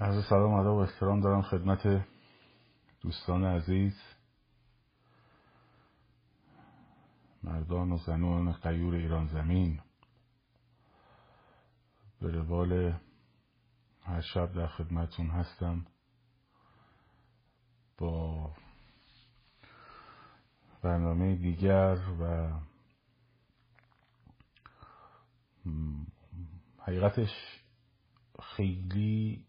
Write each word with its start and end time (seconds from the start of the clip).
عرض 0.00 0.24
سلام 0.28 0.52
ادب 0.54 0.70
و 0.70 0.78
احترام 0.78 1.20
دارم 1.20 1.42
خدمت 1.42 2.06
دوستان 3.00 3.44
عزیز. 3.44 4.02
مردان 7.42 7.92
و 7.92 7.96
زنان 7.96 8.52
قیور 8.52 8.94
ایران 8.94 9.26
زمین. 9.26 9.80
به 12.20 12.30
روال 12.30 12.94
هر 14.02 14.20
شب 14.20 14.52
در 14.52 14.66
خدمتون 14.66 15.26
هستم. 15.26 15.86
با 17.98 18.50
برنامه 20.82 21.36
دیگر 21.36 21.98
و 22.20 22.52
حقیقتش 26.78 27.30
خیلی 28.42 29.47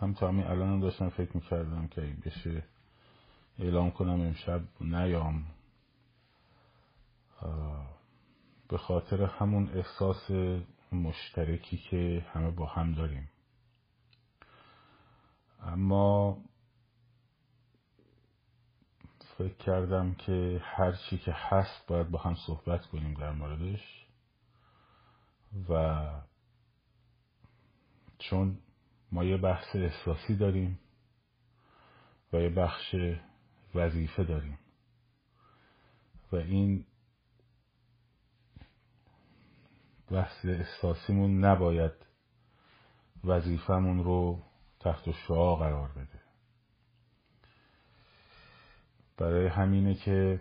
هم 0.00 0.14
تا 0.14 0.28
همین 0.28 0.46
الان 0.46 0.80
داشتم 0.80 1.08
فکر 1.08 1.36
می‌کردم 1.36 1.88
که 1.88 2.00
بشه 2.24 2.62
اعلام 3.58 3.90
کنم 3.90 4.20
امشب 4.20 4.60
نیام. 4.80 5.44
به 8.68 8.78
خاطر 8.78 9.22
همون 9.22 9.68
احساس 9.68 10.30
مشترکی 10.92 11.76
که 11.76 12.26
همه 12.32 12.50
با 12.50 12.66
هم 12.66 12.92
داریم. 12.92 13.28
اما 15.62 16.38
فکر 19.38 19.54
کردم 19.54 20.14
که 20.14 20.60
هر 20.64 20.92
چی 20.92 21.18
که 21.18 21.32
هست 21.32 21.86
باید 21.86 22.10
با 22.10 22.18
هم 22.18 22.34
صحبت 22.46 22.86
کنیم 22.86 23.14
در 23.14 23.32
موردش. 23.32 24.06
و 25.68 26.04
چون 28.18 28.58
ما 29.12 29.24
یه 29.24 29.36
بحث 29.36 29.76
احساسی 29.76 30.36
داریم 30.36 30.78
و 32.32 32.36
یه 32.36 32.48
بخش 32.48 32.94
وظیفه 33.74 34.24
داریم. 34.24 34.58
و 36.32 36.36
این 36.36 36.84
بحث 40.10 40.44
احساسیمون 40.44 41.44
نباید 41.44 41.92
وظیفهمون 43.24 44.04
رو 44.04 44.42
تحت 44.80 45.10
شعا 45.10 45.56
قرار 45.56 45.88
بده. 45.88 46.20
برای 49.16 49.46
همینه 49.46 49.94
که 49.94 50.40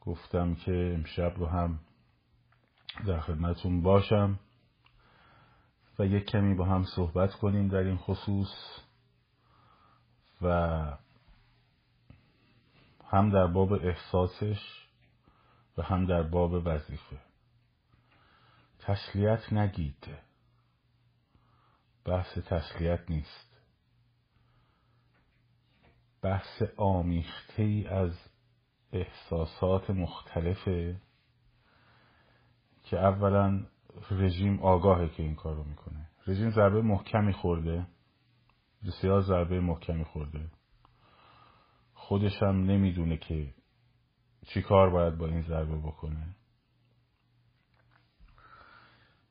گفتم 0.00 0.54
که 0.54 0.92
امشب 0.94 1.34
رو 1.38 1.46
هم 1.46 1.80
در 3.06 3.20
خدمتون 3.20 3.82
باشم. 3.82 4.38
و 6.02 6.04
یک 6.04 6.24
کمی 6.24 6.54
با 6.54 6.64
هم 6.64 6.84
صحبت 6.84 7.34
کنیم 7.34 7.68
در 7.68 7.78
این 7.78 7.96
خصوص 7.96 8.78
و 10.42 10.48
هم 13.08 13.30
در 13.30 13.46
باب 13.46 13.72
احساسش 13.72 14.86
و 15.78 15.82
هم 15.82 16.06
در 16.06 16.22
باب 16.22 16.52
وظیفه. 16.64 17.18
تسلیت 18.78 19.52
نگید 19.52 20.06
بحث 22.04 22.38
تسلیت 22.38 23.10
نیست. 23.10 23.56
بحث 26.22 26.62
آمیخته 26.76 27.62
ای 27.62 27.86
از 27.86 28.12
احساسات 28.92 29.90
مختلفه 29.90 31.00
که 32.84 32.98
اولا 32.98 33.66
رژیم 34.10 34.60
آگاهه 34.60 35.08
که 35.08 35.22
این 35.22 35.34
کار 35.34 35.56
رو 35.56 35.64
می‌کنه. 35.64 36.08
رژیم 36.26 36.50
ضربه 36.50 36.82
محکمی 36.82 37.32
خورده. 37.32 37.86
بسیار 38.86 39.20
ضربه 39.20 39.60
محکمی 39.60 40.04
خورده. 40.04 40.50
خودش 41.94 42.42
هم 42.42 42.64
نمی‌دونه 42.64 43.16
که 43.16 43.54
چی 44.46 44.62
کار 44.62 44.90
باید 44.90 45.18
با 45.18 45.26
این 45.26 45.42
ضربه 45.42 45.76
بکنه. 45.76 46.36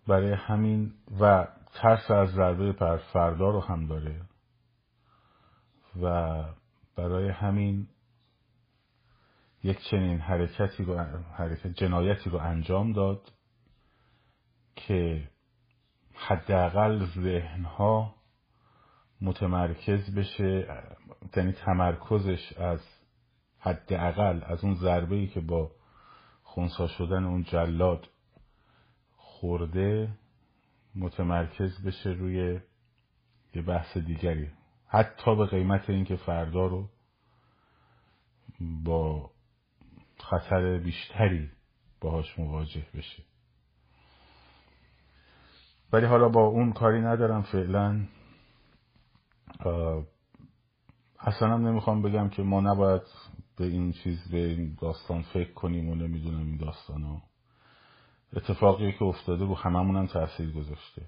برای 0.08 0.34
همین 0.34 0.94
و 1.20 1.48
ترس 1.74 2.12
از 2.12 2.30
ضربه 2.30 2.74
پر 2.74 2.98
فردا 2.98 3.50
رو 3.50 3.60
هم 3.60 3.88
داره. 3.88 4.22
و 6.02 6.44
برای 6.96 7.30
همین 7.30 7.88
یک 9.64 9.78
چنین 9.92 10.20
حرکتی 10.20 10.84
رو 10.84 10.98
حرکت 11.38 11.68
جنایتی 11.68 12.30
رو 12.30 12.38
انجام 12.38 12.94
داد. 12.94 13.32
که 14.76 15.30
حداقل 16.14 17.06
ذهنها 17.06 18.16
متمرکز 19.22 20.16
بشه 20.16 20.68
یعنی 21.38 21.52
تمرکزش 21.52 22.54
از 22.54 22.80
حداقل 23.60 24.42
از 24.44 24.64
اون 24.64 24.76
ضربه 24.76 25.16
ای 25.16 25.28
که 25.28 25.40
با 25.40 25.72
خونسا 26.44 26.88
شدن 26.88 27.24
اون 27.24 27.44
جلاد 27.44 28.08
خورده 29.18 30.10
متمرکز 30.96 31.84
بشه 31.84 32.10
روی 32.10 32.60
یه 33.56 33.62
بحث 33.62 33.98
دیگری. 33.98 34.52
حتی 34.88 35.36
به 35.36 35.46
قیمت 35.46 35.90
اینکه 35.90 36.16
فردا 36.16 36.68
رو 36.68 36.90
با 38.60 39.32
خطر 40.20 40.78
بیشتری 40.78 41.50
باهاش 42.02 42.40
مواجه 42.40 42.86
بشه. 42.94 43.24
ولی 45.94 46.06
حالا 46.06 46.30
با 46.30 46.42
اون 46.42 46.74
کاری 46.74 47.02
ندارم 47.02 47.42
فعلا. 47.42 48.06
اصلا 51.20 51.54
هم 51.54 51.68
نمی‌خوام 51.68 52.02
بگم 52.02 52.30
که 52.30 52.44
ما 52.44 52.62
نباید 52.62 53.02
به 53.58 53.66
این 53.66 53.92
چیز 53.92 54.32
به 54.32 54.38
این 54.38 54.78
داستان 54.82 55.22
فکر 55.22 55.54
کنیم 55.54 55.90
و 55.90 55.96
نمی‌دونم 55.96 56.38
این 56.38 56.58
داستان 56.58 57.04
ها 57.04 57.22
اتفاقی 58.34 58.92
که 58.92 59.04
افتاده 59.04 59.46
رو 59.46 59.56
هممون 59.56 59.96
هم 59.96 60.08
تاثیر 60.08 60.52
گذاشته. 60.52 61.02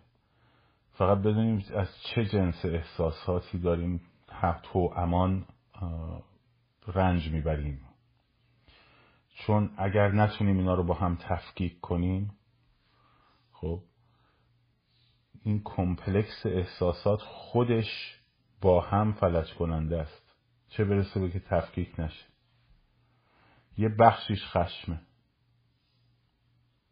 فقط 0.91 1.17
بدونیم 1.17 1.65
از 1.75 1.87
چه 2.03 2.25
جنس 2.25 2.65
احساساتی 2.65 3.59
داریم 3.59 4.01
تو 4.63 4.93
امان 4.95 5.45
رنج 6.87 7.31
می‌بریم. 7.31 7.81
چون 9.35 9.69
اگر 9.77 10.11
نتونیم 10.11 10.57
اینا 10.57 10.73
رو 10.73 10.83
با 10.83 10.93
هم 10.93 11.15
تفکیک 11.15 11.79
کنیم 11.79 12.31
خب 13.53 13.79
این 15.43 15.61
کمپلکس 15.63 16.45
احساسات 16.45 17.19
خودش 17.21 18.19
با 18.61 18.81
هم 18.81 19.13
فلج 19.13 19.53
کننده 19.53 20.01
است. 20.01 20.35
چه 20.69 20.85
برسه 20.85 21.19
به 21.19 21.31
که 21.31 21.39
تفکیک 21.39 21.99
نشه. 21.99 22.25
یه 23.77 23.89
بخشیش 23.89 24.45
خشمه. 24.45 25.01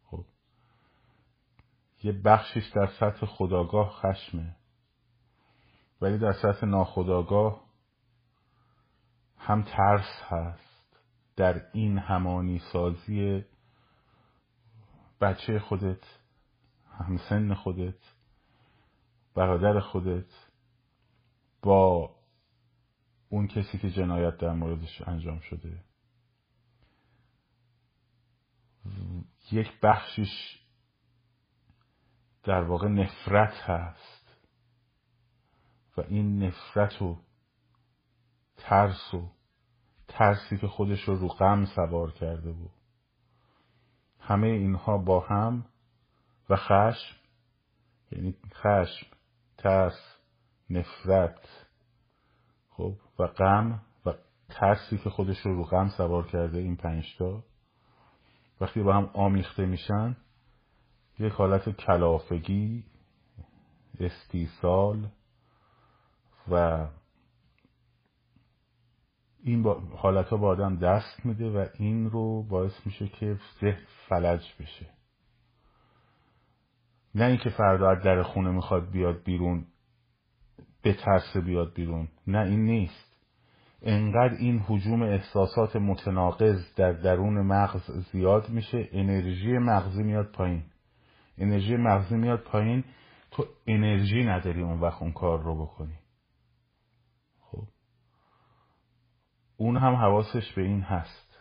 خب. 0.04 0.24
یه 2.02 2.12
بخشیش 2.12 2.68
در 2.68 2.86
سطح 2.86 3.26
خداگاه 3.26 3.90
خشمه. 3.90 4.56
ولی 6.00 6.18
در 6.18 6.32
سطح 6.32 6.66
ناخداگاه 6.66 7.64
هم 9.38 9.62
ترس 9.62 10.22
هست. 10.28 11.00
در 11.36 11.66
این 11.72 11.98
همانی 11.98 12.58
سازی 12.72 13.44
بچه 15.20 15.58
خودت 15.58 16.04
همسن 16.98 17.54
خودت 17.54 17.98
برادر 19.34 19.80
خودت 19.80 20.30
با 21.62 22.10
اون 23.28 23.46
کسی 23.46 23.78
که 23.78 23.90
جنایت 23.90 24.36
در 24.36 24.52
موردش 24.52 25.02
انجام 25.06 25.40
شده. 25.40 25.84
یک 29.52 29.80
بخشیش 29.82 30.62
در 32.42 32.62
واقع 32.62 32.88
نفرت 32.88 33.54
هست 33.54 34.22
و 35.96 36.00
این 36.00 36.42
نفرت 36.42 37.02
و 37.02 37.18
ترس 38.56 39.14
و 39.14 39.30
ترسی 40.08 40.58
که 40.58 40.68
خودش 40.68 41.00
رو 41.02 41.16
رو 41.16 41.28
غم 41.28 41.64
سوار 41.64 42.12
کرده 42.12 42.52
بود 42.52 42.70
همه 44.20 44.46
اینها 44.46 44.98
با 44.98 45.20
هم 45.20 45.66
و 46.48 46.56
خشم 46.56 47.16
یعنی 48.12 48.34
خشم 48.54 49.06
ترس 49.62 50.16
نفرت. 50.70 51.48
خب 52.70 52.94
و 53.18 53.26
غم 53.26 53.82
و 54.06 54.12
ترسی 54.48 54.98
که 54.98 55.10
خودش 55.10 55.38
رو 55.38 55.56
رو 55.56 55.64
غم 55.64 55.88
سوار 55.88 56.26
کرده 56.26 56.58
این 56.58 56.76
پنجتا 56.76 57.44
وقتی 58.60 58.82
با 58.82 58.94
هم 58.94 59.10
آمیخته 59.14 59.66
میشن 59.66 60.16
یک 61.18 61.32
حالت 61.32 61.68
کلافگی 61.68 62.84
استیصال 64.00 65.08
و 66.50 66.86
این 69.42 69.62
با 69.62 69.80
حالت 69.96 70.28
ها 70.28 70.36
با 70.36 70.48
آدم 70.48 70.76
دست 70.76 71.26
میده 71.26 71.50
و 71.50 71.66
این 71.78 72.10
رو 72.10 72.42
باعث 72.42 72.86
میشه 72.86 73.08
که 73.08 73.38
ذهن 73.60 73.86
فلج 74.08 74.54
بشه. 74.60 75.01
نه 77.14 77.24
اینکه 77.24 77.50
فردا 77.50 77.90
از 77.90 78.02
در 78.02 78.22
خونه 78.22 78.50
می‌خواد 78.50 78.90
بیاد 78.90 79.22
بیرون 79.22 79.66
به 80.82 80.92
ترس 80.92 81.36
بیاد 81.36 81.74
بیرون. 81.74 82.08
نه 82.26 82.38
این 82.38 82.64
نیست. 82.64 83.12
انقدر 83.82 84.34
این 84.34 84.64
حجوم 84.68 85.02
احساسات 85.02 85.76
متناقض 85.76 86.74
در 86.76 86.92
درون 86.92 87.40
مغز 87.40 87.90
زیاد 88.12 88.48
میشه 88.48 88.88
انرژی 88.92 89.58
مغزی 89.58 90.02
میاد 90.02 90.32
پایین. 90.32 90.62
انرژی 91.38 91.76
مغزی 91.76 92.16
میاد 92.16 92.40
پایین 92.40 92.84
تو 93.30 93.46
انرژی 93.66 94.24
نداری 94.24 94.62
اون 94.62 94.80
وقت 94.80 95.02
اون 95.02 95.12
کار 95.12 95.42
رو 95.42 95.62
بکنی. 95.66 95.98
خب. 97.40 97.64
اون 99.56 99.76
هم 99.76 99.94
حواسش 99.94 100.52
به 100.52 100.62
این 100.62 100.80
هست. 100.80 101.38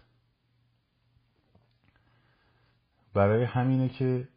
برای 3.14 3.44
همینه 3.44 3.90
که 3.90 4.28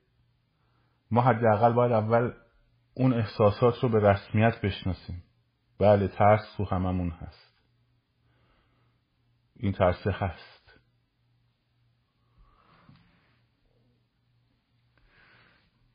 ما 1.15 1.23
حداقل 1.23 1.73
باید 1.73 1.93
اول 1.93 2.33
اون 2.95 3.13
احساسات 3.13 3.75
رو 3.83 3.89
به 3.89 4.01
رسمیت 4.01 4.61
بشناسیم. 4.61 5.23
بله 5.79 6.09
ترس 6.09 6.55
تو 6.57 6.65
هممون 6.65 7.11
هست. 7.11 7.61
این 9.57 9.73
ترسه 9.73 10.11
هست. 10.11 10.81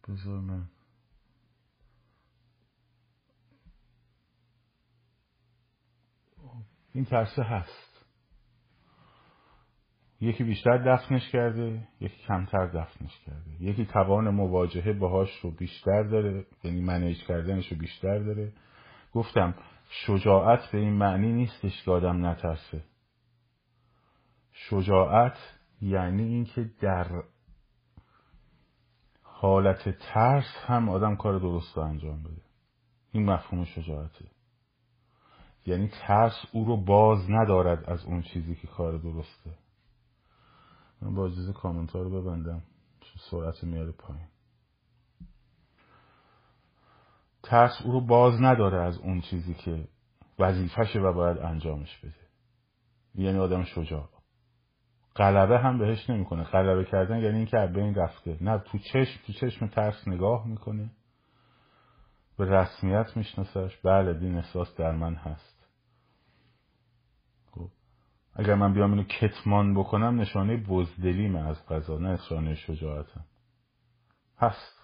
بذار 0.08 0.40
من. 0.40 0.70
این 6.94 7.06
ترسه 7.06 7.44
هست. 7.44 7.89
یکی 10.22 10.44
بیشتر 10.44 10.78
دفنش 10.78 11.30
کرده 11.30 11.88
یکی 12.02 12.24
کمتر 12.28 12.68
دفنش 12.68 13.20
کرده. 13.26 13.64
یکی 13.64 13.86
توان 13.86 14.30
مواجهه 14.30 14.94
باهاش 14.94 15.40
رو 15.40 15.52
بیشتر 15.52 16.04
داره 16.04 16.46
یعنی 16.64 16.82
منیج 16.82 17.24
کردنش 17.24 17.72
رو 17.72 17.78
بیشتر 17.78 18.20
داره. 18.20 18.54
گفتم 19.14 19.56
شجاعت 19.90 20.72
به 20.72 20.78
این 20.78 20.94
معنی 20.94 21.34
نیستش 21.34 21.84
که 21.84 21.92
آدم 21.92 22.26
نترسه. 22.26 22.84
شجاعت 24.52 25.38
یعنی 25.82 26.24
اینکه 26.24 26.70
در 26.82 27.24
حالت 29.24 29.90
ترس 29.90 30.56
هم 30.66 30.90
آدم 30.90 31.16
کار 31.16 31.40
درست 31.40 31.78
رو 31.78 31.84
انجام 31.84 32.24
بده. 32.24 32.42
این 33.12 33.26
مفهوم 33.26 33.66
شجاعته. 33.66 34.26
یعنی 35.66 35.92
ترس 36.08 36.46
او 36.52 36.66
رو 36.66 36.78
باز 36.78 37.30
ندارد 37.30 37.90
از 37.90 38.06
اون 38.06 38.22
چیزی 38.22 38.56
که 38.56 38.68
کار 38.68 38.98
درسته. 38.98 39.52
من 41.02 41.16
با 41.16 41.26
اجازه 41.26 41.54
کامنت 41.54 41.96
رو 41.96 42.22
ببندم. 42.22 42.64
سرعت 43.32 43.64
میاره 43.64 43.92
پایین. 43.92 44.28
ترس 47.44 47.82
او 47.86 47.92
رو 47.92 48.02
باز 48.02 48.42
نداره 48.42 48.82
از 48.82 48.98
اون 48.98 49.22
چیزی 49.22 49.54
که 49.54 49.88
وظیفشه 50.40 51.00
و 51.00 51.14
باید 51.14 51.38
انجامش 51.38 51.98
بده. 51.98 52.30
یعنی 53.16 53.38
آدم 53.38 53.64
شجاع. 53.64 54.10
غلبه 55.16 55.60
هم 55.60 55.78
بهش 55.78 56.10
نمی‌کنه. 56.10 56.44
غلبه 56.44 56.86
کردن 56.86 57.20
یعنی 57.20 57.38
اینکه 57.38 57.72
به 57.74 57.82
این 57.82 57.96
رفته. 57.96 58.38
نه 58.42 58.58
تو 58.58 58.78
چشم 58.78 59.20
تو 59.28 59.34
چشم 59.34 59.68
ترس 59.68 60.08
نگاه 60.08 60.48
می‌کنه. 60.48 60.92
به 62.38 62.46
رسمیت 62.46 63.18
میشناسش. 63.18 63.78
بله 63.84 64.14
دین 64.14 64.36
احساس 64.36 64.76
در 64.76 64.92
من 64.92 65.16
هست. 65.16 65.59
اگر 68.40 68.56
من 68.56 68.74
بیام 68.74 68.92
اینو 68.92 69.04
کتمان 69.04 69.74
بکنم 69.74 70.22
نشانه 70.22 70.58
بزدلیم 70.58 71.36
از 71.36 71.66
قضا 71.66 71.98
نه 71.98 72.10
نشانه 72.10 72.56
شجاعتم. 72.56 73.26
هست. 74.38 74.80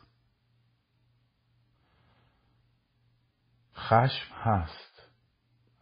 خشم 3.75 4.33
هست. 4.33 5.11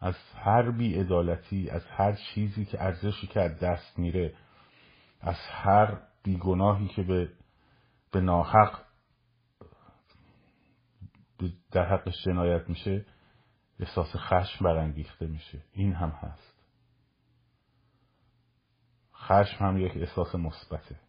از 0.02 0.16
هر 0.36 0.72
بیعدالتی 0.72 1.70
از 1.70 1.86
هر 1.86 2.14
چیزی 2.14 2.66
که 2.66 2.84
ارزشی 2.84 3.28
که 3.28 3.42
از 3.42 3.60
دست 3.60 4.00
میره 4.00 4.34
از 5.22 5.38
هر 5.52 5.98
بیگناهی 6.24 6.88
که 6.88 7.04
به 7.04 7.30
به 8.12 8.22
ناحق 8.22 8.80
در 11.72 11.86
حقش 11.86 12.24
جنایت 12.26 12.70
میشه 12.70 13.06
احساس 13.80 14.16
خشم 14.16 14.66
برانگیخته 14.66 15.28
میشه. 15.28 15.64
این 15.74 15.94
هم 15.94 16.10
هست. 16.10 16.63
خشم 19.24 19.66
هم 19.66 19.78
یک 19.78 19.92
احساس 19.98 20.36
مثبته. 20.36 21.00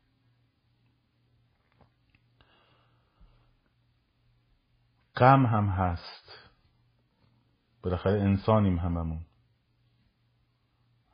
غم 5.17 5.47
هم 5.47 5.69
هست. 5.69 6.51
بالاخره 7.83 8.21
انسانیم 8.21 8.79
هممون. 8.79 9.27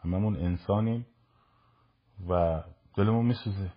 هممون 0.04 0.36
انسانیم 0.36 1.06
و 2.28 2.62
دلمون 2.96 3.26
میسوزه. 3.26 3.72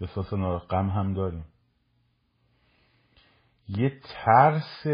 احساس 0.00 0.32
غم 0.58 0.90
هم 0.90 1.14
داریم. 1.14 1.44
یه 3.68 4.00
ترس 4.24 4.86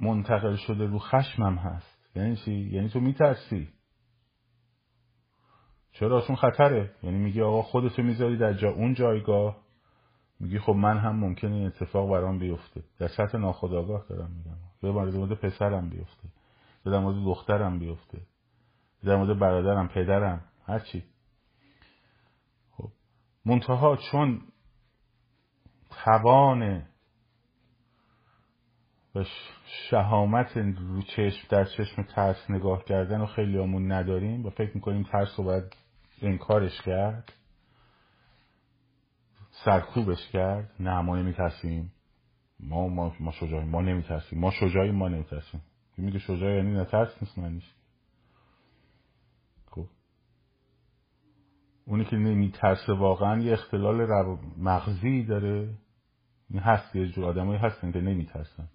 منتقل 0.00 0.56
شده 0.56 0.86
رو 0.86 0.98
خشمم 0.98 1.58
هست. 1.58 2.16
یعنی 2.16 2.36
چی؟ 2.36 2.52
یعنی 2.52 2.88
تو 2.88 3.00
میترسی. 3.00 3.71
چرا 5.92 6.20
چون 6.20 6.36
خطره؟ 6.36 6.90
یعنی 7.02 7.18
میگی 7.18 7.42
آقا 7.42 7.62
خودتو 7.62 8.02
می‌ذاری 8.02 8.36
در 8.36 8.52
جا 8.52 8.70
اون 8.70 8.94
جایگاه. 8.94 9.56
میگی 10.40 10.58
خب 10.58 10.72
من 10.72 10.98
هم 10.98 11.16
ممکنه 11.16 11.54
این 11.54 11.66
اتفاق 11.66 12.10
برام 12.10 12.38
بیفته. 12.38 12.82
در 12.98 13.08
سطح 13.08 13.38
ناخودآگاه 13.38 14.06
دارم 14.08 14.30
میگم. 14.30 14.56
یا 14.82 15.10
در 15.10 15.18
مورد 15.18 15.32
پسرم 15.32 15.90
بیفته. 15.90 16.28
یا 16.86 16.92
در 16.92 16.98
مورد 16.98 17.24
دخترم 17.24 17.78
بیفته. 17.78 18.18
در 19.04 19.16
مورد 19.16 19.38
برادرم 19.38 19.88
پدرم 19.88 20.44
هرچی 20.66 21.04
خب. 22.70 22.88
منتها 23.44 23.96
چون 23.96 24.40
توان 26.04 26.82
و 29.14 29.24
شهامت 29.90 30.56
رو 30.56 31.02
چشم 31.02 31.46
در 31.50 31.64
چشم 31.64 32.02
ترس 32.02 32.50
نگاه 32.50 32.84
کردن 32.84 33.20
و 33.20 33.26
خیلی 33.26 33.58
همون 33.58 33.92
نداریم 33.92 34.46
و 34.46 34.50
فکر 34.50 34.70
می‌کنیم 34.74 35.02
ترس 35.02 35.38
رو 35.38 35.44
باید 35.44 35.81
انکارش 36.22 36.82
کرد. 36.82 37.32
سرکوبش 39.50 40.28
کرد. 40.32 40.70
نه 40.80 41.00
ما 41.00 41.16
نمیترسیم. 41.16 41.92
ما 42.60 42.88
ما 42.88 43.12
ما 43.20 43.30
شجاعیم. 43.30 43.68
ما 43.68 43.80
نمیترسیم. 43.80 44.38
ما 44.38 44.50
شجاعیم 44.50 44.94
ما 44.94 45.08
نمیترسیم. 45.08 45.62
میگه 45.96 46.18
شجاع 46.18 46.56
یعنی 46.56 46.74
نترس 46.74 47.22
نیست 47.22 47.38
معنیش 47.38 47.74
خب. 49.70 49.86
اونی 51.84 52.04
که 52.04 52.16
نمیترسه 52.16 52.92
واقعا 52.92 53.42
یه 53.42 53.52
اختلال 53.52 54.06
مغزی 54.58 55.24
داره. 55.24 55.74
این 56.50 56.60
هست 56.60 56.96
یه 56.96 57.08
جور 57.08 57.24
آدمایی 57.24 57.60
هستن 57.60 57.92
که 57.92 58.00
نمیترسن. 58.00 58.68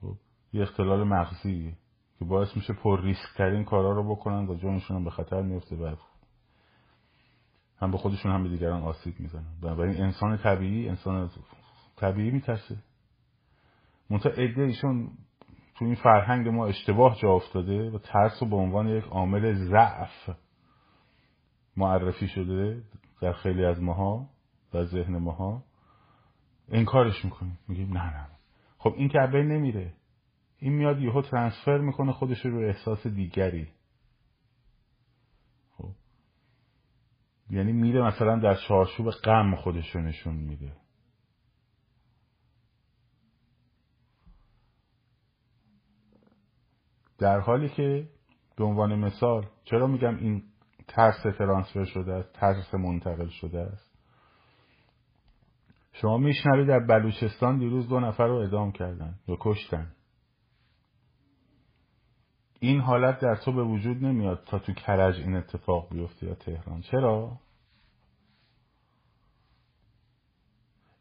خب. 0.00 0.16
یه 0.52 0.62
اختلال 0.62 1.04
مغزی 1.04 1.74
که 2.18 2.24
باعث 2.24 2.56
میشه 2.56 2.72
پر 2.72 3.02
ریسک 3.02 3.36
ترین 3.36 3.64
کارا 3.64 3.92
رو 3.92 4.14
بکنن 4.14 4.48
و 4.48 4.54
جانشون 4.54 5.04
به 5.04 5.10
خطر 5.10 5.42
میفته 5.42 5.76
بعد. 5.76 5.98
هم 7.80 7.90
به 7.90 7.98
خودشون 7.98 8.32
هم 8.32 8.42
به 8.42 8.48
دیگران 8.48 8.82
آسیب 8.82 9.20
می‌زنن. 9.20 9.60
بنابراین 9.62 10.02
انسان 10.02 10.36
طبیعی 10.36 10.88
انسان 10.88 11.30
طبیعی 11.96 12.30
میترسه. 12.30 12.76
منتها 14.10 14.32
عده 14.32 14.62
ایشون 14.62 15.10
تو 15.74 15.84
این 15.84 15.94
فرهنگ 15.94 16.48
ما 16.48 16.66
اشتباه 16.66 17.16
جا 17.22 17.32
افتاده 17.32 17.90
و 17.90 17.98
ترس 17.98 18.42
رو 18.42 18.48
به 18.48 18.56
عنوان 18.56 18.88
یک 18.88 19.04
عامل 19.04 19.54
ضعف 19.54 20.30
معرفی 21.76 22.28
شده 22.28 22.82
در 23.20 23.32
خیلی 23.32 23.64
از 23.64 23.82
ماها 23.82 24.28
در 24.72 24.84
ذهن 24.84 25.18
ماها. 25.18 25.62
انکارش 26.68 27.24
می‌کنیم. 27.24 27.58
میگیم 27.68 27.96
نه 27.96 28.16
نه 28.16 28.26
خب 28.78 28.94
این 28.96 29.08
که 29.08 29.18
نمیره. 29.18 29.94
این 30.58 30.72
میاد 30.72 31.00
یهو 31.00 31.22
ترانسفر 31.22 31.78
می‌کنه 31.78 32.12
خودش 32.12 32.46
رو 32.46 32.58
احساس 32.58 33.06
دیگری 33.06 33.68
خب 35.76 35.90
یعنی 37.50 37.72
میره 37.72 38.02
مثلا 38.02 38.38
در 38.38 38.54
چارچوب 38.54 39.10
غم 39.10 39.54
خودش 39.54 39.94
رو 39.94 40.02
نشون 40.02 40.34
میده. 40.34 40.72
در 47.18 47.40
حالی 47.40 47.68
که 47.68 48.08
به 48.56 48.64
عنوان 48.64 48.94
مثال 48.94 49.46
چرا 49.64 49.86
میگم 49.86 50.16
این 50.16 50.42
ترس 50.88 51.22
ترانسفر 51.38 51.84
شده 51.84 52.12
است 52.12 52.32
ترس 52.32 52.74
منتقل 52.74 53.28
شده 53.28 53.60
است؟ 53.60 53.90
شما 55.92 56.18
میشنوید 56.18 56.68
در 56.68 56.78
بلوچستان 56.78 57.58
دیروز 57.58 57.88
دو 57.88 58.00
نفر 58.00 58.26
رو 58.26 58.34
ادام 58.34 58.72
کردن 58.72 59.14
یا 59.28 59.36
کشتن. 59.40 59.92
این 62.60 62.80
حالت 62.80 63.20
در 63.20 63.36
تو 63.36 63.52
به 63.52 63.62
وجود 63.62 64.04
نمیاد 64.04 64.44
تا 64.46 64.58
تو 64.58 64.72
کرج 64.72 65.20
این 65.20 65.36
اتفاق 65.36 65.88
بیفته 65.90 66.26
یا 66.26 66.34
تهران. 66.34 66.80
چرا؟ 66.80 67.38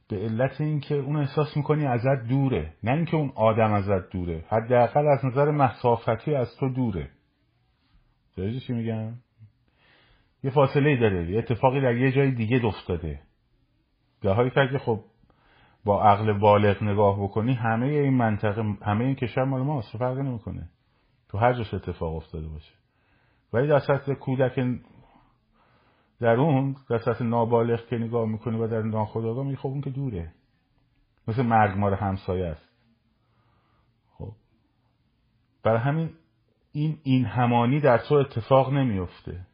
به 0.10 0.18
علت 0.18 0.62
اینکه 0.62 0.96
اون 0.96 1.16
احساس 1.16 1.58
می‌کنی 1.58 1.86
ازت 1.86 2.28
دوره 2.30 2.74
نه 2.84 2.92
اینکه 2.92 3.18
اون 3.18 3.32
آدم 3.36 3.74
ازت 3.74 4.10
دوره. 4.10 4.46
حداقل 4.48 5.08
از 5.08 5.26
نظر 5.26 5.52
مسافتی 5.52 6.36
از 6.36 6.58
تو 6.60 6.70
دوره. 6.70 7.10
درسته 8.38 8.60
چی 8.60 8.74
میگم؟ 8.74 9.14
یه 10.44 10.52
فاصله 10.52 10.98
داره. 11.00 11.32
یه 11.32 11.40
اتفاقی 11.40 11.82
در 11.82 11.96
یه 11.96 12.12
جای 12.12 12.32
دیگه 12.32 12.66
افتاده. 12.66 13.22
در 14.22 14.34
حالی 14.34 14.50
که 14.50 14.78
خب 14.78 15.00
با 15.86 16.04
عقل 16.04 16.34
بالغ 16.34 16.84
نگاه 16.84 17.24
بکنی 17.24 17.54
همه 17.54 17.86
این 17.86 18.14
منطقه 18.14 18.64
همه 18.82 19.06
این 19.06 19.16
کشور 19.16 19.44
مال 19.44 19.62
ماست. 19.62 19.98
فرقی 19.98 20.22
نمی‌کنه. 20.22 20.70
تو 21.30 21.38
هر 21.38 21.54
جاش 21.54 21.74
اتفاق 21.74 22.16
افتاده 22.16 22.48
باشه. 22.48 22.74
ولی 23.54 23.68
در 23.68 23.80
سطح 23.80 24.14
کودک 24.14 24.60
در 26.20 26.36
اون 26.36 26.76
در 26.90 26.98
سطح 26.98 27.24
نابالغ 27.24 27.88
که 27.88 27.98
نگاه 27.98 28.28
می‌کنی 28.28 28.58
و 28.58 28.68
در 28.68 28.82
ناخودآگاه 28.82 29.46
میگه 29.46 29.58
خب 29.58 29.68
اون 29.68 29.82
که 29.82 29.90
دوره. 29.90 30.34
مثل 31.28 31.42
مرگمار 31.42 31.94
همسایه 31.94 32.46
است. 32.46 32.70
خب. 34.12 34.32
برای 35.64 35.80
همین 35.80 36.10
این 36.72 37.00
این 37.04 37.26
همانی 37.26 37.80
در 37.80 37.98
تو 37.98 38.16
اتفاق 38.16 38.74
نمیفته 38.74 39.48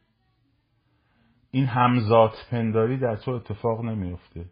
این 1.50 1.66
همزات 1.66 2.32
پنداری 2.50 2.98
در 2.98 3.16
تو 3.16 3.30
اتفاق 3.30 3.84
نمیفته 3.84 4.44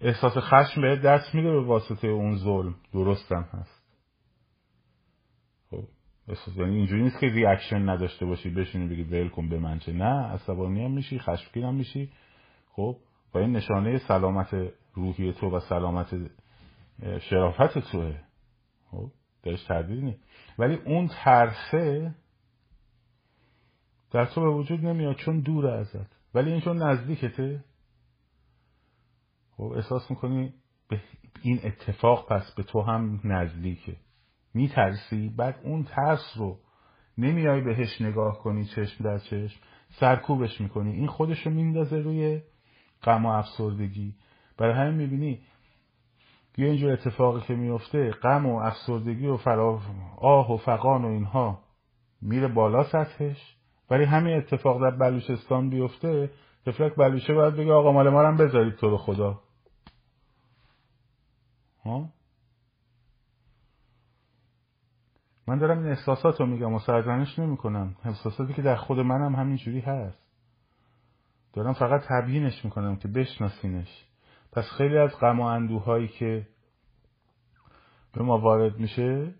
احساس 0.00 0.32
خشم 0.38 0.80
به 0.80 0.96
دست 0.96 1.34
میده 1.34 1.50
به 1.50 1.60
واسطه 1.60 2.08
اون 2.08 2.36
ظلم. 2.36 2.74
درستم 2.92 3.48
هست. 3.52 3.81
یعنی 6.56 6.76
اینجوری 6.76 7.02
نیست 7.02 7.20
که 7.20 7.26
ریاکشن 7.26 7.88
نداشته 7.88 8.26
باشی 8.26 8.50
بشینی 8.50 8.88
بگی 8.88 9.02
ول 9.02 9.28
کن 9.28 9.48
به 9.48 9.58
من 9.58 9.78
چه. 9.78 9.92
نه 9.92 10.26
عصبانی 10.26 10.84
هم 10.84 10.90
میشی 10.90 11.18
خشمگین 11.18 11.64
هم 11.64 11.74
میشی. 11.74 12.12
خب 12.72 12.96
با 13.32 13.40
این 13.40 13.52
نشانه 13.52 13.98
سلامت 13.98 14.72
روحی 14.94 15.32
تو 15.32 15.56
و 15.56 15.60
سلامت 15.60 16.30
شرافت 17.20 17.78
توه. 17.78 18.20
خب 18.90 19.10
درش 19.42 19.64
تردید 19.64 20.04
نیست. 20.04 20.24
ولی 20.58 20.74
اون 20.74 21.10
ترسه 21.24 22.14
در 24.10 24.24
تو 24.24 24.40
به 24.40 24.50
وجود 24.50 24.86
نمیاد 24.86 25.16
چون 25.16 25.40
دور 25.40 25.66
ازت. 25.66 26.16
ولی 26.34 26.52
این 26.52 26.60
چون 26.60 26.82
نزدیکته. 26.82 27.64
خب 29.56 29.72
احساس 29.76 30.10
می‌کنی 30.10 30.54
به 30.88 31.00
این 31.42 31.60
اتفاق 31.64 32.28
پس 32.28 32.54
به 32.54 32.62
تو 32.62 32.80
هم 32.80 33.20
نزدیکه. 33.24 33.96
میترسی؟ 34.54 35.28
بعد 35.36 35.60
اون 35.64 35.84
ترس 35.84 36.34
رو 36.36 36.58
نمیای 37.18 37.60
بهش 37.60 38.00
نگاه 38.00 38.38
کنی 38.38 38.64
چشم 38.64 39.04
در 39.04 39.18
چشم 39.18 39.60
سرکوبش 40.00 40.60
می‌کنی. 40.60 40.92
این 40.92 41.06
خودش 41.06 41.46
رو 41.46 41.52
میندازه 41.52 41.96
روی 41.96 42.40
غم 43.02 43.26
و 43.26 43.28
افسردگی. 43.28 44.14
برای 44.58 44.74
همین 44.74 44.94
می‌بینی 44.94 45.40
یه 46.58 46.66
اینجور 46.66 46.92
اتفاقی 46.92 47.40
که 47.40 47.54
میفته 47.54 48.10
غم 48.10 48.46
و 48.46 48.58
افسردگی 48.58 49.26
و 49.26 49.36
فرا 49.36 49.80
آه 50.16 50.52
و 50.52 50.56
فقان 50.56 51.04
و 51.04 51.08
اینها 51.08 51.60
میره 52.22 52.48
بالا 52.48 52.84
سطحش. 52.84 53.56
ولی 53.90 54.04
همین 54.04 54.36
اتفاق 54.36 54.80
در 54.82 54.96
بلوچستان 54.96 55.70
بیفته 55.70 56.30
تفلک 56.66 56.94
بلوچه 56.94 57.34
باید 57.34 57.54
بگه 57.54 57.72
آقا 57.72 57.92
مال 57.92 58.08
ما 58.08 58.32
بذارید 58.32 58.74
تو 58.74 58.90
رو 58.90 58.96
خدا. 58.96 59.40
ها؟ 61.84 62.08
من 65.48 65.58
دارم 65.58 65.78
این 65.78 65.88
احساسات 65.88 66.40
رو 66.40 66.46
میگم 66.46 66.74
و 66.74 66.78
سرزنش 66.78 67.38
نمی 67.38 67.56
کنم 67.56 67.96
احساساتی 68.04 68.54
که 68.54 68.62
در 68.62 68.76
خود 68.76 68.98
منم 68.98 69.34
همینجوری 69.34 69.80
هست. 69.80 70.18
دارم 71.52 71.72
فقط 71.72 72.02
تبیینش 72.08 72.64
می‌کنم 72.64 72.96
که 72.96 73.08
بشناسینش. 73.08 74.04
پس 74.52 74.64
خیلی 74.78 74.98
از 74.98 75.10
غم 75.20 75.40
و 75.40 75.42
اندوهایی 75.42 76.08
که 76.08 76.48
به 78.12 78.22
ما 78.22 78.38
وارد 78.38 78.78
میشه 78.78 79.34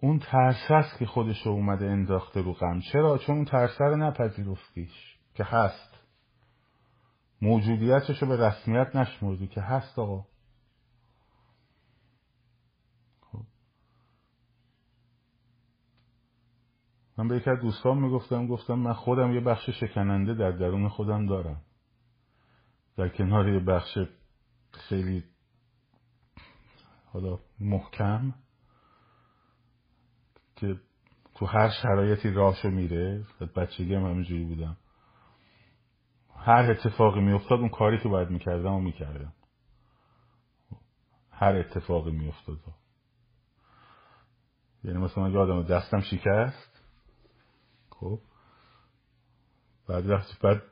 اون 0.00 0.18
ترس 0.18 0.70
هست 0.70 0.98
که 0.98 1.06
خودش 1.06 1.46
رو 1.46 1.52
اومده 1.52 1.86
انداخته 1.86 2.42
رو 2.42 2.52
غم. 2.52 2.80
چرا؟ 2.80 3.18
چون 3.18 3.36
اون 3.36 3.44
ترس 3.44 3.80
رو 3.80 3.96
نپذیرفتیش 3.96 5.18
که 5.34 5.44
هست. 5.44 5.98
موجودیتش 7.42 8.22
رو 8.22 8.28
به 8.28 8.46
رسمیت 8.46 8.96
نشمردی 8.96 9.46
که 9.46 9.60
هست 9.60 9.98
آقا. 9.98 10.24
من 17.18 17.28
به 17.28 17.36
یکی 17.36 17.50
از 17.50 17.60
دوستان 17.60 17.98
می‌گفتم 17.98 18.46
گفتم 18.46 18.74
من 18.74 18.92
خودم 18.92 19.32
یه 19.32 19.40
بخش 19.40 19.70
شکننده 19.70 20.34
در 20.34 20.50
درون 20.50 20.88
خودم 20.88 21.26
دارم. 21.26 21.60
در 22.96 23.08
کنار 23.08 23.48
یه 23.48 23.60
بخش 23.60 23.98
خیلی 24.70 25.24
حالا 27.12 27.38
محکم 27.60 28.34
که 30.56 30.76
تو 31.34 31.46
هر 31.46 31.70
شرایطی 31.82 32.30
راشو 32.30 32.70
میره 32.70 33.24
بچگی 33.56 33.94
هم 33.94 34.04
همینجوری 34.06 34.44
بودم. 34.44 34.76
هر 36.36 36.70
اتفاقی 36.70 37.20
میافتاد 37.20 37.60
اون 37.60 37.68
کاری 37.68 37.98
که 37.98 38.08
باید 38.08 38.30
می‌کردم 38.30 38.72
و 38.72 38.80
می‌کردم. 38.80 39.32
هر 41.30 41.56
اتفاقی 41.56 42.10
میافتاد. 42.10 42.58
یعنی 44.84 44.98
مثلا 44.98 45.28
یادم 45.28 45.62
دستم 45.62 46.00
شکست. 46.00 46.77
خب. 48.00 48.20
بعد 49.88 50.06
بعد 50.42 50.62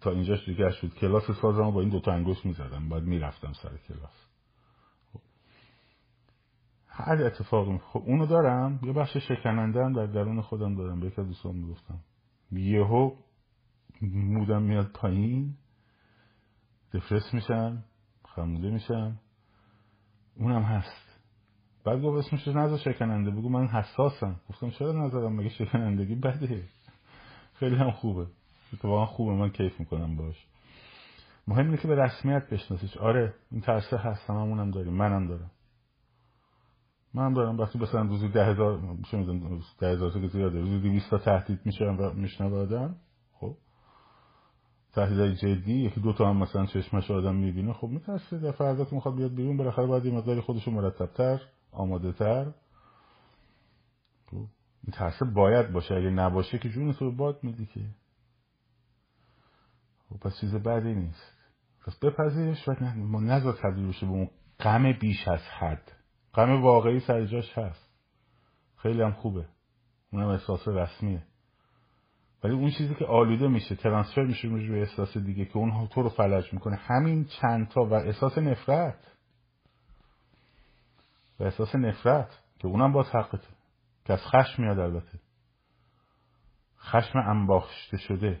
تا 0.00 0.10
اینجاش 0.10 0.48
دیگه 0.48 0.70
شد 0.70 0.94
کلاس 0.94 1.30
سازم 1.30 1.70
با 1.70 1.80
این 1.80 1.90
دوتا 1.90 2.12
انگوش 2.12 2.46
می‌زدم. 2.46 2.88
بعد 2.88 3.02
می‌رفتم 3.02 3.52
سر 3.52 3.76
کلاس. 3.88 4.26
هر 6.86 7.24
اتفاقی 7.24 7.78
خب 7.78 8.02
اونو 8.06 8.26
دارم. 8.26 8.80
یه 8.82 8.92
بخش 8.92 9.16
شکننده 9.16 9.84
هم 9.84 9.92
در 9.92 10.06
درون 10.06 10.40
خودم 10.40 10.74
دارم. 10.74 11.00
به 11.00 11.06
یک 11.06 11.16
دوستان 11.16 11.56
می‌گفتم. 11.56 12.00
یهو 12.52 13.16
مودم 14.02 14.62
میاد 14.62 14.86
پایین. 14.86 15.56
دفرس 16.92 17.34
میشم. 17.34 17.84
خموده 18.24 18.70
میشم. 18.70 19.20
اونم 20.36 20.62
هست. 20.62 21.09
بعد 21.84 22.02
گفت 22.02 22.26
اسمش 22.26 22.48
نظر 22.48 22.76
شکننده. 22.76 23.30
بگو 23.30 23.48
من 23.48 23.66
حساسم. 23.66 24.40
گفتم 24.48 24.70
چرا 24.70 24.92
نظرم 24.92 25.36
مگه 25.36 25.48
شکنندگی 25.48 26.14
بده؟ 26.14 26.62
خیلی 27.54 27.76
هم 27.76 27.90
خوبه. 27.90 28.26
اتفاقا 28.72 29.06
خوبه. 29.06 29.32
من 29.32 29.50
کیف 29.50 29.80
می‌کنم 29.80 30.16
باش 30.16 30.46
مهم 31.48 31.64
اینه 31.64 31.76
که 31.76 31.88
به 31.88 31.94
رسمیت 31.94 32.50
بشناسیش. 32.50 32.96
آره 32.96 33.34
این 33.52 33.60
ترسه 33.60 33.96
هستم 33.96 34.34
همونم 34.34 34.70
داریم. 34.70 34.92
منم 34.92 35.26
دارم. 35.26 35.50
من 37.14 37.32
دارم. 37.32 37.58
وقتی 37.58 37.78
مثلا 37.78 38.02
روزی 38.02 38.28
ده 38.28 38.44
هزار 38.44 38.80
چه 39.10 39.16
می‌دونم 39.16 39.60
ده 39.78 39.88
هزار 39.88 40.10
که 40.10 40.28
زیاده 40.28 40.60
روزی 40.60 40.80
دویست 40.80 41.10
تا 41.10 41.18
تهدید 41.18 41.60
میشه 41.64 41.84
و 41.84 42.12
میشنوه 42.14 42.58
آدم 42.58 42.96
خب. 43.32 43.56
تهدیدهای 44.92 45.34
جدی. 45.34 45.72
یکی 45.72 46.00
دو 46.00 46.12
تا 46.12 46.30
هم 46.30 46.36
مثلا 46.36 46.66
چشمش 46.66 47.10
آدم 47.10 47.34
می‌بینه. 47.34 47.72
خب 47.72 47.88
میترسه. 47.88 48.38
در 48.38 48.52
فردا 48.52 48.84
که 48.84 48.94
می‌خواد 48.94 49.16
بیاد 49.16 49.34
بیرون 49.34 49.56
بالاخره 49.56 49.86
باید 49.86 50.04
یه 50.04 50.12
مقداری 50.12 50.40
خودش 50.40 50.68
مرتبتر 50.68 51.40
آماده 51.72 52.12
تر 52.12 52.44
خب 54.30 54.36
این 54.84 54.92
ترسه 54.92 55.24
باید 55.24 55.72
باشه 55.72 55.94
اگه 55.94 56.10
نباشه 56.10 56.58
که 56.58 56.68
جون 56.68 56.92
تو 56.92 57.12
باد 57.12 57.44
میدی 57.44 57.66
که. 57.66 57.80
خب 60.08 60.16
پس 60.16 60.40
چیز 60.40 60.54
بدی 60.54 60.94
نیست. 60.94 61.36
پس 61.86 61.98
بپذیرش 61.98 62.68
و 62.68 63.20
نذار 63.20 63.58
تبدیل 63.62 63.88
بشه 63.88 64.06
به 64.06 64.12
اون 64.12 64.30
غم 64.60 64.92
بیش 64.92 65.28
از 65.28 65.40
حد. 65.40 65.92
غم 66.34 66.62
واقعی 66.62 67.00
سر 67.00 67.26
جاش 67.26 67.58
هست. 67.58 67.90
خیلی 68.76 69.02
هم 69.02 69.12
خوبه. 69.12 69.46
اونم 70.12 70.28
احساس 70.28 70.68
رسمیه. 70.68 71.22
ولی 72.44 72.54
اون 72.54 72.70
چیزی 72.70 72.94
که 72.94 73.04
آلوده 73.04 73.48
میشه 73.48 73.74
ترانسفر 73.74 74.22
میشه 74.24 74.48
روی 74.48 74.80
احساس 74.80 75.16
دیگه 75.16 75.44
که 75.44 75.56
اون 75.56 75.88
تو 75.88 76.02
رو 76.02 76.08
فلج 76.08 76.52
می‌کنه. 76.52 76.76
همین 76.76 77.24
چند 77.24 77.68
تا 77.68 77.84
و 77.84 77.94
احساس 77.94 78.38
نفرت. 78.38 79.16
و 81.40 81.44
احساس 81.44 81.74
نفرت 81.74 82.38
که 82.58 82.68
اونم 82.68 82.92
باز 82.92 83.06
حقته 83.10 83.48
که 84.04 84.12
از 84.12 84.20
خشم 84.26 84.62
میاد 84.62 84.78
البته. 84.78 85.18
خشم 86.78 87.18
انباشته 87.18 87.96
شده. 87.96 88.40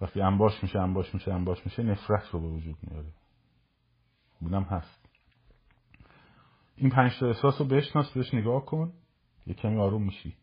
وقتی 0.00 0.20
انباش 0.20 0.62
میشه 0.62 0.78
انباش 0.80 1.14
میشه 1.14 1.32
انباش 1.34 1.66
میشه 1.66 1.82
نفرت 1.82 2.28
رو 2.32 2.40
به 2.40 2.46
وجود 2.48 2.76
میاره. 2.82 3.08
اونم 4.40 4.62
هست. 4.62 5.08
این 6.76 6.90
پنج 6.90 7.18
تا 7.18 7.26
احساس 7.26 7.60
رو 7.60 7.66
بشناس 7.66 8.12
بهش 8.12 8.34
نگاه 8.34 8.64
کن. 8.64 8.92
یه 9.46 9.54
کمی 9.54 9.80
آروم 9.80 10.02
میشی. 10.02 10.36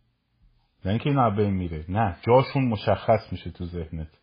نه 0.85 0.91
اینکه 0.91 1.09
این 1.09 1.35
بین 1.35 1.53
میره. 1.53 1.85
نه 1.89 2.17
جاشون 2.21 2.67
مشخص 2.67 3.31
میشه 3.31 3.51
تو 3.51 3.65
ذهنت. 3.65 4.19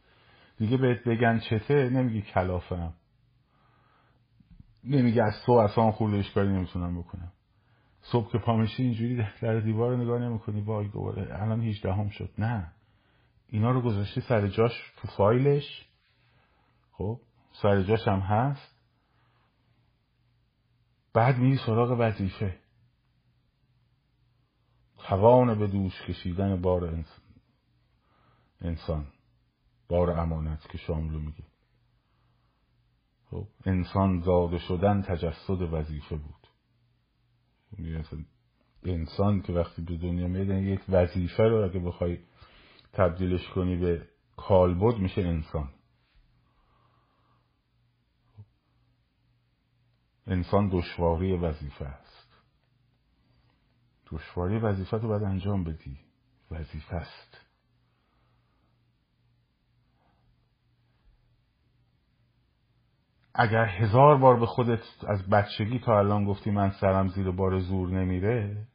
دیگه 0.59 0.77
بهت 0.77 1.05
بگن 1.05 1.39
چته 1.39 1.91
نمیگی 1.91 2.23
کلافم. 2.23 2.95
نمیگی 4.85 5.21
از 5.21 5.43
تو 5.47 5.53
اصلا 5.53 5.91
خوردش 5.91 6.33
کاری 6.33 6.49
نمی‌تونم 6.49 6.99
بکنم. 6.99 7.33
صبح 8.03 8.33
که 8.33 8.39
پا 8.39 8.57
میشی 8.57 8.83
اینجوری 8.83 9.27
در 9.43 9.61
دیوار 9.61 9.91
رو 9.91 9.97
نگاه 9.97 10.19
نمی‌کنی. 10.21 10.61
وای 10.61 10.89
دوباره. 10.89 11.43
الان 11.43 11.61
18 11.61 11.93
هم 11.93 12.09
شد. 12.09 12.31
نه. 12.39 12.73
اینا 13.49 13.71
رو 13.71 13.81
گذاشتی 13.81 14.21
سر 14.21 14.49
جاش 14.49 14.93
تو 14.97 15.09
فایلش. 15.09 15.89
خب 16.93 17.21
سر 17.53 17.83
جاش 17.83 18.09
هم 18.09 18.21
هست. 18.21 18.77
بعد 21.15 21.39
میری 21.39 21.59
سراغ 21.67 21.97
وظیفه. 22.01 22.59
توان 24.99 25.59
به 25.59 25.67
دوش 25.67 26.03
کشیدن 26.03 26.63
بار 26.63 27.05
انسان. 28.61 29.07
بار 29.89 30.11
امانت 30.11 30.69
که 30.69 30.79
شاملو 30.79 31.19
میگه. 31.19 31.50
خب 33.31 33.47
انسان 33.67 34.21
زاده 34.21 34.59
شدن 34.59 35.03
تجسد 35.03 35.61
وظیفه 35.73 36.17
بود. 36.17 36.47
انسان 38.85 39.43
که 39.43 39.53
وقتی 39.53 39.83
به 39.83 39.97
دنیا 39.97 40.29
میاد 40.29 40.49
یعنی 40.49 40.63
یک 40.63 40.81
وظیفه 40.89 41.43
رو 41.43 41.65
اگه 41.65 41.81
بخوای 41.81 42.19
تبدیلش 42.93 43.49
کنی 43.49 43.77
به 43.77 44.09
کالبد 44.37 44.99
میشه 44.99 45.23
انسان. 45.23 45.71
انسان 50.27 50.69
دشواری 50.73 51.37
وظیفه 51.37 51.85
است. 51.85 52.29
دشواری 54.07 54.59
وظیفه 54.59 54.97
رو 54.97 55.09
باید 55.09 55.23
انجام 55.23 55.65
بدی. 55.65 55.99
وظیفه 56.51 56.95
است. 56.95 57.50
اگر 63.35 63.65
هزار 63.65 64.19
بار 64.19 64.41
به 64.41 64.47
خودت 64.47 64.83
از 65.09 65.29
بچگی 65.29 65.79
تا 65.79 65.99
الان 65.99 66.25
گفتی 66.25 66.51
من 66.51 66.71
سرم 66.71 67.09
زیر 67.09 67.31
بار 67.31 67.59
زور 67.59 67.89
نمیره 67.89 68.67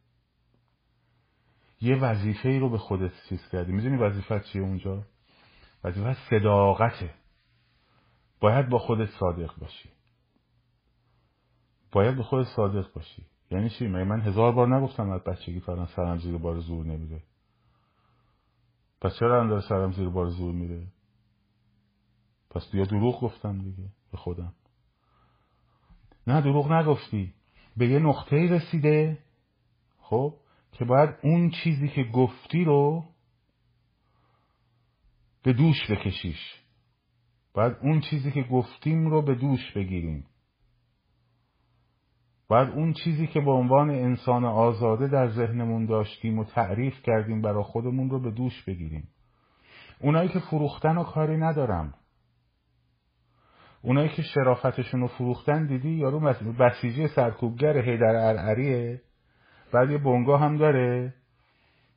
یه 1.82 1.96
وظیفه 1.96 2.50
ای 2.50 2.60
رو 2.60 2.70
به 2.70 2.78
خودت 2.78 3.12
چیز 3.30 3.48
کردی. 3.52 3.72
می‌دونی 3.72 3.98
وظیفت 3.98 4.44
چیه 4.44 4.62
اونجا؟ 4.62 5.04
وظیفه 5.84 6.18
صداقته. 6.30 7.14
باید 8.40 8.70
با 8.70 8.80
خودت 8.80 9.10
صادق 9.10 9.56
باشی. 9.58 9.90
باید 11.92 12.16
به 12.16 12.24
خودت 12.24 12.48
صادق 12.56 12.94
باشی. 12.94 13.26
یعنی 13.52 13.70
چی؟ 13.70 13.88
من 13.88 14.22
هزار 14.22 14.52
بار 14.52 14.76
نگفتم 14.76 15.10
از 15.10 15.24
بچگی 15.24 15.60
تا 15.60 15.72
الان 15.72 15.86
سرم 15.86 16.18
زیر 16.18 16.38
بار 16.38 16.60
زور 16.60 16.86
نمیره؟ 16.86 17.24
پس 19.02 19.16
چرا 19.20 19.42
الان 19.42 19.62
سرم 19.62 19.92
زیر 19.92 20.10
بار 20.10 20.30
زور 20.30 20.54
میره؟ 20.54 20.88
پس 22.50 22.74
یا 22.74 22.86
دروغ 22.86 23.22
گفتم 23.22 23.62
دیگه. 23.62 23.90
به 24.12 24.18
خودم. 24.18 24.54
نه 26.28 26.42
دروغ 26.42 26.72
نگفتی. 26.72 27.34
به 27.78 27.88
یه 27.88 28.00
نقطه 28.00 28.36
رسیده 28.36 29.18
خب 29.98 30.34
که 30.72 30.86
باید 30.86 31.10
اون 31.24 31.50
چیزی 31.50 31.88
که 31.88 32.04
گفتی 32.04 32.64
رو 32.64 33.06
به 35.44 35.54
دوش 35.54 35.92
بکشیش. 35.92 36.62
باید 37.54 37.78
اون 37.82 38.02
چیزی 38.02 38.32
که 38.32 38.42
گفتیم 38.44 39.08
رو 39.08 39.22
به 39.22 39.36
دوش 39.36 39.72
بگیریم. 39.76 40.26
باید 42.48 42.70
اون 42.70 42.94
چیزی 42.94 43.28
که 43.28 43.42
به 43.42 43.52
عنوان 43.52 43.90
انسان 43.90 44.46
آزاده 44.46 45.08
در 45.08 45.30
ذهنمون 45.30 45.86
داشتیم 45.86 46.40
و 46.40 46.44
تعریف 46.44 47.02
کردیم 47.04 47.42
برای 47.42 47.64
خودمون 47.64 48.10
رو 48.10 48.20
به 48.20 48.32
دوش 48.32 48.64
بگیریم. 48.64 49.08
اونایی 50.00 50.30
که 50.30 50.40
فروختن 50.40 50.98
و 50.98 51.04
کاری 51.04 51.38
ندارم. 51.38 51.94
اونایی 53.86 54.10
که 54.10 54.22
شرافتشون 54.22 55.02
رو 55.02 55.08
فروختن 55.08 55.66
دیدی؟ 55.68 55.90
یارو 55.90 56.20
بسیجی 56.60 57.08
سرکوبگر 57.08 57.78
هیدر 57.78 58.16
ارعریه 58.16 59.02
بعد 59.74 59.92
یه 59.92 59.98
بونگا 59.98 60.38
هم 60.38 60.58
داره. 60.58 61.14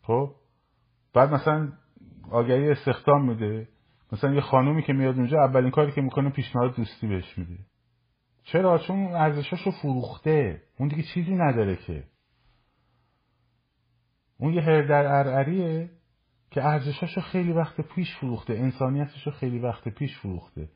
خب؟ 0.02 0.34
بعد 1.14 1.34
مثلا 1.34 1.72
آگهی 2.30 2.70
استخدام 2.70 3.28
میده. 3.28 3.68
مثلا 4.12 4.34
یه 4.34 4.40
خانومی 4.40 4.82
که 4.82 4.92
میاد 4.92 5.16
اونجا 5.16 5.44
اولین 5.44 5.70
کاری 5.70 5.92
که 5.92 6.00
می‌کنه 6.00 6.30
پیشنهاد 6.30 6.76
دوستی 6.76 7.06
بهش 7.06 7.38
میده. 7.38 7.58
چرا؟ 8.42 8.78
چون 8.78 9.14
ارزشاش 9.14 9.62
رو 9.62 9.72
فروخته. 9.72 10.62
اون 10.78 10.88
دیگه 10.88 11.02
چیزی 11.02 11.34
نداره 11.34 11.76
که. 11.76 12.04
اون 14.38 14.52
یه 14.52 14.62
هردر 14.62 15.06
ارعریه 15.06 15.90
که 16.50 16.64
ارزشاش 16.64 17.16
رو 17.16 17.22
خیلی 17.22 17.52
وقت 17.52 17.80
پیش 17.80 18.16
فروخته. 18.16 18.52
انسانیتش 18.52 19.26
رو 19.26 19.32
خیلی 19.32 19.58
وقت 19.58 19.88
پیش 19.88 20.18
فروخته. 20.18 20.68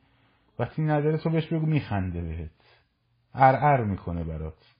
وقتی 0.59 0.81
نداره 0.81 1.17
تو 1.17 1.29
بهش 1.29 1.47
بگو 1.47 1.65
میخنده 1.65 2.21
بهت. 2.21 2.51
ار 3.33 3.83
می‌کنه 3.83 4.23
برات. 4.23 4.75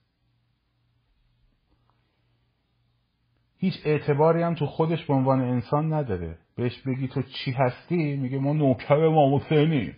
هیچ 3.56 3.74
اعتباری 3.84 4.42
هم 4.42 4.54
تو 4.54 4.66
خودش 4.66 5.06
به 5.06 5.14
عنوان 5.14 5.40
انسان 5.40 5.92
نداره. 5.92 6.38
بهش 6.56 6.80
بگی 6.80 7.08
تو 7.08 7.22
چی 7.22 7.52
هستی؟ 7.52 8.16
میگه 8.16 8.38
ما 8.38 8.52
نوکر 8.52 8.94
امام 8.94 9.34
حسینی. 9.34 9.96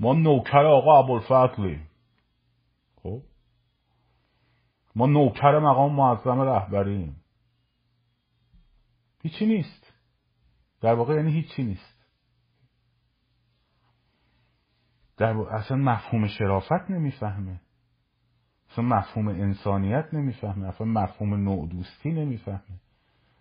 ما 0.00 0.12
نوکر 0.12 0.64
آقا 0.66 0.98
ابوالفضلی. 0.98 1.80
خب؟ 2.96 3.22
ما 4.96 5.06
نوکر 5.06 5.58
مقام 5.58 5.94
معظم 5.94 6.40
رهبریم. 6.40 7.16
هیچی 9.22 9.46
نیست. 9.46 9.92
در 10.80 10.94
واقع 10.94 11.14
یعنی 11.14 11.32
هیچی 11.32 11.62
نیست. 11.62 11.93
در 15.16 15.36
اصلا 15.36 15.76
مفهوم 15.76 16.26
شرافت 16.26 16.90
نمی‌فهمه. 16.90 17.60
اصلا 18.72 18.84
مفهوم 18.84 19.28
انسانیت 19.28 20.08
نمی‌فهمه. 20.12 20.68
اصلا 20.68 20.86
مفهوم 20.86 21.34
نوع 21.34 21.68
دوستی 21.68 22.12
نمی‌فهمه. 22.12 22.80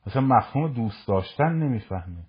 اصلا 0.06 0.22
مفهوم 0.22 0.74
دوست 0.74 1.08
داشتن 1.08 1.54
نمی‌فهمه. 1.54 2.26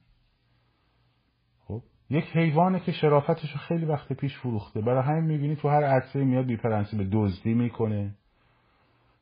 خب 1.61 1.83
یک 2.11 2.25
حیوانه 2.37 2.81
که 2.81 2.93
شرافتش 2.93 3.57
خیلی 3.57 3.85
وقت 3.85 4.13
پیش 4.13 4.39
فروخته. 4.39 4.81
برای 4.81 5.03
همین 5.03 5.25
می‌بینی 5.25 5.57
تو 5.57 5.69
هر 5.69 5.85
عرصه 5.85 6.25
میاد 6.25 6.47
بیپرنسی 6.47 6.97
به 6.97 7.09
دزدی 7.13 7.55
می‌کنه. 7.55 8.15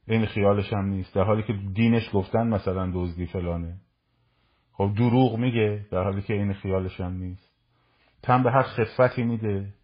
این 0.09 0.27
خیالش 0.27 0.73
هم 0.73 0.85
نیست. 0.85 1.15
در 1.15 1.25
حالی 1.25 1.43
که 1.43 1.53
دینش 1.75 2.11
گفتن 2.13 2.49
مثلا 2.49 2.91
دزدی 2.95 3.27
فلانه. 3.27 3.77
خب 4.73 4.93
دروغ 4.97 5.39
میگه. 5.39 5.87
در 5.91 6.05
حالی 6.05 6.23
که 6.23 6.35
این 6.35 6.53
خیالش 6.53 7.01
هم 7.01 7.13
نیست. 7.13 7.53
تن 8.23 8.43
به 8.43 8.51
هر 8.53 8.63
خفتی 8.63 9.23
میده. 9.23 9.75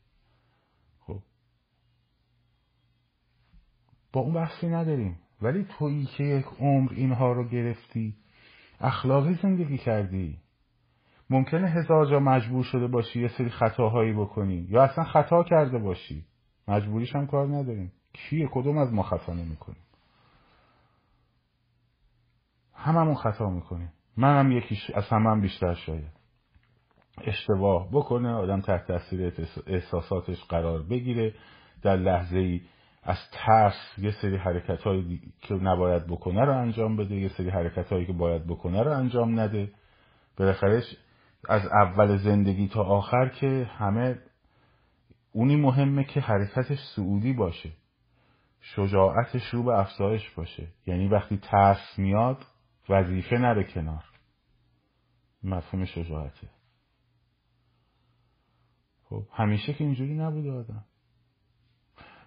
با 4.13 4.21
اون 4.21 4.35
بحثی 4.35 4.69
نداریم. 4.69 5.19
ولی 5.43 5.67
تویی 5.79 6.05
که 6.05 6.25
یک 6.25 6.47
عمر 6.61 6.93
اینها 6.93 7.33
رو 7.33 7.49
گرفتی 7.49 8.15
اخلاقی 8.81 9.35
زندگی 9.35 9.79
کردی. 9.79 10.39
ممکنه 11.31 11.69
هزار 11.71 12.07
جا 12.07 12.21
مجبور 12.21 12.65
شده 12.65 12.87
باشی 12.87 13.23
یه 13.23 13.29
سری 13.29 13.51
خطاهایی 13.51 14.13
بکنی. 14.13 14.67
یا 14.71 14.83
اصلا 14.83 15.05
خطا 15.05 15.43
کرده 15.43 15.79
باشی. 15.79 16.25
مجبوریش 16.69 17.17
هم 17.17 17.27
کار 17.27 17.47
نداریم. 17.47 17.93
کیه؟ 18.13 18.49
کدوم 18.53 18.79
از 18.79 18.93
ما 18.93 19.03
خطا 19.03 19.35
نمی‌کنیم؟ 19.35 19.83
هممون 22.75 23.15
خطا 23.15 23.51
می‌کنیم. 23.51 23.93
منم 24.17 24.53
یکیش 24.53 24.91
از 24.91 25.09
همم 25.09 25.41
بیشتر 25.41 25.75
شاید. 25.75 26.13
اشتباه 27.25 27.89
بکنه 27.93 28.29
آدم 28.29 28.61
تحت 28.61 28.87
تاثیر 28.87 29.33
احساساتش 29.67 30.45
قرار 30.45 30.83
بگیره. 30.83 31.35
در 31.83 31.97
لحظه 31.97 32.39
ای 32.39 32.61
از 33.09 33.19
ترس 33.33 33.99
یه 33.99 34.11
سری 34.11 34.37
حرکت 34.37 34.83
هایی 34.83 35.33
که 35.41 35.55
نباید 35.55 36.07
بکنه 36.07 36.45
رو 36.45 36.59
انجام 36.59 36.97
بده 36.97 37.15
یه 37.15 37.29
سری 37.29 37.51
حرکت 37.51 37.93
هایی 37.93 38.07
که 38.07 38.13
باید 38.13 38.47
بکنه 38.47 38.83
رو 38.83 38.93
انجام 38.93 39.41
نده. 39.41 39.71
بالاخره 40.37 40.83
از 41.49 41.67
اول 41.67 42.17
زندگی 42.17 42.69
تا 42.69 42.85
آخر 42.85 43.29
که 43.29 43.71
همه 43.79 44.19
اونی 45.33 45.57
مهمه 45.57 46.05
که 46.05 46.21
حرکتش 46.21 46.79
سعودی 46.97 47.33
باشه. 47.33 47.73
شجاعتش 48.61 49.49
رو 49.53 49.63
به 49.63 49.79
افزایش 49.79 50.31
باشه. 50.31 50.69
یعنی 50.87 51.09
وقتی 51.09 51.37
ترس 51.37 51.99
میاد 51.99 52.47
وظیفه 52.89 53.39
نره 53.39 53.65
کنار. 53.65 54.05
مفهوم 55.43 55.85
شجاعته. 55.85 56.49
خب 59.05 59.23
همیشه 59.33 59.75
که 59.75 59.85
اینجوری 59.85 60.15
نبوده 60.15 60.53
آدم. 60.53 60.85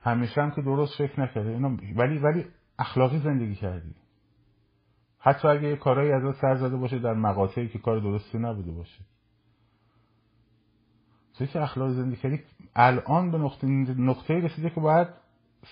همیشه 0.02 0.42
هم 0.42 0.52
که 0.52 0.62
درست 0.62 0.98
فکر 0.98 1.22
نکرده. 1.22 1.50
اینا 1.50 1.78
ولی 1.96 2.18
ولی 2.18 2.46
اخلاقی 2.80 3.20
زندگی 3.20 3.56
کردی. 3.56 3.96
حتی 5.20 5.48
اگه 5.48 5.68
یه 5.68 5.76
کارهایی 5.76 6.12
ازت 6.12 6.42
سر 6.42 6.56
زده 6.56 6.78
باشه 6.78 7.00
در 7.00 7.14
مقاطعی 7.14 7.68
که 7.68 7.80
کار 7.80 8.00
درستی 8.00 8.38
نبوده 8.38 8.72
باشه. 8.72 9.00
چه 11.40 11.48
که 11.48 11.62
اخلاقی 11.62 11.94
زندگی 11.94 12.16
کردی؟ 12.16 12.40
الان 12.76 13.32
به 13.32 13.38
نقطه, 13.38 13.68
نقطه 13.98 14.34
رسیده 14.34 14.70
که 14.70 14.82
باید 14.82 15.08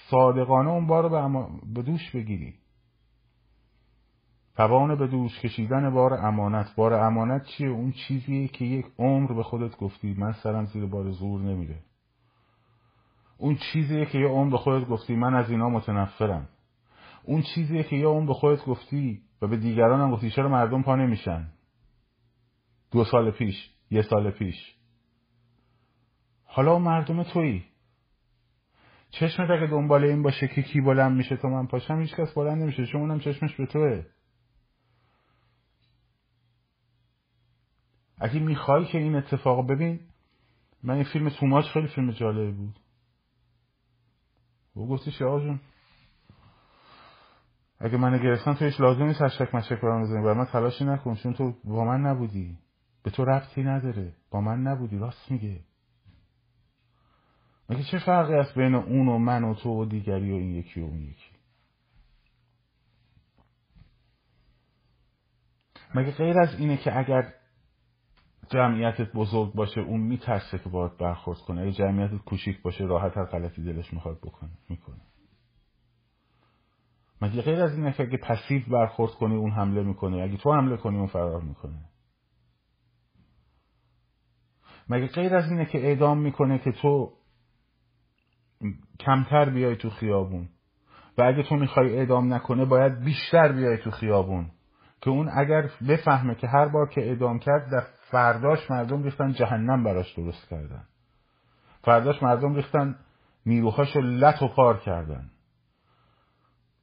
صادقانه 0.09 0.69
اون 0.69 0.87
بار 0.87 1.09
رو 1.09 1.49
به 1.73 1.81
دوش 1.81 2.11
بگیری. 2.11 2.53
توان 4.55 4.95
به 4.95 5.07
دوش 5.07 5.39
کشیدن 5.39 5.89
بار 5.89 6.13
امانت. 6.13 6.75
بار 6.75 6.93
امانت 6.93 7.45
چیه؟ 7.45 7.69
اون 7.69 7.91
چیزیه 7.91 8.47
که 8.47 8.65
یک 8.65 8.85
عمر 8.99 9.33
به 9.33 9.43
خودت 9.43 9.77
گفتی 9.77 10.15
من 10.17 10.31
سرم 10.31 10.65
زیر 10.65 10.85
بار 10.85 11.11
زور 11.11 11.41
نمیره. 11.41 11.79
اون 13.39 13.57
چیزیه 13.73 14.05
که 14.05 14.17
یه 14.17 14.27
عمر 14.27 14.51
به 14.51 14.57
خودت 14.57 14.87
گفتی 14.87 15.15
من 15.15 15.33
از 15.33 15.51
اینا 15.51 15.69
متنفرم. 15.69 16.49
اون 17.23 17.41
چیزیه 17.55 17.83
که 17.83 17.95
یه 17.95 18.05
عمر 18.05 18.27
به 18.27 18.33
خودت 18.33 18.65
گفتی 18.65 19.21
و 19.41 19.47
به 19.47 19.57
دیگران 19.57 20.01
هم 20.01 20.11
گفتی 20.11 20.31
چرا 20.31 20.49
مردم 20.49 20.83
پا 20.83 20.95
نمیشن؟ 20.95 21.47
دو 22.91 23.03
سال 23.03 23.31
پیش 23.31 23.69
یه 23.91 24.01
سال 24.01 24.31
پیش. 24.31 24.75
حالا 26.43 26.79
مردم 26.79 27.23
تویی. 27.23 27.65
چشمت 29.09 29.49
اگه 29.49 29.67
دنبال 29.67 30.03
این 30.03 30.23
باشه 30.23 30.47
که 30.47 30.61
کی 30.61 30.81
بلند 30.81 31.17
میشه 31.17 31.37
تو 31.37 31.47
من 31.47 31.67
پاشم 31.67 31.99
هیچ 31.99 32.15
کس 32.15 32.33
بلند 32.33 32.61
نمیشه. 32.61 32.85
چون 32.85 33.01
اونم 33.01 33.19
چشمش 33.19 33.55
به 33.55 33.65
توه. 33.65 34.05
اگه 38.17 38.39
می‌خوای 38.39 38.85
که 38.85 38.97
این 38.97 39.15
اتفاق 39.15 39.67
ببین 39.67 39.99
من 40.83 40.93
این 40.93 41.03
فیلم 41.03 41.29
توماج 41.29 41.65
خیلی 41.65 41.87
فیلم 41.87 42.11
جالبی 42.11 42.51
بود. 42.51 42.79
و 44.75 44.79
گفتی 44.79 45.11
شاه 45.11 45.41
جون 45.41 45.59
اگه 47.79 47.97
من 47.97 48.17
گرفتن 48.17 48.53
تو 48.53 48.65
هیچ 48.65 48.81
لازم 48.81 49.03
نیست 49.03 49.21
هشتک 49.21 49.55
مشک 49.55 49.81
برام 49.81 50.03
بزنی. 50.03 50.23
برای 50.23 50.37
من 50.37 50.45
تلاشی 50.45 50.85
نکن 50.85 51.15
چون 51.15 51.33
تو 51.33 51.53
با 51.63 51.85
من 51.85 52.01
نبودی. 52.01 52.57
به 53.03 53.11
تو 53.11 53.25
ربطی 53.25 53.63
نداره. 53.63 54.13
با 54.31 54.41
من 54.41 54.61
نبودی 54.61 54.97
راست 54.97 55.31
میگه. 55.31 55.59
مگه 57.69 57.83
چه 57.83 57.99
فرقی 57.99 58.33
هست 58.33 58.55
بین 58.55 58.75
اون 58.75 59.07
و 59.07 59.17
من 59.17 59.43
و 59.43 59.53
تو 59.53 59.69
و 59.69 59.85
دیگری 59.85 60.31
و 60.31 60.35
این 60.35 60.55
یکی 60.55 60.81
و 60.81 60.83
اون 60.83 61.01
یکی؟ 61.01 61.31
مگه 65.95 66.11
غیر 66.11 66.39
از 66.39 66.59
اینه 66.59 66.77
که 66.77 66.97
اگر 66.97 67.33
جمعیتت 68.49 69.11
بزرگ 69.13 69.53
باشه 69.53 69.81
اون 69.81 69.99
میترسه 69.99 70.59
که 70.59 70.69
باید 70.69 70.97
برخورد 70.97 71.39
کنه. 71.39 71.61
اگه 71.61 71.71
جمعیتت 71.71 72.23
کوچیک 72.25 72.61
باشه 72.61 72.83
راحت 72.83 73.17
هر 73.17 73.25
غلطی 73.25 73.63
دلش 73.63 73.93
می‌خواد 73.93 74.17
بکنه 74.17 74.49
می‌کنه. 74.69 75.01
مگه 77.21 77.41
غیر 77.41 77.63
از 77.63 77.75
اینه 77.75 77.93
که 77.93 78.03
اگه 78.03 78.17
پسیو 78.17 78.61
برخورد 78.71 79.11
کنی 79.11 79.35
اون 79.35 79.51
حمله 79.51 79.83
می‌کنه؟ 79.83 80.23
اگه 80.23 80.37
تو 80.37 80.53
حمله 80.53 80.77
کنی 80.77 80.97
اون 80.97 81.07
فرار 81.07 81.41
می‌کنه. 81.41 81.85
مگه 84.89 85.07
غیر 85.07 85.35
از 85.35 85.51
اینه 85.51 85.65
که 85.65 85.77
اعدام 85.77 86.21
می‌کنه 86.21 86.59
که 86.59 86.71
تو 86.71 87.13
کمتر 88.99 89.49
بیای 89.49 89.75
تو 89.75 89.89
خیابون؟ 89.89 90.49
و 91.17 91.23
اگه 91.23 91.43
تو 91.43 91.55
می‌خوای 91.55 91.97
اعدام 91.97 92.33
نکنه 92.33 92.65
باید 92.65 92.99
بیشتر 92.99 93.51
بیای 93.51 93.77
تو 93.77 93.91
خیابون. 93.91 94.51
که 95.01 95.09
اون 95.09 95.29
اگر 95.37 95.69
بفهمه 95.89 96.35
که 96.35 96.47
هر 96.47 96.67
بار 96.67 96.89
که 96.89 97.01
اعدام 97.01 97.39
کرد 97.39 97.71
در 97.71 97.83
فرداش 98.11 98.71
مردم 98.71 99.03
ریختن 99.03 99.31
جهنم 99.31 99.83
براش 99.83 100.13
درست 100.13 100.49
کردن. 100.49 100.83
فرداش 101.83 102.23
مردم 102.23 102.55
ریختن 102.55 102.95
نیروهاش 103.45 103.95
رو 103.95 104.01
لط 104.01 104.41
و 104.41 104.47
پار 104.47 104.79
کردن. 104.79 105.29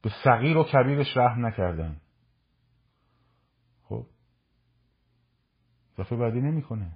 به 0.01 0.11
صغیر 0.23 0.57
و 0.57 0.63
کبیرش 0.63 1.17
رحم 1.17 1.45
نکردن. 1.45 2.01
خب 3.83 4.05
دفعه 5.97 6.17
بعدی 6.17 6.41
نمی‌کنه. 6.41 6.91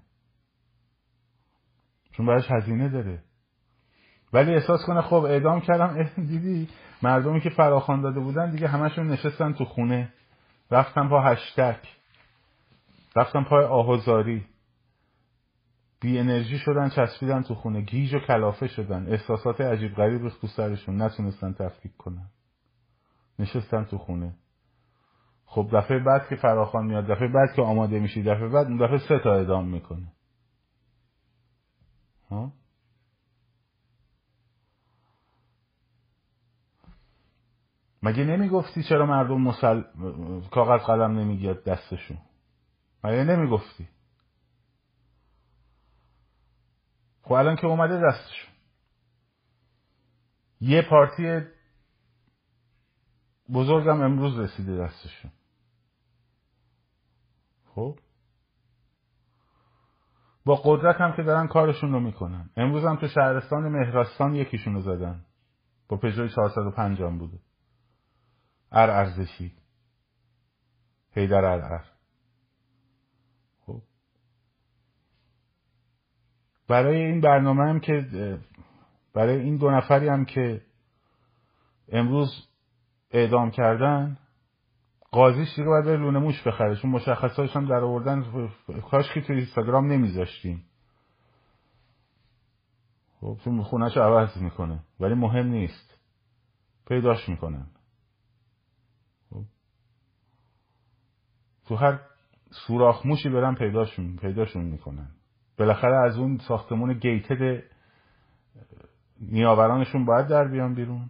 چون 2.11 2.25
براش 2.25 2.51
هزینه 2.51 2.89
داره. 2.89 3.23
ولی 4.33 4.53
احساس 4.53 4.79
کنه 4.87 5.01
خب 5.01 5.13
اعدام 5.13 5.61
کردم. 5.61 6.03
دیدی؟ 6.03 6.69
مردمی 7.01 7.41
که 7.41 7.49
فراخوان 7.49 8.01
داده 8.01 8.19
بودن 8.19 8.51
دیگه 8.51 8.67
همشون 8.67 9.07
نشستن 9.07 9.53
تو 9.53 9.65
خونه. 9.65 10.13
رفتن 10.71 11.09
پا 11.09 11.21
هشتک. 11.21 12.00
رفتن 13.15 13.43
پای 13.43 13.65
آهوزاری. 13.65 14.45
بی 16.01 16.19
انرژی 16.19 16.57
شدن 16.57 16.89
چسبیدن 16.89 17.41
تو 17.41 17.55
خونه. 17.55 17.81
گیج 17.81 18.13
و 18.13 18.19
کلافه 18.19 18.67
شدن. 18.67 19.07
احساسات 19.07 19.61
عجیب 19.61 19.95
غریب 19.95 20.29
تو 20.29 20.47
سرشون. 20.47 21.01
نتونستن 21.01 21.53
تفکیک 21.53 21.97
کنن. 21.97 22.29
نشستن 23.39 23.83
تو 23.83 23.97
خونه. 23.97 24.35
خب 25.45 25.69
دفعه 25.73 25.99
بعد 25.99 26.27
که 26.29 26.35
فراخان 26.35 26.85
میاد 26.85 27.05
دفعه 27.07 27.27
بعد 27.27 27.55
که 27.55 27.61
آماده 27.61 27.99
میشی 27.99 28.23
دفعه 28.23 28.47
بعد 28.47 28.67
اون 28.67 28.77
دفعه 28.77 28.97
سه 28.97 29.19
تا 29.23 29.33
ادام 29.33 29.67
می‌کنه. 29.67 30.13
ها؟ 32.29 32.51
مگه 38.03 38.23
نمی‌گفتی 38.23 38.83
چرا 38.83 39.05
مردم 39.05 39.41
مسل... 39.41 39.81
کاغذ 40.51 40.81
قلم 40.85 41.19
نمیگیاد 41.19 41.63
دستشون؟ 41.63 42.17
مگه 43.03 43.23
نمی‌گفتی؟ 43.23 43.87
خب 47.23 47.31
الان 47.31 47.55
که 47.55 47.67
اومده 47.67 48.01
دستشون 48.07 48.53
یه 50.61 50.81
پارتی 50.89 51.41
بزرگم 53.53 54.01
امروز 54.01 54.39
رسیده 54.39 54.77
دستشون 54.77 55.31
خب؟ 57.65 57.99
با 60.45 60.55
قدرت 60.55 60.95
هم 60.95 61.15
که 61.15 61.23
دارن 61.23 61.47
کارشون 61.47 61.91
رو 61.91 61.99
می‌کنن. 61.99 62.49
امروز 62.57 62.85
هم 62.85 62.95
تو 62.95 63.07
شهرستان 63.07 63.69
مهرستان 63.69 64.35
یکیشون 64.35 64.73
رو 64.73 64.81
زدن. 64.81 65.25
با 65.87 65.97
پژوی 65.97 66.29
405 66.29 67.01
هم 67.01 67.17
بوده. 67.17 67.39
ار 68.71 68.89
ارزشی. 68.89 69.55
هیدر 71.11 71.45
ار 71.45 71.77
خب 71.77 72.00
برای 76.71 77.01
این 77.01 77.21
برنامه 77.21 77.63
هم 77.63 77.79
که 77.79 78.07
برای 79.13 79.39
این 79.39 79.57
دو 79.57 79.71
نفری 79.71 80.07
هم 80.07 80.25
که 80.25 80.61
امروز 81.89 82.47
اعدام 83.11 83.51
کردن 83.51 84.17
قاضیش 85.11 85.49
دیگه 85.55 85.67
باید 85.67 85.87
لونه 85.87 86.19
موش 86.19 86.47
بخره. 86.47 86.75
چون 86.75 86.91
مشخصاتش 86.91 87.55
هم 87.55 87.65
در 87.65 87.83
آوردن 87.83 88.49
کاش 88.91 89.13
که 89.13 89.21
تو 89.21 89.33
اینستاگرام 89.33 89.91
نمیذاشتیم. 89.91 90.65
خب 93.19 93.37
چون 93.43 93.63
خونهش 93.63 93.97
عوض 93.97 94.37
می‌کنه 94.37 94.79
ولی 94.99 95.13
مهم 95.13 95.47
نیست. 95.47 95.97
پیداش 96.87 97.29
می‌کنن. 97.29 97.67
خب. 99.29 99.43
تو 101.67 101.75
هر 101.75 101.99
سوراخ 102.67 103.05
موشی 103.05 103.29
برن 103.29 103.55
پیداشون 103.55 104.15
پیداشون 104.15 104.65
می‌کنن. 104.65 105.20
بالاخره 105.61 105.95
از 105.95 106.17
اون 106.17 106.37
ساختمون 106.37 106.93
گیتد 106.93 107.63
نیاورانشون 109.19 110.05
باید 110.05 110.27
در 110.27 110.47
بیان 110.47 110.75
بیرون. 110.75 111.09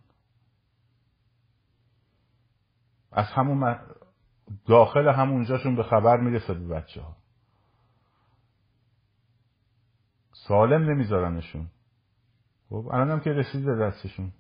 از 3.12 3.26
همون 3.26 3.80
داخل 4.68 5.08
همونجاشون 5.08 5.76
به 5.76 5.84
خبر 5.84 6.18
می‌رسه 6.18 6.54
به 6.54 6.68
بچه 6.68 7.02
ها 7.02 7.16
سالم 10.34 10.90
نمیذارنشون. 10.90 11.68
خب 12.70 12.90
الان 12.92 13.12
هم 13.12 13.20
که 13.20 13.30
رسیده 13.30 13.76
دستشون. 13.76 14.32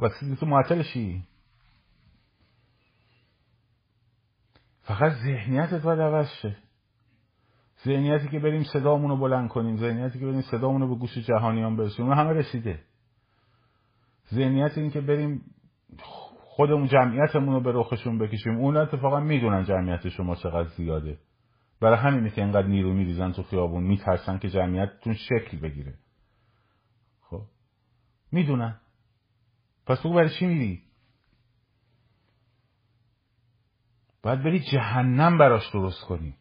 رسیدی 0.00 0.36
تو 0.36 0.46
معطلشی 0.46 1.28
فقط 4.82 5.12
ذهنیتت 5.12 5.82
باید 5.82 6.00
عوض 6.00 6.28
شه. 6.42 6.56
ذهنیتی 7.86 8.28
که 8.28 8.38
بریم 8.38 8.62
صدامون 8.62 9.10
رو 9.10 9.16
بلند 9.16 9.48
کنیم 9.48 9.76
ذهنیتی 9.76 10.18
که 10.18 10.26
بریم 10.26 10.40
صدامون 10.40 10.80
رو 10.80 10.88
به 10.88 10.94
گوش 10.94 11.18
جهانیان 11.18 11.76
برسونیم. 11.76 12.12
همه 12.12 12.32
رسیده. 12.32 12.80
ذهنیت 14.34 14.78
این 14.78 14.90
که 14.90 15.00
بریم 15.00 15.42
خودمون 16.38 16.86
جمعیتمون 16.86 17.54
رو 17.54 17.60
به 17.60 17.72
رخشون 17.72 18.18
بکشیم. 18.18 18.56
اون 18.56 18.76
اتفاقا 18.76 19.20
می‌دونن 19.20 19.64
جمعیت 19.64 20.08
شما 20.08 20.34
چقدر 20.34 20.68
زیاده. 20.68 21.18
برای 21.80 21.98
همینه 21.98 22.30
که 22.30 22.42
اینقدر 22.42 22.66
نیرو 22.66 22.94
میریزن 22.94 23.32
تو 23.32 23.42
خیابون. 23.42 23.82
میترسن 23.84 24.38
که 24.38 24.48
جمعیتتون 24.48 25.14
شکل 25.14 25.58
بگیره. 25.58 25.94
خب؟ 27.20 27.42
می‌دونن. 28.32 28.80
پس 29.86 30.00
تو 30.00 30.12
برای 30.12 30.30
چی 30.38 30.46
میری؟ 30.46 30.82
باید 34.22 34.42
بری 34.42 34.60
جهنم 34.60 35.38
براش 35.38 35.70
درست 35.72 36.04
کنی. 36.04 36.34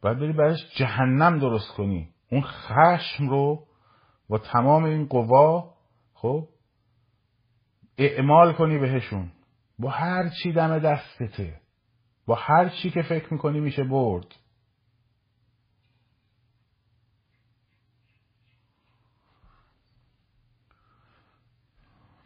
باید 0.00 0.18
بری 0.18 0.32
براش 0.32 0.58
جهنم 0.76 1.38
درست 1.38 1.74
کنی. 1.76 2.08
اون 2.30 2.42
خشم 2.42 3.28
رو 3.28 3.66
با 4.28 4.38
تمام 4.38 4.84
این 4.84 5.06
قوا 5.06 5.74
خب 6.14 6.48
اعمال 7.98 8.52
کنی 8.52 8.78
بهشون. 8.78 9.32
با 9.78 9.90
هر 9.90 10.28
چی 10.42 10.52
دم 10.52 10.78
دستته. 10.78 11.60
با 12.26 12.34
هر 12.34 12.68
چی 12.68 12.90
که 12.90 13.02
فکر 13.02 13.32
می‌کنی 13.32 13.60
میشه 13.60 13.84
برد. 13.84 14.34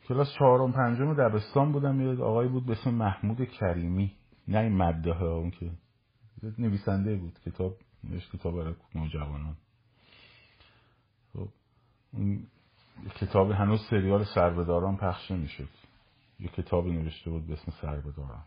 کلاس 0.09 0.33
چهارم 0.39 0.73
پنجم 0.73 1.15
دبستان 1.15 1.73
بودم. 1.73 2.01
یه 2.01 2.23
آقایی 2.23 2.49
بود 2.49 2.67
به 2.67 2.73
اسم 2.73 2.91
محمود 2.91 3.45
کریمی. 3.45 4.17
نه 4.49 4.59
این 4.59 4.77
مده 4.77 5.13
ها 5.13 5.37
اون 5.37 5.51
که 5.51 5.71
نویسنده 6.59 7.17
بود 7.17 7.39
کتاب 7.47 7.77
نوشت 8.05 8.37
کتاب 8.37 8.57
برای 8.57 8.75
نوجوانان. 8.95 9.57
خب 11.33 11.49
کتاب 13.21 13.51
هنوز 13.51 13.81
سریال 13.91 14.25
سربداران 14.25 14.97
پخش 14.97 15.31
نمی‌شد. 15.31 15.69
یه 16.41 16.49
کتابی 16.49 16.93
نوشته 16.93 17.31
بود 17.31 17.47
به 17.47 17.53
اسم 17.53 17.73
سربداران. 17.83 18.45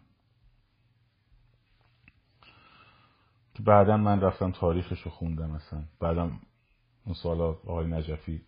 که 3.54 3.64
بعدا 3.64 3.98
من 3.98 4.22
رفتم 4.22 4.52
تاریخش 4.52 5.02
رو 5.02 5.12
خوندم 5.12 5.52
اصلا. 5.52 5.84
بعدم 6.00 6.40
اون 7.06 7.16
سالا 7.24 7.48
آقای 7.50 7.88
نجفی 7.88 8.42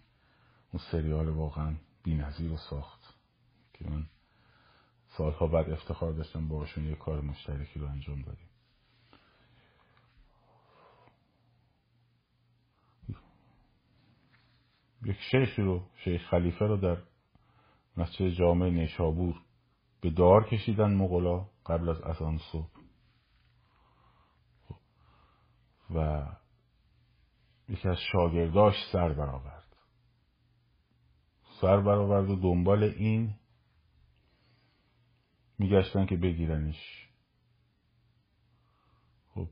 اون 0.73 0.83
سریال 0.91 1.29
واقعا 1.29 1.75
نظیر 2.05 2.49
رو 2.49 2.57
ساخت. 2.57 3.13
که 3.73 3.89
من 3.89 4.05
سالها 5.17 5.47
بعد 5.47 5.69
افتخار 5.69 6.12
داشتم 6.12 6.47
باشون 6.47 6.86
یه 6.86 6.95
کار 6.95 7.21
مشترکی 7.21 7.79
رو 7.79 7.88
انجام 7.88 8.21
دادیم. 8.21 8.46
یک 15.05 15.17
شیخی 15.31 15.62
رو 15.62 15.83
شیخ 16.03 16.29
خلیفه 16.29 16.65
رو 16.65 16.77
در 16.77 16.97
مسجد 17.97 18.29
جامع 18.29 18.69
نیشابور 18.69 19.41
به 20.01 20.10
دار 20.10 20.49
کشیدن 20.49 20.93
مغلا 20.93 21.45
قبل 21.65 21.89
از 21.89 22.01
اذان 22.01 22.38
صبح. 22.51 22.69
و 25.95 26.25
یکی 27.69 27.89
از 27.89 27.97
شاگرداش 28.12 28.75
سر 28.91 29.13
برآورد. 29.13 29.75
سر 31.62 31.81
برآورد 31.81 32.29
و 32.29 32.36
دنبال 32.36 32.83
این 32.83 33.36
میگشتن 35.60 36.05
که 36.05 36.17
بگیرنش. 36.17 37.10
خب 39.33 39.47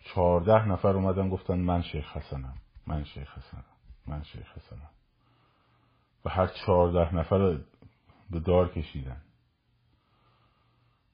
چهارده 0.00 0.68
نفر 0.68 0.96
اومدن 0.96 1.28
گفتن 1.28 1.58
من 1.58 1.82
شیخ 1.82 2.16
حسنم 2.16 2.58
من 2.86 3.04
شیخ 3.04 3.38
حسنم. 3.38 3.77
من 4.08 4.22
شیخ 4.22 4.58
حسنم. 4.58 4.90
و 6.24 6.30
هر 6.30 6.46
چهارده 6.46 7.14
نفر 7.14 7.60
به 8.30 8.40
دار 8.40 8.68
کشیدن. 8.68 9.22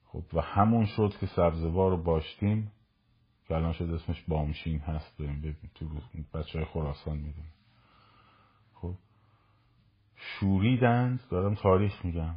خب 0.05 0.23
و 0.33 0.41
همون 0.41 0.85
شد 0.85 1.13
که 1.19 1.25
سبزوار 1.25 1.91
رو 1.91 2.03
باشتیم. 2.03 2.71
که 3.47 3.55
الان 3.55 3.73
شد 3.73 3.89
اسمش 3.93 4.21
بامشین 4.27 4.79
هست 4.79 5.17
داریم 5.17 5.59
تو 5.75 5.87
بچه 6.33 6.59
های 6.59 6.65
خراسان 6.65 7.17
می‌دونیم. 7.17 7.53
خب. 8.73 8.95
شوریدند 10.15 11.19
دارم 11.31 11.55
تاریخ 11.55 12.05
میگم. 12.05 12.35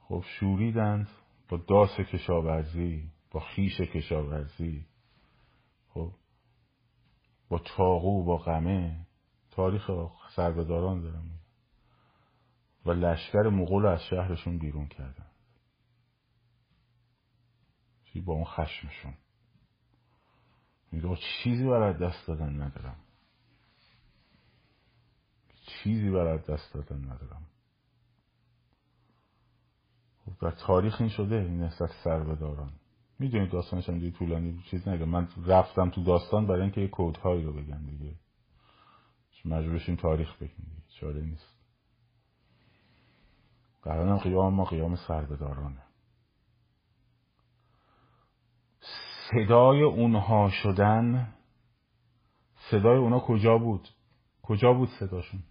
خب 0.00 0.24
شوریدند 0.40 1.08
با 1.48 1.56
داس 1.56 2.00
کشاورزی 2.00 3.10
با 3.30 3.40
خیش 3.40 3.80
کشاورزی. 3.80 4.86
با 7.48 7.58
چاقو 7.58 8.24
با 8.24 8.36
غمه. 8.36 9.06
تاریخ 9.50 9.90
سربداران 10.36 11.00
دارم. 11.00 11.40
و 12.86 12.90
لشکر 12.90 13.42
مغول 13.42 13.86
از 13.86 14.02
شهرشون 14.02 14.58
بیرون 14.58 14.86
کردن. 14.86 15.26
با 18.24 18.32
اون 18.32 18.44
خشمشون. 18.44 19.14
میگه 20.92 21.16
چیزی 21.16 21.64
برای 21.66 21.94
دست 21.94 22.26
دادن 22.26 22.60
ندارم. 22.60 22.96
چیزی 25.66 26.10
برای 26.10 26.38
دست 26.38 26.74
دادن 26.74 27.04
ندارم. 27.04 27.46
خب 30.24 30.32
در 30.40 30.50
تاریخ 30.50 31.00
این 31.00 31.10
شده 31.10 31.34
این 31.34 31.62
نسبت 31.62 31.90
سربداران 32.04 32.72
می‌دونید 33.18 33.50
داستانش 33.50 33.88
هم 33.88 33.98
دیگه 33.98 34.18
طولانی 34.18 34.62
چیز 34.70 34.88
نگه 34.88 35.04
من 35.04 35.28
رفتم 35.46 35.90
تو 35.90 36.04
داستان 36.04 36.46
برای 36.46 36.62
اینکه 36.62 36.80
یه 36.80 36.88
کودهایی 36.88 37.44
رو 37.44 37.52
بگم 37.52 37.86
دیگه. 37.86 38.14
مجبور 39.44 39.96
تاریخ 39.96 40.36
بگیم 40.36 40.66
دیگه. 40.74 40.98
چاره 41.00 41.20
نیست. 41.20 41.58
قرارم 43.82 44.16
قیام 44.16 44.54
ما 44.54 44.64
قیام 44.64 44.96
سربدارانه. 44.96 45.82
صدای 49.30 49.82
اونها 49.82 50.50
شدن 50.50 51.34
صدای 52.70 52.98
اونا 52.98 53.20
کجا 53.20 53.58
بود؟ 53.58 53.88
کجا 54.42 54.72
بود 54.72 54.88
صداشون؟ 54.88 55.42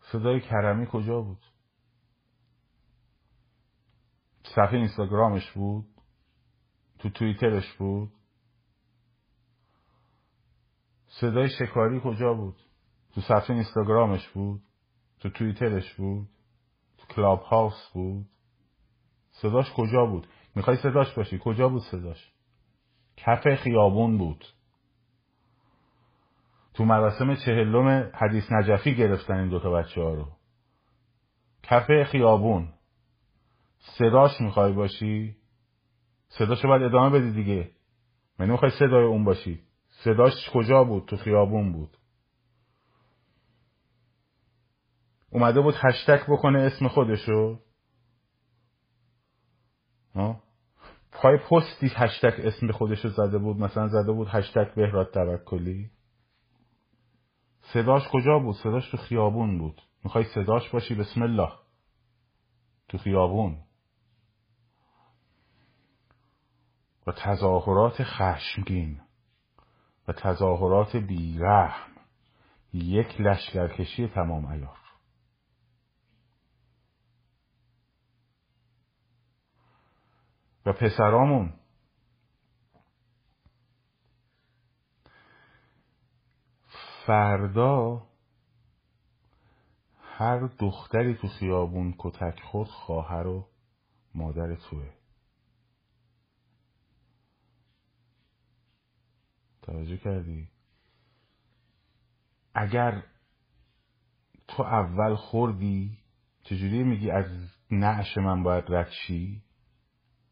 صدای 0.00 0.40
کرمی 0.40 0.86
کجا 0.86 1.20
بود؟ 1.20 1.49
صفحه 4.54 4.74
اینستاگرامش 4.74 5.50
بود؟ 5.50 5.86
تو 6.98 7.10
توییترش 7.10 7.72
بود؟ 7.72 8.12
صدای 11.06 11.48
شکاری 11.48 12.00
کجا 12.04 12.34
بود؟ 12.34 12.56
تو 13.14 13.20
صفحه 13.20 13.50
اینستاگرامش 13.50 14.28
بود؟ 14.28 14.62
تو 15.20 15.30
توییترش 15.30 15.94
بود؟ 15.94 16.28
تو 16.98 17.06
کلاب 17.14 17.40
هاوس 17.42 17.90
بود؟ 17.92 18.26
صداش 19.30 19.72
کجا 19.72 20.06
بود؟ 20.06 20.26
می‌خوای 20.54 20.76
صداش 20.76 21.14
باشی؟ 21.14 21.40
کجا 21.44 21.68
بود 21.68 21.82
صداش؟ 21.82 22.32
کف 23.16 23.54
خیابون 23.54 24.18
بود. 24.18 24.44
تو 26.74 26.84
مراسم 26.84 27.34
چهلم 27.34 28.10
حدیث 28.14 28.52
نجفی 28.52 28.94
گرفتن 28.96 29.34
این 29.34 29.48
دوتا 29.48 29.70
بچه 29.70 30.00
ها 30.00 30.14
رو. 30.14 30.28
کف 31.62 32.02
خیابون. 32.02 32.72
صداش 33.80 34.40
می‌خوای 34.40 34.72
باشی؟ 34.72 35.36
صداشو 36.28 36.68
باید 36.68 36.82
ادامه 36.82 37.18
بدی 37.18 37.32
دیگه. 37.32 37.70
من 38.38 38.50
می‌خوای 38.50 38.70
صدای 38.70 39.04
اون 39.04 39.24
باشی. 39.24 39.62
صداش 39.88 40.50
کجا 40.52 40.84
بود؟ 40.84 41.04
تو 41.06 41.16
خیابون 41.16 41.72
بود. 41.72 41.96
اومده 45.30 45.60
بود 45.60 45.74
هشتک 45.78 46.26
بکنه 46.28 46.58
اسم 46.58 46.88
خودشو. 46.88 47.60
پای 51.12 51.38
پستی 51.38 51.92
هشتک 51.94 52.34
اسم 52.38 52.72
خودشو 52.72 53.08
زده 53.08 53.38
بود. 53.38 53.56
مثلا 53.56 53.88
زده 53.88 54.12
بود 54.12 54.28
هشتک 54.30 54.74
بهراد 54.74 55.10
توکلی. 55.10 55.90
صداش 57.62 58.08
کجا 58.08 58.38
بود؟ 58.38 58.56
صداش 58.56 58.90
تو 58.90 58.96
خیابون 58.96 59.58
بود. 59.58 59.82
می‌خوای 60.04 60.24
صداش 60.24 60.68
باشی؟ 60.68 60.94
بسم 60.94 61.22
الله. 61.22 61.52
تو 62.88 62.98
خیابون. 62.98 63.58
تظاهرات 67.12 68.02
خشمگین 68.02 69.00
و 70.08 70.12
تظاهرات 70.12 70.96
بیرحم. 70.96 71.90
یک 72.72 73.20
لشکرکشی 73.20 74.08
تمام 74.08 74.46
ایار 74.46 74.78
و 80.66 80.72
پسرامون. 80.72 81.52
فردا 87.06 88.02
هر 90.00 90.38
دختری 90.58 91.14
تو 91.14 91.28
خیابون 91.28 91.94
کتک 91.98 92.40
خورد 92.40 92.68
خواهر 92.68 93.26
و 93.26 93.48
مادر 94.14 94.54
توه. 94.54 94.99
توجه 99.70 99.96
کردی؟ 99.96 100.48
اگر 102.54 103.02
تو 104.48 104.62
اول 104.62 105.14
خوردی 105.14 105.98
چجوری 106.42 106.82
میگی 106.82 107.10
از 107.10 107.26
نعش 107.70 108.18
من 108.18 108.42
باید 108.42 108.64
رد 108.68 108.90
شی؟ 109.06 109.42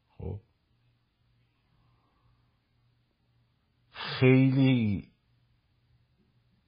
خب. 0.09 0.41
خیلی 3.91 5.11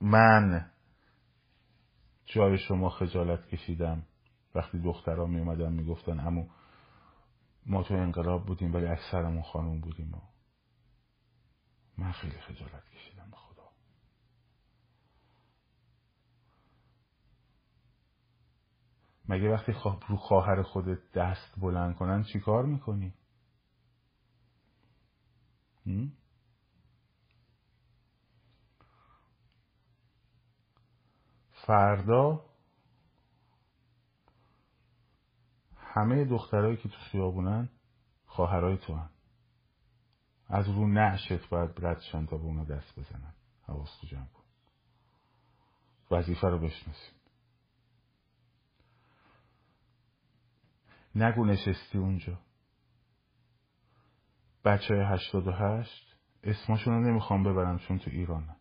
من 0.01 0.71
جای 2.27 2.59
شما 2.59 2.89
خجالت 2.91 3.47
کشیدم. 3.47 4.07
وقتی 4.55 4.79
دخترها 4.79 5.27
می 5.27 5.39
اومدن 5.39 5.73
می‌گفتن 5.73 6.21
امو 6.21 6.49
ما 7.67 7.83
تو 7.83 7.95
انقلاب 7.95 8.47
بودیم 8.47 8.75
ولی 8.75 8.87
اکثرمون 8.87 9.43
خانوم 9.43 9.81
بودیم 9.81 10.09
ما. 10.09 10.30
من 12.01 12.13
خیلی 12.13 12.41
خجالت 12.41 12.89
کشیدم 12.91 13.31
به 13.31 13.37
خدا 13.37 13.71
مگه 19.29 19.49
وقتی 19.51 19.73
رو 20.09 20.17
خواهر 20.17 20.63
خودت 20.63 21.13
دست 21.15 21.61
بلند 21.61 21.97
کنن 21.97 22.23
چی 22.23 22.41
کار 22.41 22.67
می‌کنی؟ 22.67 23.15
فردا 31.67 32.45
همه 35.77 36.25
دخترهایی 36.25 36.77
که 36.77 36.89
تو 36.89 36.97
خیابونن 36.99 37.69
خواهرای 38.27 38.79
تو 38.79 38.95
هن. 38.95 39.11
از 40.51 40.69
رو 40.69 40.87
نعشت 40.87 41.49
باید 41.49 41.71
ردشن 41.79 42.27
تا 42.27 42.37
به 42.37 42.45
اونا 42.45 42.65
دست 42.65 42.99
بزنن. 42.99 43.33
حواست 43.67 44.01
تو 44.01 44.07
جمع 44.07 44.27
کن. 44.27 44.45
وظیفه 46.11 46.49
رو 46.49 46.59
بشناسیم. 46.59 47.15
نگو 51.15 51.45
نشستی 51.45 51.99
اونجا. 51.99 52.39
بچه 54.65 54.95
های 54.95 55.05
هشتاد 55.05 55.47
و 55.47 55.53
هشت 55.53 56.17
اسماشون 56.45 56.95
رو 56.95 57.11
نمی‌خوام 57.11 57.45
ببرم 57.45 57.79
چون 57.79 57.99
تو 57.99 58.11
ایرانه 58.11 58.57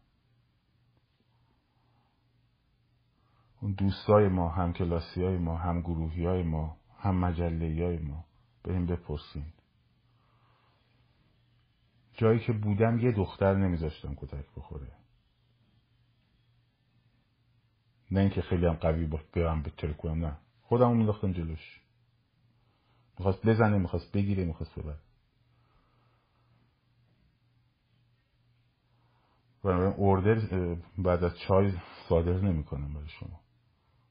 اون 3.61 3.71
دوستای 3.71 4.27
ما 4.27 4.49
هم 4.49 4.73
کلاسی 4.73 5.23
های 5.23 5.37
ما 5.37 5.57
هم 5.57 5.81
گروهی 5.81 6.25
های 6.25 6.43
ما 6.43 6.77
هم 6.99 7.15
مجله 7.15 7.85
های 7.85 7.97
ما 7.97 8.25
بریم 8.63 8.85
بپرسیم 8.85 9.53
جایی 12.19 12.39
که 12.39 12.53
بودم 12.53 12.99
یه 12.99 13.11
دختر 13.11 13.55
نمیذاشتم 13.55 14.15
کتک 14.15 14.45
بخوره. 14.57 14.91
نه 18.11 18.19
اینکه 18.19 18.41
خیلی 18.41 18.65
هم 18.65 18.73
قوی 18.73 19.05
برم 19.33 19.63
به 19.63 19.93
کنم 19.93 20.25
نه. 20.25 20.37
خودمو 20.61 20.93
مینداختم 20.93 21.31
جلوش. 21.31 21.81
می‌خواست 23.17 23.45
بزنه 23.45 23.77
می‌خواست 23.77 24.11
بگیره 24.11 24.45
می‌خواست 24.45 24.79
ببر 24.79 24.95
بنابراین 29.63 29.93
اوردر 29.93 30.75
بعد 30.97 31.23
از 31.23 31.37
چای 31.47 31.73
صادر 32.09 32.41
نمی‌کنم 32.41 32.93
برای 32.93 33.09
شما. 33.09 33.39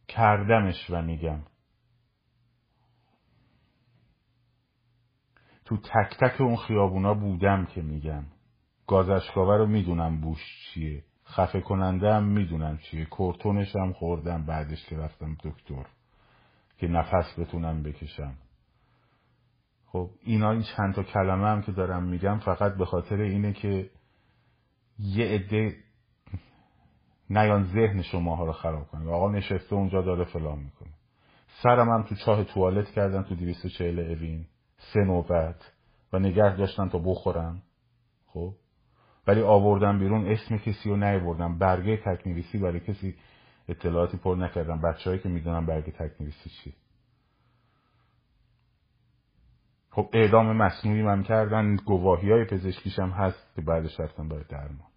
کردمش 0.08 0.90
و 0.90 1.02
میگم. 1.02 1.40
تو 5.68 5.76
تک 5.76 6.16
تک 6.20 6.40
اون 6.40 6.56
خیابونا 6.56 7.14
بودم 7.14 7.64
که 7.66 7.82
میگم 7.82 8.24
گازشکاوه 8.86 9.56
رو 9.56 9.66
می‌دونم 9.66 10.20
بوش 10.20 10.40
چیه. 10.64 11.04
خفه 11.26 11.60
کننده 11.60 12.14
هم 12.14 12.24
می‌دونم 12.24 12.78
چیه. 12.78 13.04
کورتونش 13.04 13.76
هم 13.76 13.92
خوردم 13.92 14.46
بعدش 14.46 14.86
که 14.86 14.96
رفتم 14.96 15.36
دکتر. 15.44 15.86
که 16.78 16.88
نفس 16.88 17.38
بتونم 17.38 17.82
بکشم. 17.82 18.34
خب 19.86 20.10
اینا 20.22 20.50
این 20.50 20.62
چند 20.76 20.94
تا 20.94 21.02
کلمه 21.02 21.48
هم 21.48 21.62
که 21.62 21.72
دارم 21.72 22.02
میگم 22.02 22.38
فقط 22.38 22.74
به 22.74 22.84
خاطر 22.84 23.20
اینه 23.20 23.52
که 23.52 23.90
یه 24.98 25.26
عده 25.26 25.76
نیان 27.30 27.64
ذهن 27.64 28.02
شماها 28.02 28.44
رو 28.44 28.52
خراب 28.52 28.88
کنه 28.88 29.10
آقا 29.10 29.30
نشسته 29.30 29.74
اونجا 29.74 30.02
داره 30.02 30.24
فلان 30.24 30.58
می‌کنه. 30.58 30.92
سرم 31.62 31.88
هم 31.88 32.02
تو 32.02 32.14
چاه 32.14 32.44
توالت 32.44 32.90
کردن 32.90 33.22
تو 33.22 33.34
240 33.34 33.98
اوین. 33.98 34.46
سه 34.92 35.00
نوبت 35.00 35.72
و 36.12 36.18
نگه 36.18 36.56
داشتن 36.56 36.88
تا 36.88 36.98
بخورم 36.98 37.62
خب؟ 38.26 38.54
ولی 39.26 39.42
آوردم 39.42 39.98
بیرون 39.98 40.26
اسم 40.26 40.56
کسی 40.56 40.88
رو 40.88 40.96
نیاوردم 40.96 41.58
برگه 41.58 41.96
تکنویسی 41.96 42.58
برای 42.58 42.80
کسی 42.80 43.14
اطلاعاتی 43.68 44.16
پر 44.16 44.36
نکردم 44.36 44.80
بچههایی 44.80 45.22
که 45.22 45.28
می‌دونم 45.28 45.66
برگه 45.66 45.92
تکنویسی 45.92 46.50
چی. 46.50 46.74
خب 49.90 50.10
اعدام 50.12 50.56
مصنوعی 50.56 51.02
من 51.02 51.22
کردن. 51.22 51.76
گواهی 51.76 52.32
های 52.32 52.44
پزشکیشم 52.44 53.10
هست 53.10 53.54
که 53.54 53.62
بعدش 53.62 54.00
رفتم 54.00 54.28
برای 54.28 54.44
درمان. 54.48 54.88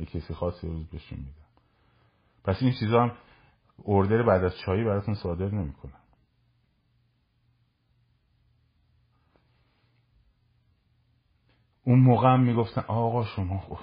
یه 0.00 0.06
کسی 0.06 0.34
خاصی 0.34 0.66
روز 0.66 0.86
بهشون 0.88 1.18
میدم 1.18 1.44
پس 2.44 2.62
این 2.62 2.72
چیزا 2.80 3.02
هم 3.02 3.12
اردر 3.84 4.22
بعد 4.22 4.44
از 4.44 4.52
چایی 4.66 4.84
براتون 4.84 5.14
صادر 5.14 5.50
نمی‌کنم. 5.50 6.03
اون 11.84 11.98
موقع 11.98 12.28
هم 12.28 12.40
می‌گفتن 12.40 12.80
آقا 12.80 13.24
شما 13.24 13.78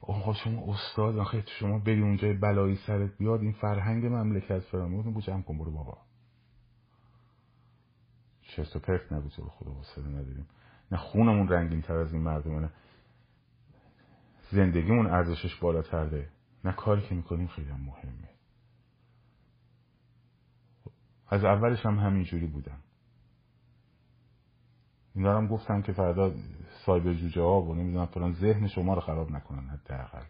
آقا 0.00 0.34
شما 0.34 0.74
استاد 0.74 1.24
خیلی 1.24 1.44
شما 1.46 1.78
بری 1.78 2.02
اونجا 2.02 2.32
بلایی 2.32 2.76
سرت 2.86 3.18
بیاد 3.18 3.40
این 3.40 3.52
فرهنگ 3.52 4.06
مملکت 4.06 4.58
فرام 4.58 4.90
می‌گفتن 4.90 5.20
جمع 5.20 5.42
کن 5.42 5.58
برو 5.58 5.70
بابا. 5.70 5.98
چرت 8.42 8.76
و 8.76 8.78
پرت 8.78 9.12
نگو 9.12 9.28
تو 9.28 9.48
خدا 9.48 9.72
واسه 9.72 10.02
نداریم. 10.02 10.46
نه 10.92 10.98
خونمون 10.98 11.48
رنگین 11.48 11.82
تر 11.82 11.96
از 11.96 12.12
این 12.12 12.22
مردمانه. 12.22 12.70
زندگیمون 14.50 15.06
ارزشش 15.06 15.56
بالاتره. 15.56 16.28
نه 16.64 16.72
کاری 16.72 17.02
که 17.02 17.14
می‌کنیم 17.14 17.46
خیلی 17.46 17.68
هم 17.68 17.80
مهمه. 17.80 18.28
از 21.28 21.44
اولش 21.44 21.86
هم 21.86 21.98
همینجوری 21.98 22.46
بودم. 22.46 22.78
این 25.14 25.24
دارم 25.24 25.46
گفتم 25.46 25.82
که 25.82 25.92
فردا 25.92 26.34
سایبر 26.86 27.14
جوجه 27.14 27.42
ها 27.42 27.62
و 27.62 27.74
نمی‌دونم 27.74 28.06
فلان 28.06 28.32
ذهن 28.32 28.68
شما 28.68 28.94
رو 28.94 29.00
خراب 29.00 29.30
نکنن 29.30 29.68
حداقل. 29.68 30.24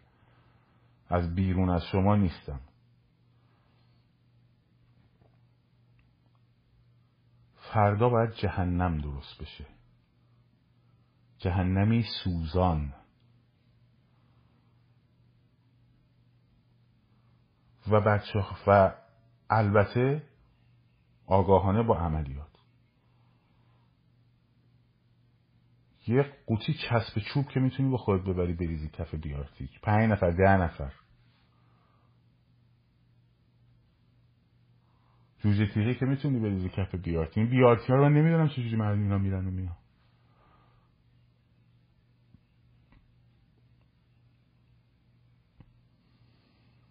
از 1.09 1.35
بیرون 1.35 1.69
از 1.69 1.83
شما 1.91 2.15
نیستم 2.15 2.59
فردا 7.73 8.09
باید 8.09 8.31
جهنم 8.31 8.97
درست 8.97 9.41
بشه. 9.41 9.65
جهنمی 11.37 12.05
سوزان. 12.23 12.93
و 17.87 18.01
بچه 18.01 18.45
و 18.67 18.93
البته 19.49 20.23
آگاهانه 21.27 21.83
با 21.83 21.97
عملیات. 21.97 22.52
یه 26.07 26.25
قوطی 26.45 26.73
چسب 26.73 27.19
چوب 27.19 27.47
که 27.47 27.59
می‌تونی 27.59 27.89
با 27.89 27.97
خودت 27.97 28.23
ببری 28.23 28.53
بریزی 28.53 28.89
کف 28.89 29.15
بیارتیک. 29.15 29.81
پنج 29.81 30.11
نفر 30.11 30.31
ده 30.31 30.57
نفر. 30.57 30.93
جوجه 35.39 35.67
تیغی 35.73 35.95
که 35.95 36.05
می‌تونی 36.05 36.39
بریزی 36.39 36.69
کف 36.69 36.95
بیارتی 36.95 37.39
این 37.39 37.49
بیارتی 37.49 37.87
ها 37.87 37.95
رو 37.95 38.03
من 38.09 38.13
نمی‌دونم 38.13 38.49
چجوری 38.49 38.75
مردم 38.75 39.01
اینا 39.01 39.17
میرن 39.17 39.47
و 39.47 39.51
میان. 39.51 39.77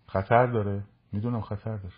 خطر 0.06 0.46
داره. 0.46 0.84
می‌دونم 1.12 1.40
خطر 1.40 1.76
داره. 1.76 1.94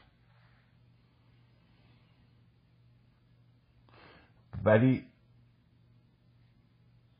ولی 4.64 5.05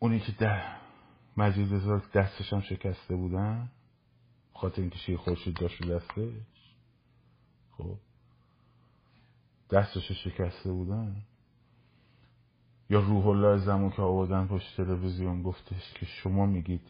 اونی 0.05 0.21
که 0.21 0.33
ده 0.33 0.63
مجید 1.37 1.73
دستش 2.15 2.53
هم 2.53 2.61
شکسته 2.61 3.17
بودن 3.17 3.69
خاطر 4.55 4.81
اینکه 4.81 4.99
شیر 4.99 5.17
خورشید 5.17 5.57
داشت 5.57 5.87
دستش 5.87 6.75
خب 7.79 7.97
دستش 9.71 10.13
شکسته 10.13 10.73
بودن. 10.73 11.17
یا 12.91 13.01
روح 13.01 13.27
الله 13.27 13.65
زمون 13.65 13.91
که 13.91 14.03
آوردن 14.03 14.47
پشت 14.47 14.77
تلویزیون 14.77 15.43
گفتش 15.43 15.93
که 15.95 16.07
شما 16.07 16.47
میگید 16.47 16.83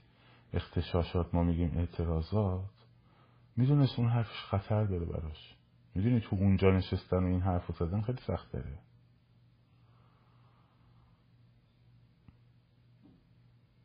اختشاشات 0.54 1.34
ما 1.34 1.42
میگیم 1.42 1.72
اعتراضات. 1.76 2.70
می‌دونست 3.56 3.98
اون 3.98 4.08
حرفش 4.08 4.44
خطر 4.50 4.84
داره 4.84 5.04
براش. 5.04 5.54
می‌دونی 5.94 6.20
تو 6.20 6.36
اونجا 6.36 6.70
نشستن 6.70 7.24
و 7.24 7.26
این 7.26 7.40
حرف 7.40 7.76
زدن 7.78 8.00
خیلی 8.00 8.20
سخت 8.26 8.52
داره. 8.52 8.78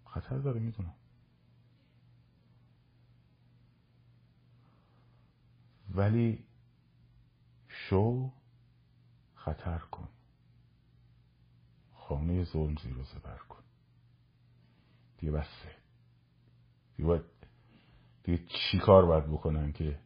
خطر 0.09 0.37
داره 0.37 0.59
می‌دونم. 0.59 0.93
ولی 5.95 6.45
شو 7.67 8.31
خطر 9.35 9.79
کن. 9.79 10.07
خانه 11.93 12.43
ظلم 12.43 12.75
زیر 12.75 12.97
و 12.97 13.03
زبر 13.03 13.37
کن. 13.37 13.63
دیگه 15.17 15.31
بسته 15.31 15.71
دیگه 16.97 17.07
باید 17.07 17.23
دیگه 18.23 18.43
چی 18.47 18.79
کار 18.79 19.05
باید 19.05 19.25
بکنن 19.25 19.71
که 19.71 19.99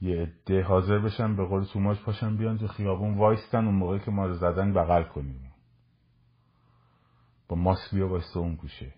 یه 0.00 0.22
عده 0.22 0.62
حاضر 0.62 0.98
بشن 0.98 1.36
به 1.36 1.44
قول 1.44 1.64
توماش 1.64 2.02
پاشن 2.02 2.36
بیان 2.36 2.58
تو 2.58 2.66
خیابون 2.68 3.18
وایستن 3.18 3.64
اون 3.64 3.74
موقعی 3.74 4.00
که 4.00 4.10
ما 4.10 4.26
رو 4.26 4.34
زدن 4.34 4.72
بغل 4.72 5.02
کنیم. 5.02 5.51
با 7.52 7.58
ماس 7.58 7.94
بیا 7.94 8.08
وایسته 8.08 8.38
اون 8.38 8.54
گوشه. 8.54 8.92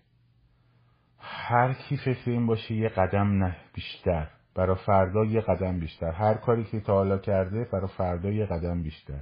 هر 1.19 1.73
کی 1.73 1.97
فکر 1.97 2.31
این 2.31 2.47
باشه 2.47 2.75
یه 2.75 2.89
قدم 2.89 3.43
نه 3.43 3.57
بیشتر. 3.73 4.29
برا 4.55 4.75
فردا 4.75 5.25
یه 5.25 5.41
قدم 5.41 5.79
بیشتر. 5.79 6.11
هر 6.11 6.33
کاری 6.33 6.63
که 6.63 6.79
تا 6.79 6.93
حالا 6.93 7.17
کرده 7.17 7.67
برا 7.73 7.87
فردا 7.87 8.31
یه 8.31 8.45
قدم 8.45 8.83
بیشتر. 8.83 9.21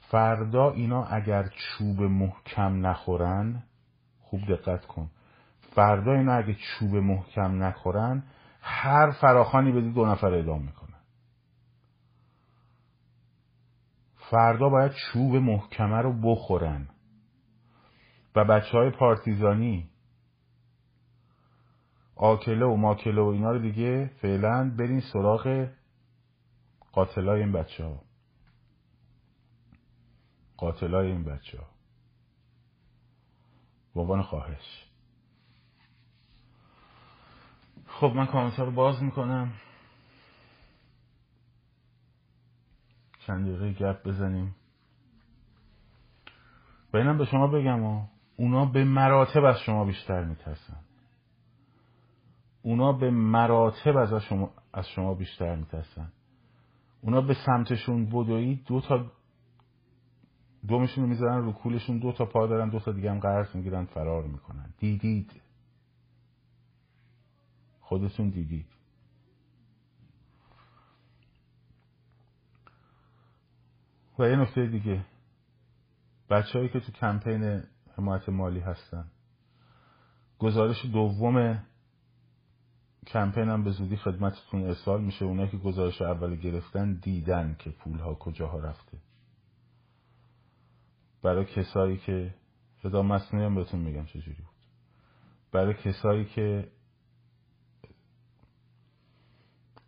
فردا 0.00 0.70
اینا 0.70 1.04
اگر 1.04 1.48
چوب 1.48 2.00
محکم 2.00 2.86
نخورن 2.86 3.62
خوب 4.20 4.40
دقت 4.48 4.86
کن. 4.86 5.10
فردا 5.74 6.12
اینا 6.12 6.34
اگه 6.34 6.54
چوب 6.54 6.96
محکم 6.96 7.62
نخورن 7.62 8.22
هر 8.60 9.10
فراخانی 9.10 9.72
بدی 9.72 9.92
دو 9.92 10.06
نفر 10.06 10.34
اعدام 10.34 10.62
می‌کنن. 10.62 11.00
فردا 14.30 14.68
باید 14.68 14.92
چوب 14.92 15.36
محکمه 15.36 16.02
رو 16.02 16.12
بخورن. 16.22 16.88
و 18.36 18.44
بچه 18.44 18.78
های 18.78 18.90
پارتیزانی. 18.90 19.90
آکله 22.16 22.64
و 22.64 22.76
ماکله 22.76 23.22
و 23.22 23.24
اینا 23.24 23.52
رو 23.52 23.58
دیگه 23.58 24.10
فعلا 24.22 24.74
برین 24.78 25.00
سراغ 25.12 25.68
قاتلای 26.92 27.40
این 27.40 27.52
بچه 27.52 27.84
ها 27.84 28.02
قاتلای 30.56 31.10
این 31.10 31.24
بچه 31.24 31.58
ها 31.58 31.66
به 33.94 34.22
خواهش. 34.22 34.86
خب 37.86 38.12
من 38.16 38.26
کامنت 38.26 38.58
رو 38.58 38.70
باز 38.70 39.02
می‌کنم. 39.02 39.52
چند 43.18 43.46
دقیقه 43.46 43.72
گپ 43.72 44.08
بزنیم. 44.08 44.54
و 46.92 46.96
اینم 46.96 47.18
به 47.18 47.24
شما 47.24 47.46
بگم 47.46 47.82
و 47.82 48.15
اونا 48.36 48.64
به 48.64 48.84
مراتب 48.84 49.44
از 49.44 49.60
شما 49.60 49.84
بیشتر 49.84 50.24
میترسن. 50.24 50.80
اونا 52.62 52.92
به 52.92 53.10
مراتب 53.10 53.96
از 53.96 54.22
شما, 54.22 54.50
از 54.72 54.88
شما 54.88 55.14
بیشتر 55.14 55.56
میترسن. 55.56 56.12
اونا 57.00 57.20
به 57.20 57.34
سمتشون 57.46 58.06
بدوی 58.06 58.54
دو 58.54 58.80
تا 58.80 59.12
دومشون 60.68 61.04
رو 61.04 61.10
می‌ذارن 61.10 61.44
رو 61.44 61.52
کولشون 61.52 61.98
دو 61.98 62.12
تا 62.12 62.24
پا 62.24 62.46
دارن 62.46 62.68
دو 62.68 62.80
تا 62.80 62.92
دیگه 62.92 63.10
هم 63.10 63.20
قرض 63.20 63.56
می‌گیرن 63.56 63.84
فرار 63.84 64.26
می‌کنن. 64.26 64.74
دیدید. 64.78 65.42
خودتون 67.80 68.28
دیدید. 68.28 68.66
و 74.18 74.28
یه 74.28 74.36
نکته 74.36 74.66
دیگه. 74.66 75.04
بچههایی 76.30 76.68
که 76.68 76.80
تو 76.80 76.92
کمپین 76.92 77.62
حمایت 77.98 78.28
مالی 78.28 78.60
هستن. 78.60 79.04
گزارش 80.38 80.86
دوم 80.86 81.64
کمپین 83.06 83.48
هم 83.48 83.64
به 83.64 83.70
زودی 83.70 83.96
خدمتتون 83.96 84.62
ارسال 84.62 85.02
میشه. 85.02 85.24
اونایی 85.24 85.50
که 85.50 85.56
گزارش 85.56 86.02
اول 86.02 86.36
گرفتن 86.36 86.92
دیدن 86.92 87.56
که 87.58 87.70
پول 87.70 87.98
ها 87.98 88.14
کجاها 88.14 88.58
رفته. 88.58 88.98
برای 91.22 91.44
کسایی 91.44 91.96
که 91.96 92.34
صدا 92.82 93.02
مصنوعی 93.02 93.46
هم 93.46 93.54
بهتون 93.54 93.80
میگم 93.80 94.04
چجوری 94.04 94.42
بود. 94.42 94.56
برای 95.52 95.74
کسایی 95.74 96.24
که 96.24 96.68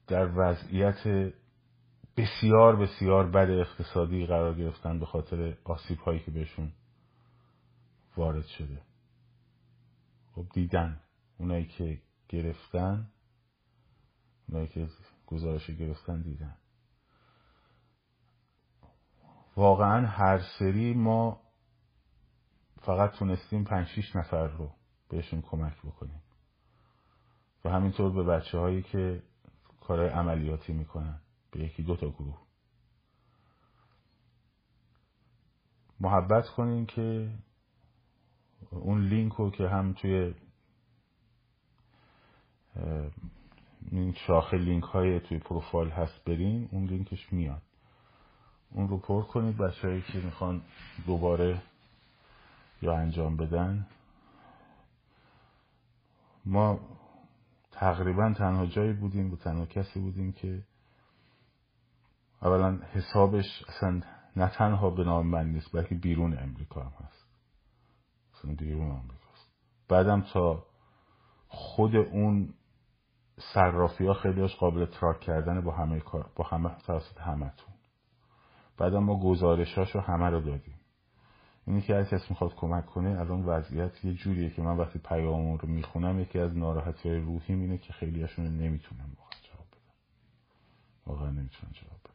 در 0.07 0.31
وضعیت 0.37 1.33
بسیار 2.17 2.77
بسیار 2.77 3.31
بد 3.31 3.51
اقتصادی 3.51 4.27
قرار 4.27 4.55
گرفتن 4.55 4.99
به 4.99 5.07
خاطر 5.07 5.57
آسیب 5.65 5.99
هایی 5.99 6.21
که 6.21 6.31
بهشون 6.31 6.73
وارد 8.19 8.47
شده. 8.47 8.83
خب 10.35 10.47
دیدن 10.53 11.01
اونایی 11.39 11.67
که 11.67 12.03
گرفتن 12.29 13.11
اونایی 14.49 14.69
که 14.69 14.89
گزارش 15.27 15.71
گرفتن 15.71 16.23
دیدن. 16.23 16.57
واقعا 19.57 20.07
هر 20.07 20.43
سری 20.59 20.95
ما 20.95 21.41
فقط 22.81 23.11
تونستیم 23.19 23.65
پنج 23.65 23.87
شیش 23.87 24.17
نفر 24.17 24.47
رو 24.47 24.75
بهشون 25.09 25.43
کمک 25.43 25.79
بکنیم. 25.83 26.23
و 27.65 27.71
همینطور 27.71 28.13
به 28.13 28.23
بچه 28.23 28.59
هایی 28.59 28.83
که 28.83 29.23
کارهای 29.81 30.09
عملیاتی 30.09 30.73
می‌کنن 30.73 31.21
به 31.51 31.61
یکی 31.61 31.83
دو 31.83 31.97
تا 31.97 32.11
گروه. 32.11 32.39
محبت 36.01 36.49
کنین 36.49 36.87
که 36.87 37.39
اون 38.71 39.07
لینک 39.09 39.33
رو 39.33 39.51
که 39.51 39.69
هم 39.69 39.93
توی 39.93 40.35
این 43.91 44.13
شاخه 44.13 44.57
لینک 44.57 44.85
های 44.85 45.21
توی 45.21 45.39
پروفایل 45.39 45.89
هست 45.89 46.25
برین 46.25 46.69
اون 46.73 46.85
لینکش 46.85 47.33
میاد. 47.33 47.63
اون 48.71 48.89
رو 48.89 48.99
پر 48.99 49.23
کنید 49.23 49.57
بچههایی 49.57 50.03
که 50.03 50.19
می‌خوان 50.19 50.63
دوباره 51.07 51.63
یا 52.83 52.97
انجام 52.97 53.37
بدن. 53.37 53.87
ما 56.45 56.81
تقریبا 57.73 58.35
تنها 58.39 58.67
جایی 58.67 58.93
بودیم 58.93 59.33
و 59.33 59.37
تنها 59.37 59.67
کسی 59.67 60.01
بودیم 60.01 60.33
که 60.33 60.63
اولا 62.43 62.79
حسابش 62.93 63.65
اصلا 63.69 64.03
نه 64.37 64.49
تنها 64.49 64.91
به 64.91 65.05
نام 65.05 65.27
من 65.27 65.53
نیست 65.53 65.73
بلکه 65.73 65.95
بیرون 65.95 66.39
امریکا 66.39 66.83
هم 66.83 66.93
هست. 67.07 67.28
بیرون 68.45 68.91
امریکاست 68.91 69.53
بعدم 69.89 70.21
تا 70.21 70.65
خود 71.49 71.97
اون 71.97 72.55
صرافی 73.55 74.07
ها 74.07 74.15
خیلیش 74.15 74.57
قابل 74.57 74.87
تراک 74.87 75.21
کردن 75.21 75.61
با 75.61 75.73
همه 75.73 76.03
با 76.37 76.45
همه 76.45 76.77
توسط 76.87 77.21
همتون. 77.21 77.75
بعدم 78.79 79.05
ما 79.05 79.21
گزارشاشو 79.21 80.01
همه 80.01 80.31
رو 80.31 80.41
دادیم. 80.41 80.75
اینی 81.67 81.81
که 81.81 81.95
هر 81.95 82.05
کس 82.05 82.31
می‌خواد 82.31 82.55
کمک 82.55 82.87
کنه 82.87 83.21
الان 83.21 83.45
وضعیت 83.45 84.05
یه 84.05 84.15
جوریه 84.15 84.51
که 84.51 84.63
من 84.63 84.77
وقتی 84.77 84.99
پیام 84.99 85.57
رو 85.57 85.69
می‌خونم 85.69 86.21
یکی 86.21 86.39
از 86.39 86.57
ناراحتی 86.57 87.09
های 87.09 87.19
روحی 87.19 87.55
اینه 87.55 87.79
که 87.79 87.93
خیلیاشون 87.93 88.45
نمی‌تونم 88.45 89.17
واقعا 89.19 89.41
جواب 89.43 89.67
بدم. 89.71 89.95
واقعا 91.07 91.31
نمی‌تونم 91.31 91.73
جواب 91.73 92.01
بدم. 92.05 92.15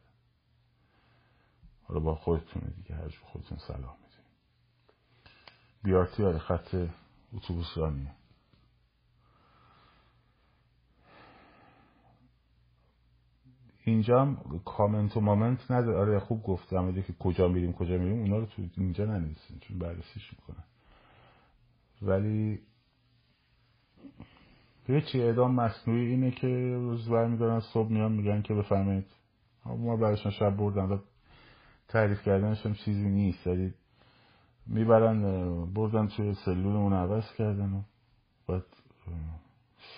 حالا 1.82 2.00
با 2.00 2.14
خودتونه 2.14 2.66
دیگه 2.76 2.94
هر 2.94 3.08
خودتون 3.32 3.58
سلام. 3.58 4.03
بیارتی 5.84 6.38
خط 6.38 6.76
اتوبوس 7.32 7.66
رانیه. 7.76 8.12
اینجا 13.84 14.20
هم 14.22 14.60
کامنت 14.64 15.16
و 15.16 15.20
مامنت 15.20 15.70
نداره. 15.70 15.98
آره 15.98 16.18
خوب 16.18 16.42
گفتم. 16.42 17.02
که 17.02 17.12
کجا 17.12 17.48
میریم 17.48 17.72
کجا 17.72 17.98
میریم 17.98 18.20
اونا 18.20 18.38
رو 18.38 18.46
تو 18.46 18.62
اینجا 18.76 19.04
ننویسین 19.04 19.58
چون 19.60 19.78
بررسیش 19.78 20.32
می‌کنن. 20.32 20.64
ولی 22.02 22.60
چی 25.12 25.22
اعدام 25.22 25.54
مصنوعی 25.54 26.06
اینه 26.06 26.30
که 26.30 26.46
روز 26.74 27.08
برمیدارن 27.08 27.60
صبح 27.60 27.88
میان 27.88 28.12
میگن 28.12 28.42
که 28.42 28.54
بفهمید 28.54 29.06
ما 29.64 29.96
برایشان 29.96 30.32
شب 30.32 30.56
بردن. 30.56 31.00
تعریف 31.88 32.22
کردنش 32.22 32.66
هم 32.66 32.74
چیزی 32.74 33.08
نیست. 33.08 33.46
ولی 33.46 33.74
می‌برن 34.66 35.20
بردن 35.72 36.06
توی 36.06 36.34
سلولمون 36.34 36.92
عوض 36.92 37.32
کردن 37.38 37.72
و 37.72 37.82
بعد 38.48 38.64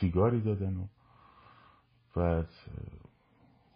سیگاری 0.01 0.41
دادن 0.41 0.77
و 0.77 0.87
بعد 2.17 2.49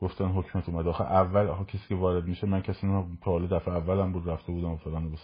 گفتن 0.00 0.28
حکمت 0.28 0.68
اومد. 0.68 0.86
آخه 0.86 1.04
اول 1.04 1.46
آخه 1.46 1.64
کسی 1.64 1.88
که 1.88 1.94
وارد 1.94 2.24
میشه 2.24 2.46
من 2.46 2.60
کسی 2.60 2.86
نمی‌دونم 2.86 3.18
تا 3.22 3.30
حالا 3.30 3.46
دفعه 3.46 3.74
اولم 3.74 4.12
بود 4.12 4.28
رفته 4.28 4.52
بودم 4.52 4.70
و 4.70 4.76
فلان 4.76 5.14
و 5.14 5.16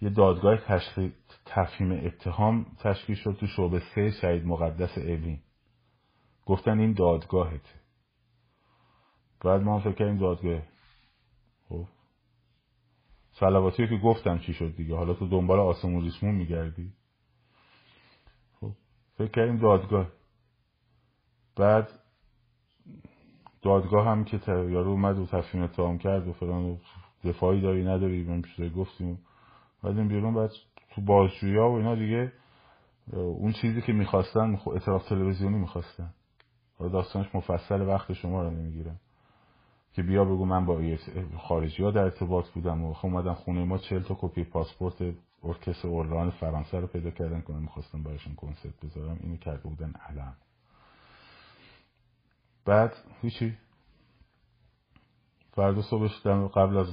یه 0.00 0.10
دادگاه 0.10 0.56
تفهیم 1.46 1.92
اتهام 1.92 2.66
تشکیل 2.78 3.16
شد 3.16 3.36
تو 3.40 3.46
شعبه 3.46 3.82
سه 3.94 4.10
شهید 4.10 4.46
مقدس 4.46 4.98
اوین. 4.98 5.38
گفتن 6.46 6.78
این 6.78 6.92
دادگاهته. 6.92 7.70
بعد 9.44 9.62
ما 9.62 9.80
فکر 9.80 9.92
کردیم 9.92 10.18
دادگاه 10.18 10.62
خب. 11.68 11.84
سلواتی 13.40 13.88
که 13.88 13.96
گفتم 13.96 14.38
چی 14.38 14.52
شد 14.52 14.76
دیگه؟ 14.76 14.96
حالا 14.96 15.14
تو 15.14 15.28
دنبال 15.28 15.60
آسمون 15.60 16.02
ریسمون 16.02 16.34
میگردی. 16.34 16.92
خب 18.60 18.70
فکر 19.18 19.30
کردیم 19.30 19.56
دادگاه. 19.56 20.06
بعد 21.56 21.88
دادگاه 23.62 24.06
هم 24.06 24.24
که 24.24 24.40
یارو 24.46 24.90
اومد 24.90 25.18
و 25.18 25.26
تصمیم 25.26 25.64
اتهام 25.64 25.98
کرد 25.98 26.28
و 26.28 26.32
فلان 26.32 26.78
دفاعی 27.24 27.60
داری 27.60 27.84
نداری 27.84 28.22
من 28.22 28.42
پیش 28.42 28.72
گفتیم 28.76 29.18
بعد 29.82 29.98
این 29.98 30.08
بیرون. 30.08 30.34
بعد 30.34 30.50
تو 30.94 31.00
بازجویی 31.00 31.56
و 31.56 31.62
اینا 31.62 31.94
دیگه 31.94 32.32
اون 33.12 33.52
چیزی 33.52 33.82
که 33.82 33.92
می‌خواستن 33.92 34.58
اطراف 34.74 35.08
تلویزیونی 35.08 35.58
می‌خواستن. 35.58 36.14
داستانش 36.78 37.34
مفصل 37.34 37.80
وقت 37.80 38.12
شما 38.12 38.42
رو 38.42 38.50
نمی‌گیرم 38.50 39.00
که 39.96 40.02
بیا 40.02 40.24
بگو 40.24 40.44
من 40.44 40.66
با 40.66 40.82
خارجی 41.38 41.82
ها 41.82 41.90
در 41.90 42.02
ارتباط 42.02 42.48
بودم 42.48 42.84
و 42.84 42.94
خب 42.94 43.06
اومدن 43.06 43.32
خونه 43.32 43.64
ما 43.64 43.78
چهل 43.78 44.02
تا 44.02 44.16
کپی 44.20 44.44
پاسپورت 44.44 45.14
ارکستر 45.44 45.88
اورلان 45.88 46.30
فرانسه 46.30 46.80
رو 46.80 46.86
پیدا 46.86 47.10
کردن 47.10 47.40
کنم 47.40 47.62
می‌خواستم 47.62 48.02
براشون 48.02 48.34
کنسرت 48.34 48.80
بذارم. 48.84 49.18
اینو 49.22 49.36
کرده 49.36 49.68
بودن 49.68 49.92
علم 50.08 50.36
بعد 52.64 52.92
هیچی؟ 53.22 53.54
فردا 55.52 55.82
صبحش 55.82 56.26
قبل 56.54 56.76
از 56.76 56.86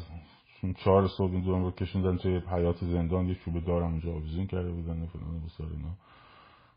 چهار 0.76 1.08
صبح 1.08 1.32
این 1.32 1.46
رو 1.46 1.72
کشوندن 1.72 2.18
توی 2.18 2.40
حیات 2.40 2.78
زندان 2.86 3.28
یه 3.28 3.36
چوبه 3.36 3.60
دارم 3.60 3.92
اونجا 3.92 4.12
آویزون 4.12 4.48
کرده 4.48 4.72
بودن 4.72 5.02
و 5.02 5.06
فلان 5.06 5.40
بسار 5.46 5.68
اینا. 5.68 5.96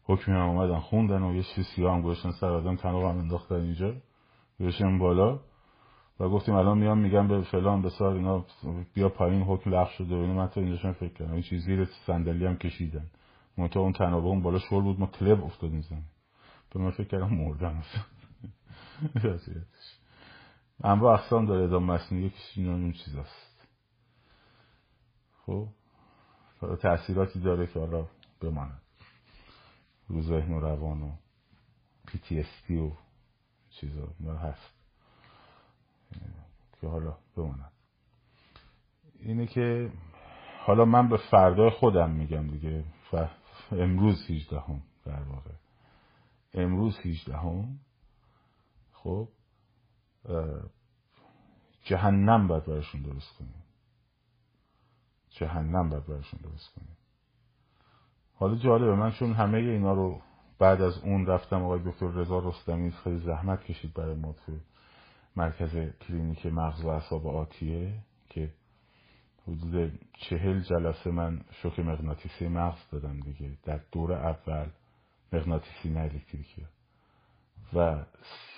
حکمی 0.05 0.35
هم 0.35 0.49
اومدن 0.49 0.79
خوندن 0.79 1.23
و 1.23 1.35
یه 1.35 1.43
چیز 1.43 1.67
سیاه 1.77 1.95
هم 1.95 2.03
گوشن 2.03 2.31
سر 2.31 2.47
آدم 2.47 2.77
تنها 2.77 3.11
هم 3.11 3.19
انداختن 3.19 3.55
اینجا. 3.55 3.95
گوشن 4.59 4.99
بالا. 4.99 5.41
و 6.21 6.29
گفتیم 6.29 6.55
الان 6.55 6.79
میام 6.79 6.99
میگم 6.99 7.29
به 7.29 7.43
فلان 7.43 7.83
بسار 7.83 8.15
اینا 8.15 8.45
بیا 8.95 9.09
پایین 9.09 9.43
حکم 9.43 9.71
لغو 9.71 9.91
شده. 9.91 10.17
و 10.17 10.19
اینا 10.19 10.35
من 10.35 10.49
تا 10.49 10.61
اینجاشون 10.61 10.93
فکر 10.93 11.13
کردم. 11.13 11.33
این 11.33 11.43
چیز 11.43 11.65
زیر 11.65 11.85
صندلی 11.85 12.47
هم 12.47 12.57
کشیدن. 12.57 13.07
منتها 13.57 13.83
اون 13.83 13.93
تنابه 13.93 14.27
اون 14.27 14.43
بالا 14.43 14.59
شل 14.59 14.81
بود 14.81 15.01
ما 15.01 15.07
کلب 15.07 15.45
افتادیم 15.45 15.81
زمین. 15.81 16.05
به 16.71 16.81
من 16.81 16.91
فکر 16.91 17.09
کردم 17.09 17.35
مردم 17.35 17.83
انواع 20.85 21.15
اقسام 21.15 21.47
داره 21.47 21.65
ادام 21.65 21.85
مصنوعی 21.85 22.25
یکیش 22.25 22.53
این 22.57 22.69
اون 22.69 22.93
چیز 22.93 23.17
هست 23.17 23.69
خب 25.47 25.69
تاثیراتی 26.81 27.41
داره 27.41 27.67
که 27.67 27.79
حالا 27.79 28.07
بماند. 28.41 28.83
رو 30.09 30.23
ذهن 30.23 30.53
و 30.53 30.61
روان 30.61 31.03
و 31.03 31.11
PTSD 32.09 32.71
و 32.71 32.93
چیزا 33.71 34.09
هست. 34.43 34.76
که 36.81 36.87
حالا 36.87 37.17
بماند 37.37 37.73
اینه 39.21 39.47
که 39.47 39.91
حالا 40.67 40.85
من 40.85 41.09
به 41.09 41.17
فردای 41.31 41.71
خودم 41.71 42.11
میگم 42.11 42.47
دیگه. 42.47 42.85
ف... 43.11 43.15
امروز 43.73 44.31
18 44.31 44.61
هم 44.61 44.83
در 45.05 45.23
واقع. 45.23 45.51
امروز 46.55 46.99
18 46.99 47.37
هم 47.37 47.79
خب 48.93 49.29
جهنم 51.83 52.49
باید 52.49 52.67
براشون 52.67 53.03
درست 53.03 53.39
کنیم. 53.39 53.65
جهنم 55.31 55.89
باید 55.89 56.07
براشون 56.07 56.41
درست 56.43 56.75
کنیم. 56.75 56.97
حالا 58.35 58.55
جالبه 58.55 58.95
من 58.95 59.11
چون 59.11 59.33
همه 59.33 59.59
اینا 59.59 59.93
رو 59.93 60.21
بعد 60.59 60.83
از 60.83 60.99
اون 60.99 61.27
رفتم 61.27 61.63
آقای 61.63 61.81
دکتر 61.85 62.07
رضا 62.07 62.39
رستمی 62.39 62.91
خیلی 62.91 63.19
زحمت 63.19 63.65
کشید 63.65 63.95
برای 63.95 64.15
ما 64.15 64.33
تو 64.33 64.53
مرکز 65.37 65.77
کلینیک 66.01 66.47
مغز 66.47 66.85
و 66.85 66.89
اعصاب 66.89 67.27
آتیه 67.27 67.93
که 68.29 68.53
حدود 69.49 70.01
چهل 70.13 70.61
جلسه 70.61 71.11
من 71.11 71.45
شوک 71.51 71.79
مغناطیسی 71.79 72.49
مغز 72.49 72.91
دادم 72.91 73.21
دیگه. 73.21 73.59
در 73.65 73.81
دور 73.93 74.13
اول 74.13 74.69
مغناطیسی 75.33 75.89
نه 75.89 76.01
الکتریکی. 76.01 76.67
و 77.75 78.05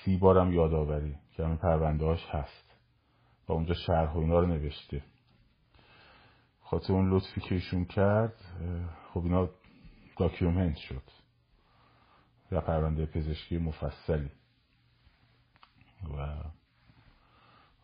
سی 0.05 0.17
بارم 0.17 0.53
یادآوری 0.53 1.17
که 1.33 1.45
همین 1.45 1.57
پرونده 1.57 2.19
هست. 2.31 2.75
و 3.49 3.53
اونجا 3.53 3.75
شرح 3.75 4.13
و 4.13 4.19
اینا 4.19 4.39
رو 4.41 4.47
نوشته. 4.47 5.03
خاطر 6.63 6.93
اون 6.93 7.11
لطفی 7.11 7.41
که 7.41 7.55
ایشون 7.55 7.85
کرد 7.85 8.35
خب 9.15 9.21
اینا 9.25 9.49
داکیومنت 10.19 10.77
شد. 10.77 11.03
و 12.53 12.61
پرونده 12.61 13.07
پزشکی 13.07 13.59
مفصلی. 13.59 14.31
و 16.19 16.37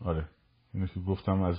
آره. 0.00 0.28
اینو 0.74 0.86
که 0.86 1.00
گفتم 1.00 1.42
از 1.42 1.58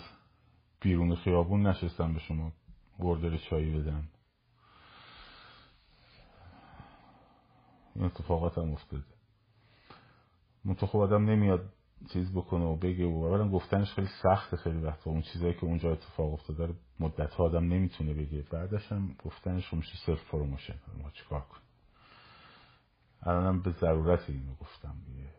بیرون 0.81 1.15
خیابون 1.15 1.67
نشستم 1.67 2.13
به 2.13 2.19
شما 2.19 2.51
گردر 2.99 3.37
چایی 3.37 3.79
بدم. 3.79 4.07
این 7.95 8.05
اتفاقات 8.05 8.57
هم 8.57 8.71
افتاده. 8.71 9.03
منطقه 10.65 10.87
خب 10.87 10.99
آدم 10.99 11.25
نمیاد 11.25 11.73
چیز 12.13 12.31
بکنه 12.31 12.65
و 12.65 12.75
بگه 12.75 13.05
و 13.05 13.15
اولا 13.15 13.49
گفتنش 13.49 13.93
خیلی 13.93 14.09
سخته 14.23 14.57
خیلی 14.57 14.77
وقتا. 14.77 15.11
اون 15.11 15.21
چیزایی 15.21 15.53
که 15.53 15.63
اونجا 15.63 15.91
اتفاق 15.91 16.33
افتاده 16.33 16.73
مدت 16.99 17.33
ها 17.33 17.43
آدم 17.43 17.63
نمی‌تونه 17.63 18.13
بگه. 18.13 18.41
بعدش 18.51 18.91
هم 18.91 19.15
گفتنش 19.23 19.67
رو 19.67 19.77
میشه 19.77 19.97
صرف 20.05 20.29
promotion 20.29 20.75
ما 21.03 21.11
چیکار 21.11 21.41
کنیم؟ 21.41 21.65
الانم 23.21 23.61
به 23.61 23.71
ضرورت 23.71 24.29
اینو 24.29 24.55
گفتم 24.55 24.95
دیگه. 25.07 25.29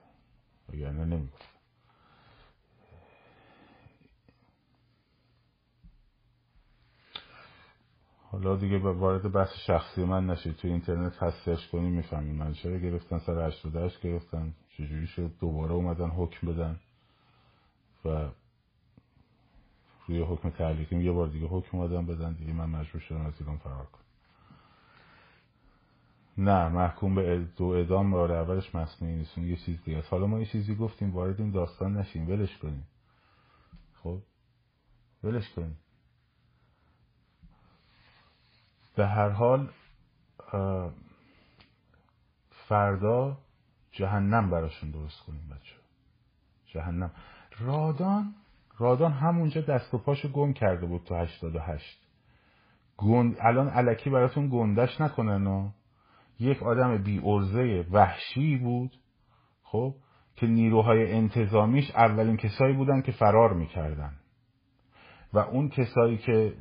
وگرنه 0.68 1.04
نمی‌گفتم. 1.04 1.55
حالا 8.36 8.56
دیگه 8.56 8.78
وارد 8.78 9.32
بحث 9.32 9.48
شخصی 9.66 10.04
من 10.04 10.26
نشید. 10.26 10.56
تو 10.56 10.68
اینترنت 10.68 11.22
هست 11.22 11.44
search 11.44 11.66
کنیم 11.66 11.92
می‌فهمیم 11.92 12.34
من 12.34 12.52
چرا 12.52 12.76
گرفتن 12.76 13.18
سر 13.18 13.46
88 13.46 14.02
گرفتن. 14.02 14.54
چجوری 14.68 15.06
شد؟ 15.06 15.30
دوباره 15.40 15.72
اومدن 15.72 16.08
حکم 16.08 16.52
بدن. 16.52 16.80
و 18.04 18.28
روی 20.06 20.22
حکم 20.22 20.50
تعلیقیم 20.50 21.00
یه 21.00 21.12
بار 21.12 21.28
دیگه 21.28 21.46
حکم 21.46 21.78
اومدن 21.78 22.06
بدن. 22.06 22.32
دیگه 22.32 22.52
من 22.52 22.70
مجبور 22.70 23.00
شدم 23.00 23.26
از 23.26 23.32
ایران 23.40 23.58
فرار 23.58 23.86
کنم. 23.86 24.02
نه 26.38 26.68
محکوم 26.68 27.14
به 27.14 27.46
دو 27.56 27.64
ادام 27.64 28.10
بار 28.10 28.32
اولش 28.32 28.74
مصنوعی 28.74 29.16
نیست. 29.16 29.38
یه 29.38 29.56
چیز 29.56 29.82
دیگه 29.84 30.04
حالا 30.10 30.26
ما 30.26 30.38
یه 30.38 30.46
چیزی 30.46 30.74
گفتیم 30.74 31.14
وارد 31.14 31.40
این 31.40 31.50
داستان 31.50 31.96
نشیم. 31.96 32.28
ولش 32.28 32.58
کنیم. 32.58 32.86
خب؟ 34.02 34.18
ولش 35.24 35.50
کنیم. 35.50 35.78
به 38.96 39.06
هر 39.06 39.28
حال 39.28 39.68
فردا 42.50 43.38
جهنم 43.92 44.50
براشون 44.50 44.90
درست 44.90 45.20
کنیم 45.26 45.48
بچه 45.48 45.74
جهنم. 46.66 47.10
رادان 47.60 48.34
رادان 48.78 49.12
همونجا 49.12 49.60
دست 49.60 49.94
و 49.94 49.98
پاشو 49.98 50.28
گم 50.28 50.52
کرده 50.52 50.86
بود 50.86 51.04
تو 51.04 51.14
هشتاد 51.14 51.56
و 51.56 51.58
هشت. 51.58 52.06
گند 52.96 53.36
الان 53.40 53.68
علکی 53.68 54.10
براتون 54.10 54.48
گندش 54.48 55.00
نکنن 55.00 55.46
و 55.46 55.70
یک 56.40 56.62
آدم 56.62 57.02
بی 57.02 57.20
ارزه 57.24 57.86
وحشی 57.90 58.56
بود 58.56 58.96
خب 59.62 59.94
که 60.36 60.46
نیروهای 60.46 61.12
انتظامیش 61.12 61.90
اولین 61.90 62.36
کسایی 62.36 62.74
بودن 62.74 63.02
که 63.02 63.12
فرار 63.12 63.52
می‌کردن. 63.52 64.12
و 65.36 65.38
اون 65.38 65.68
کسایی 65.68 66.18
که 66.18 66.52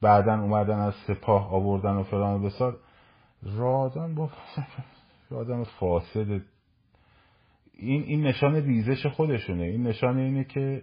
بعدا 0.00 0.40
اومدن 0.40 0.78
از 0.78 0.94
سپاه 0.94 1.52
آوردن 1.52 1.92
و 1.92 2.02
فلان 2.02 2.40
و 2.40 2.46
بسار 2.46 2.78
رادان 3.42 4.14
با 4.14 4.30
آدم 5.40 5.64
فاسد. 5.64 6.40
این 7.72 8.02
این 8.02 8.26
نشان 8.26 8.54
ریزش 8.54 9.06
خودشونه. 9.06 9.62
این 9.62 9.86
نشان 9.86 10.18
اینه 10.18 10.44
که 10.44 10.82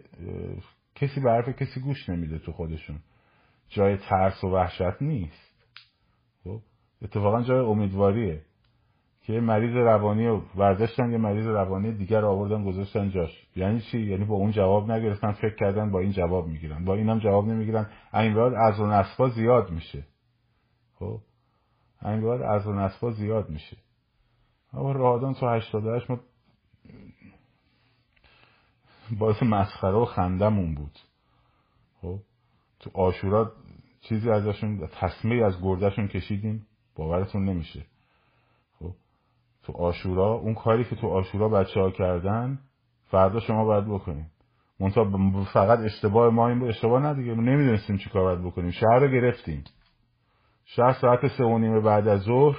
کسی 0.95 1.21
به 1.21 1.31
حرف 1.31 1.49
کسی 1.49 1.81
گوش 1.81 2.09
نمیده 2.09 2.39
تو 2.39 2.51
خودشون. 2.51 2.99
جای 3.69 3.97
ترس 3.97 4.43
و 4.43 4.47
وحشت 4.47 5.01
نیست. 5.01 5.65
خب؟ 6.43 6.61
اتفاقا 7.01 7.41
جای 7.41 7.59
امیدواریه. 7.59 8.41
که 9.29 9.39
مریض 9.39 9.75
روانی 9.75 10.27
رو 10.27 10.41
برداشتن 10.55 11.11
یه 11.11 11.17
مریض 11.17 11.47
روانی 11.47 11.91
دیگر 11.91 12.25
آوردن 12.25 12.63
گذاشتن 12.63 13.09
جاش. 13.09 13.47
یعنی 13.55 13.81
چی؟ 13.81 13.99
یعنی 13.99 14.25
با 14.25 14.35
اون 14.35 14.51
جواب 14.51 14.91
نگرفتن 14.91 15.31
فکر 15.31 15.55
کردن 15.55 15.91
با 15.91 15.99
این 15.99 16.11
جواب 16.11 16.47
می‌گیرن. 16.47 16.85
با 16.85 16.95
اینم 16.95 17.19
جواب 17.19 17.47
نمی‌گیرن. 17.47 17.89
این 18.13 18.33
بعد 18.35 18.53
از 18.53 18.79
اون 18.79 18.89
اسبا 18.89 19.29
زیاد 19.29 19.71
میشه. 19.71 20.05
خب؟ 20.95 21.19
این 22.05 22.21
بعد 22.21 22.41
از 22.41 22.67
اون 22.67 22.77
اسبا 22.77 23.11
زیاد 23.11 23.49
میشه. 23.49 23.77
اما 24.73 24.91
رادان 24.91 25.33
تو 25.33 25.47
88 25.47 26.09
ما 26.09 26.19
باعث 29.19 29.43
مسخره 29.43 29.97
و 29.97 30.05
خندمون 30.05 30.75
بود. 30.75 30.99
خب؟ 32.01 32.19
تو 32.79 32.89
آشورا 32.93 33.51
چیزی 34.01 34.29
ازشون 34.29 34.87
تصمیه 34.87 35.45
از 35.45 35.61
گردشون 35.61 36.07
کشیدیم. 36.07 36.67
باورتون 36.95 37.45
نمیشه. 37.45 37.85
تو 39.71 39.77
آشورا 39.77 40.33
اون 40.33 40.53
کاری 40.53 40.83
که 40.83 40.95
تو 40.95 41.07
آشورا 41.07 41.49
بچه 41.49 41.79
ها 41.79 41.91
کردن 41.91 42.59
فردا 43.05 43.39
شما 43.39 43.65
باید 43.65 43.85
بکنیم 43.85 44.31
منتها 44.79 45.05
فقط 45.53 45.79
اشتباه 45.79 46.29
ما 46.29 46.49
این 46.49 46.59
بود 46.59 46.69
اشتباه 46.69 47.01
نه 47.01 47.13
دیگه 47.13 47.35
نمی‌دونستیم 47.35 47.97
چی 47.97 48.09
کار 48.09 48.23
باید 48.23 48.43
بکنیم. 48.43 48.71
شهر 48.71 48.99
رو 48.99 49.07
گرفتیم. 49.07 49.63
شهر 50.65 50.93
ساعت 50.93 51.27
سه 51.37 51.43
و 51.43 51.57
نیمه 51.57 51.79
بعد 51.79 52.07
از 52.07 52.21
ظهر 52.21 52.57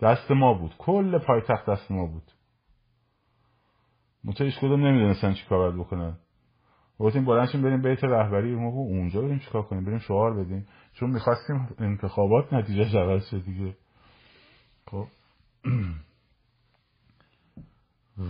دست 0.00 0.30
ما 0.30 0.54
بود. 0.54 0.74
کل 0.78 1.18
پایتخت 1.18 1.70
دست 1.70 1.90
ما 1.90 2.06
بود. 2.06 2.30
منتها 4.24 4.44
هیچ 4.44 4.58
کدوم 4.58 4.86
نمی‌دونستن 4.86 5.32
چی 5.32 5.46
کار 5.48 5.58
باید 5.58 5.86
بکنن. 5.86 6.18
گفتیم 6.98 7.24
بلنشیم 7.24 7.62
بریم 7.62 7.82
بیت 7.82 8.04
رهبری 8.04 8.54
ما 8.54 8.68
اونجا 8.68 9.20
بریم 9.20 9.38
چیکار 9.38 9.62
کنیم؟ 9.62 9.84
بریم 9.84 9.98
شعار 9.98 10.34
بدیم. 10.34 10.66
چون 10.92 11.10
می‌خواستیم 11.10 11.68
انتخابات 11.78 12.52
نتیجه 12.52 12.98
عوض 12.98 13.34
دیگه. 13.34 13.76
خب. 14.90 15.06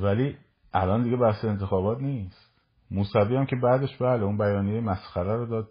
ولی 0.03 0.37
الان 0.73 1.03
دیگه 1.03 1.17
بحث 1.17 1.45
انتخابات 1.45 1.99
نیست. 2.01 2.51
موسوی 2.91 3.37
هم 3.37 3.47
که 3.47 3.57
بعدش 3.57 3.97
بله 3.97 4.23
اون 4.23 4.39
بیانیه 4.39 4.81
مسخره 4.81 5.37
رو 5.37 5.47
داد. 5.47 5.71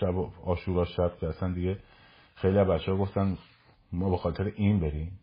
شب 0.00 0.16
آشورا 0.44 0.84
شب 0.84 1.16
که 1.20 1.28
اصلا 1.28 1.52
دیگه 1.52 1.78
خیلی 2.34 2.64
بچه 2.64 2.92
ها 2.92 2.98
گفتن 2.98 3.38
ما 3.92 4.10
به 4.10 4.16
خاطر 4.16 4.44
این 4.44 4.80
بریم. 4.80 5.20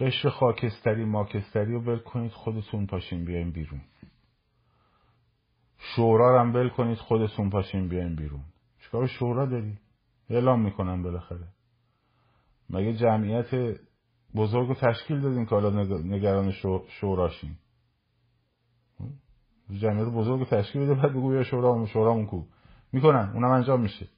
قشر 0.00 0.28
خاکستری 0.28 1.04
ماکستری 1.04 1.72
رو 1.72 1.80
ول 1.80 1.98
کنید 1.98 2.32
خودتون 2.32 2.86
پاشین 2.86 3.24
بیاین 3.24 3.50
بیرون. 3.50 3.80
شورا 5.78 6.40
هم 6.40 6.54
ول 6.54 6.68
کنید 6.68 6.98
خودتون 6.98 7.50
پاشین 7.50 7.88
بیاین 7.88 8.16
بیرون. 8.16 8.44
چیکار 8.86 9.06
شورا 9.06 9.46
داری؟ 9.46 9.78
اعلام 10.30 10.62
می‌کنن 10.62 11.02
بالاخره. 11.02 11.48
مگه 12.70 12.94
جمعیت 12.94 13.78
بزرگ 14.34 14.68
رو 14.68 14.74
تشکیل 14.74 15.20
دادیم 15.20 15.44
که 15.46 15.54
حالا 15.54 15.70
نگران 15.84 16.52
شوراشیم 16.88 17.58
جمعیت 19.70 20.08
بزرگ 20.08 20.48
تشکیل 20.48 20.82
بده 20.82 20.94
بعد 20.94 21.10
بگو 21.10 21.34
یا 21.34 21.42
شورا 21.42 21.86
شورامون 21.86 22.26
کو. 22.26 22.42
می‌کنن. 22.92 23.30
اونم 23.34 23.50
انجام 23.50 23.80
میشه. 23.80 24.08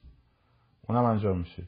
اونم 0.87 1.05
انجام 1.05 1.37
میشه. 1.37 1.63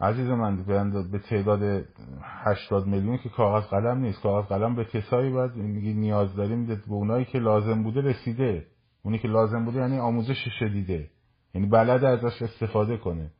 عزیز 0.00 0.28
من 0.28 0.64
به 1.10 1.18
تعداد 1.18 1.84
80 2.22 2.86
میلیون 2.86 3.18
که 3.18 3.28
کاغذ 3.28 3.64
قلم 3.64 3.98
نیست. 3.98 4.22
کاغذ 4.22 4.48
قلم 4.48 4.74
به 4.74 4.84
کسایی 4.84 5.32
باید 5.32 5.54
میگی 5.54 5.94
نیاز 5.94 6.34
داریم 6.36 6.66
به 6.66 6.78
اونایی 6.86 7.24
که 7.24 7.38
لازم 7.38 7.82
بوده 7.82 8.00
رسیده. 8.00 8.66
اونی 9.02 9.18
که 9.18 9.28
لازم 9.28 9.64
بوده 9.64 9.78
یعنی 9.78 9.98
آموزش 9.98 10.48
شدیده. 10.58 11.10
یعنی 11.54 11.66
بلد 11.66 12.04
ازش 12.04 12.42
استفاده 12.42 12.96
کنه. 12.96 13.30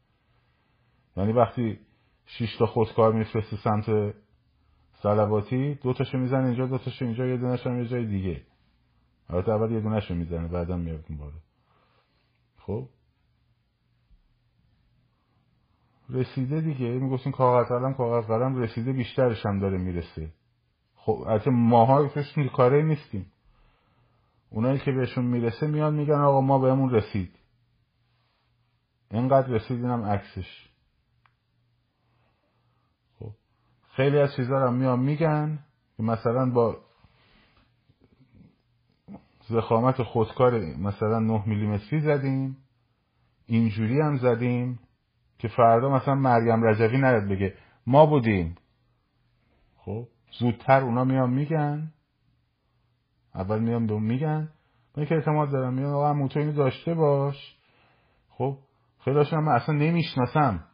یعنی 1.16 1.32
وقتی 1.32 1.78
شش 2.26 2.56
تا 2.58 2.66
خودکار 2.66 3.12
میفرسته 3.12 3.56
سمت 3.56 4.14
سلواتی 5.02 5.74
دو 5.74 5.92
تاشو 5.92 6.18
می‌زنه 6.18 6.44
اینجا 6.46 6.66
دو 6.66 6.78
تاشو 6.78 7.04
اینجا 7.04 7.26
یه 7.26 7.36
دونش 7.36 7.66
هم 7.66 7.84
جای 7.84 8.06
دیگه. 8.06 8.42
البته 9.28 9.52
اول 9.52 9.72
یه 9.72 9.80
دونشو 9.80 10.14
می‌زنه 10.14 10.48
بعدا 10.48 10.76
میاد 10.76 11.04
بالا. 11.10 11.38
خب؟ 12.58 12.88
رسیده 16.10 16.60
دیگه. 16.60 16.86
می‌گفتین 16.88 17.32
کاغذ 17.32 17.68
قلم 17.68 17.94
کاغذ 17.94 18.26
قلم 18.26 18.56
رسیده 18.56 18.92
بیشترش 18.92 19.46
هم 19.46 19.58
داره 19.58 19.78
می‌رسه. 19.78 20.32
خب 20.94 21.24
البته 21.26 21.50
ماها 21.50 22.10
کاره 22.52 22.82
نیستیم. 22.82 23.31
اونایی 24.52 24.78
که 24.78 24.92
بهشون 24.92 25.24
می‌رسه 25.24 25.66
میان 25.66 25.94
میگن 25.94 26.14
آقا 26.14 26.40
ما 26.40 26.58
بهمون 26.58 26.90
رسید. 26.90 27.38
اینقدر 29.10 29.48
رسید 29.48 29.84
اینم 29.84 30.04
عکسش. 30.04 30.68
خب 33.18 33.30
خیلی 33.96 34.18
از 34.18 34.34
چیزا 34.36 34.64
رو 34.64 34.70
میان 34.70 35.00
میگن 35.00 35.58
که 35.96 36.02
مثلا 36.02 36.50
با 36.50 36.76
زخامت 39.48 40.02
خودکار 40.02 40.60
مثلا 40.60 41.18
9 41.18 41.42
میلیمتری 41.46 42.00
زدیم. 42.00 42.56
اینجوری 43.46 44.00
هم 44.00 44.16
زدیم 44.16 44.78
که 45.38 45.48
فردا 45.48 45.88
مثلا 45.88 46.14
مریم 46.14 46.64
رجوی 46.64 46.96
نیاد 46.98 47.28
بگه 47.28 47.54
ما 47.86 48.06
بودیم. 48.06 48.56
خب 49.76 50.08
زودتر 50.38 50.80
اونا 50.80 51.04
میان 51.04 51.30
میگن. 51.30 51.92
اول 53.34 53.58
میان 53.58 53.86
به 53.86 53.98
میگن. 53.98 54.50
من 54.96 55.04
که 55.04 55.14
اعتماد 55.14 55.50
دارم. 55.50 55.74
میان 55.74 55.92
آقا 55.92 56.12
موتو 56.12 56.40
اینو 56.40 56.52
داشته 56.52 56.94
باش. 56.94 57.56
خب 58.28 58.58
خیلی 59.04 59.24
هم 59.32 59.48
اصلا 59.48 59.74
نمی‌شناسم. 59.74 60.64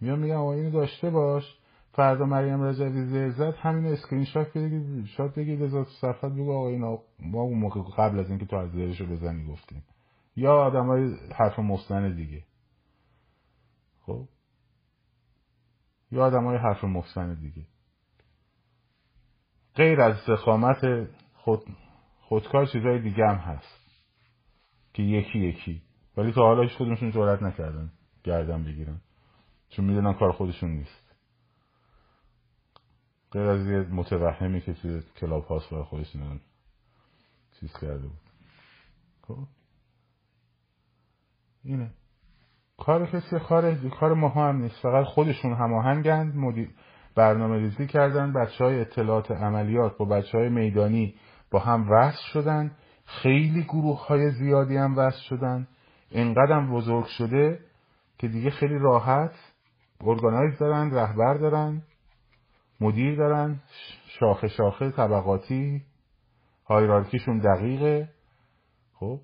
میان 0.00 0.18
میگن 0.18 0.34
آقا 0.34 0.52
اینو 0.52 0.70
داشته 0.70 1.10
باش. 1.10 1.58
فردا 1.92 2.24
مریم 2.24 2.62
رجوی 2.62 3.04
زیر 3.04 3.30
زد 3.30 3.54
همین 3.58 3.92
اسکرین 3.92 4.24
شات 4.24 4.52
بگید 4.52 5.04
شات 5.04 5.34
بگید 5.34 5.62
از 5.62 5.86
صفحت 6.00 6.32
بگو 6.32 6.52
آقا 6.52 6.68
اینا 6.68 6.98
ما 7.18 7.46
موقع 7.46 7.80
قبل 7.96 8.18
از 8.18 8.30
اینکه 8.30 8.46
تو 8.46 8.56
از 8.56 8.70
زیرشو 8.70 9.06
بزنی 9.06 9.44
گفتیم. 9.44 9.84
یا 10.36 10.54
آدم 10.54 10.86
های 10.86 11.16
حرف 11.34 11.58
مستند 11.58 12.16
دیگه. 12.16 12.44
خب؟ 14.06 14.28
یا 16.10 16.24
آدم 16.24 16.44
های 16.44 16.56
حرف 16.56 16.84
مستند 16.84 17.40
دیگه. 17.40 17.66
غیر 19.74 20.00
از 20.00 20.16
زخامت 20.26 21.08
خود 21.44 21.62
خودکار 22.20 22.66
چیزهای 22.66 22.98
دیگه 22.98 23.26
هم 23.26 23.36
هست 23.36 23.82
که 24.94 25.02
یکی 25.02 25.38
یکی. 25.38 25.82
ولی 26.16 26.32
تا 26.32 26.40
حالا 26.40 26.62
هیچ 26.62 26.72
خودشون 26.72 27.10
جرأت 27.10 27.42
نکردن 27.42 27.90
گردن 28.24 28.64
بگیرن. 28.64 29.00
چون 29.68 29.84
می‌دونن 29.84 30.12
کار 30.12 30.32
خودشون 30.32 30.70
نیست. 30.70 31.16
غیر 33.32 33.42
از 33.42 33.66
یه 33.66 33.78
متوهمی 33.78 34.60
که 34.60 34.72
توی 34.72 35.02
کلاب 35.16 35.44
هاست 35.44 35.70
برای 35.70 35.84
خودشون 35.84 36.40
چیز 37.60 37.72
کرده 37.72 38.08
بود. 38.08 38.20
خب؟ 39.22 39.46
اینه. 41.64 41.90
کار 42.78 43.06
کسی 43.06 43.38
کار 43.38 43.74
کار 43.74 44.14
ما 44.14 44.28
هم 44.28 44.56
نیست. 44.56 44.82
فقط 44.82 45.04
خودشون 45.04 45.52
هماهنگند 45.54 46.36
مدیر 46.36 46.70
برنامه 47.14 47.56
ریزی 47.56 47.86
کردن 47.86 48.32
بچه 48.32 48.64
های 48.64 48.80
اطلاعات 48.80 49.30
عملیات 49.30 49.96
با 49.98 50.04
بچه 50.04 50.38
های 50.38 50.48
میدانی 50.48 51.14
با 51.52 51.58
هم 51.58 51.90
وصل 51.90 52.22
شدن. 52.32 52.70
خیلی 53.04 53.62
گروه 53.62 54.06
های 54.06 54.30
زیادی 54.30 54.76
هم 54.76 54.98
وصل 54.98 55.20
شدن. 55.20 55.68
اینقدر 56.10 56.66
بزرگ 56.66 57.04
شده 57.04 57.60
که 58.18 58.28
دیگه 58.28 58.50
خیلی 58.50 58.78
راحت 58.78 59.34
ارگانایز 60.00 60.58
دارن 60.58 60.94
رهبر 60.94 61.34
دارن 61.34 61.82
مدیر 62.80 63.16
دارن 63.16 63.60
شاخه 64.06 64.48
شاخه 64.48 64.90
طبقاتی 64.90 65.82
هایرارکیشون 66.68 67.38
دقیقه. 67.38 68.08
خب 68.94 69.20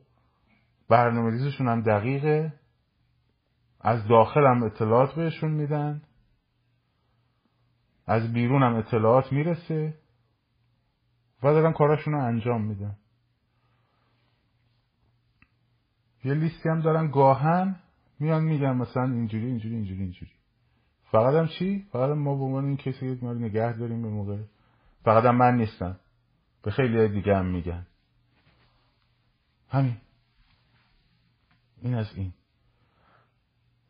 برنامه 0.89 1.31
ریزشون 1.31 1.69
هم 1.69 1.83
دقیقه. 1.83 2.53
از 3.81 4.09
داخل 4.09 4.47
هم 4.47 4.63
اطلاعات 4.63 5.15
بهشون 5.15 5.51
میدن. 5.51 6.03
از 8.07 8.33
بیرون 8.33 8.63
هم 8.63 8.75
اطلاعات 8.75 9.33
می‌رسه. 9.33 9.95
و 11.43 11.53
دارن 11.53 11.73
کاراشون 11.73 12.15
رو 12.15 12.25
انجام 12.25 12.65
میدن 12.65 12.97
یه 16.25 16.35
لیستی 16.35 16.69
هم 16.69 16.81
دارن 16.81 17.11
گاهن 17.11 17.77
میان 18.19 18.45
میگن 18.45 18.73
مثلا 18.73 19.05
اینجوری 19.05 19.47
اینجوری 19.47 19.75
اینجوری 19.75 20.03
اینجوری. 20.03 20.33
فقط 21.11 21.35
هم 21.35 21.49
چی؟ 21.59 21.87
فقط 21.93 22.17
ما 22.17 22.35
به 22.35 22.45
عنوان 22.45 22.65
این 22.65 22.77
کسی 22.77 23.17
که 23.17 23.25
ما 23.25 23.33
نگه 23.33 23.73
داریم 23.73 24.03
به 24.03 24.09
موقع. 24.09 24.39
فقط 25.05 25.25
هم 25.25 25.37
من 25.37 25.57
نیستم. 25.57 26.01
به 26.63 26.71
خیلی 26.71 27.09
دیگه 27.09 27.37
هم 27.37 27.47
میگن. 27.47 27.87
همین. 29.69 29.97
این 31.83 31.95
از 31.95 32.07
این. 32.15 32.33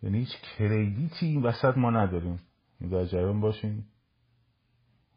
یعنی 0.02 0.18
هیچ 0.18 0.40
کردیتی 0.58 1.26
این 1.26 1.42
وسط 1.42 1.76
ما 1.76 1.90
نداریم. 1.90 2.40
در 2.80 3.04
جریان 3.04 3.40
باشین. 3.40 3.84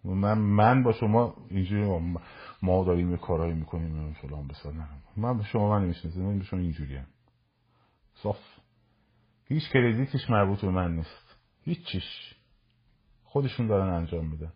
من 0.04 0.38
من 0.38 0.84
با 0.84 0.94
شما 0.94 1.36
اینجوری 1.50 2.18
ما 2.62 2.84
داریم 2.84 3.12
یه 3.12 3.18
کارهایی 3.18 3.54
می‌کنیم 3.54 4.14
فلان 4.14 4.48
بسار 4.48 4.74
نه 4.74 4.88
من 5.18 5.38
به 5.38 5.44
شما 5.44 5.70
من 5.70 5.86
نمی‌شناسم 5.86 6.22
من 6.22 6.40
به 6.40 6.46
شما 6.46 6.60
اینجوری 6.60 6.96
هم 6.96 7.08
صاف. 8.14 8.40
هیچ 9.48 9.64
کردیتش 9.74 10.30
مربوط 10.30 10.62
به 10.62 10.70
من 10.70 10.96
نیست. 10.96 11.38
هیچیش. 11.62 12.36
خودشون 13.24 13.68
دارن 13.68 13.94
انجام 13.94 14.28
میدن. 14.28 14.54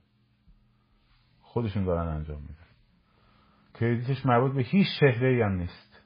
خودشون 1.41 1.83
دارن 1.83 2.07
انجام 2.07 2.41
میدن. 2.41 2.67
کردیتش 3.79 4.25
مربوط 4.25 4.51
به 4.53 4.61
هیچ 4.61 4.87
چهره 4.99 5.45
هم 5.45 5.51
نیست. 5.51 6.01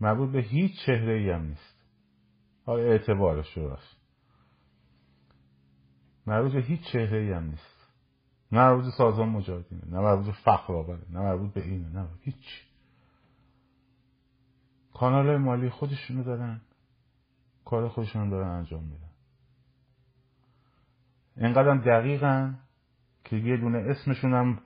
مربوط 0.00 0.30
به 0.30 0.40
هیچ 0.40 0.72
چهره 0.86 1.34
هم 1.34 1.42
نیست. 1.42 1.76
اعتبارش 2.68 3.58
درست 3.58 3.96
مربوط 6.26 6.52
به 6.52 6.60
هیچ 6.60 6.80
چهره 6.92 7.36
هم 7.36 7.44
نیست. 7.44 7.75
نه 8.52 8.58
مربوط 8.58 8.94
سازمان 8.94 9.28
مجاهدینه 9.28 9.82
نه 9.86 10.00
مربوط 10.00 10.26
به 10.26 10.32
فقر 10.32 10.74
آوره 10.74 11.02
نه 11.10 11.20
مربوط 11.20 11.52
به 11.52 11.64
اینه 11.64 11.88
نه 11.88 12.08
هیچ. 12.20 12.66
کانال 14.94 15.36
مالی 15.36 15.70
خودشونو 15.70 16.22
دارن 16.22 16.60
کار 17.64 17.88
خودشون 17.88 18.28
دارن 18.28 18.48
انجام 18.48 18.84
میدن. 18.84 19.10
اینقدر 21.36 21.76
دقیقن 21.76 22.58
که 23.24 23.36
یه 23.36 23.56
دونه 23.56 23.78
اسمشون 23.78 24.34
هم 24.34 24.58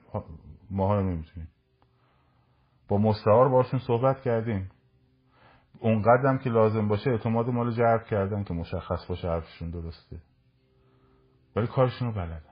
ماها 0.71 1.01
نمی‌تونیم 1.01 1.49
با 2.89 2.99
مستعار 2.99 3.49
باشون 3.49 3.81
صحبت 3.81 4.23
کردیم. 4.23 4.71
اونقدرم 5.81 6.39
که 6.39 6.51
لازم 6.51 6.89
باشه 6.89 7.11
اعتماد 7.11 7.49
مال 7.49 7.73
جرب 7.73 8.05
کردن 8.05 8.45
که 8.45 8.55
مشخص 8.55 9.07
باشه 9.07 9.29
حرفشون 9.29 9.71
درسته. 9.71 10.17
ولی 11.57 11.67
کارشون 11.67 12.09
رو 12.09 12.15
بلدن. 12.15 12.50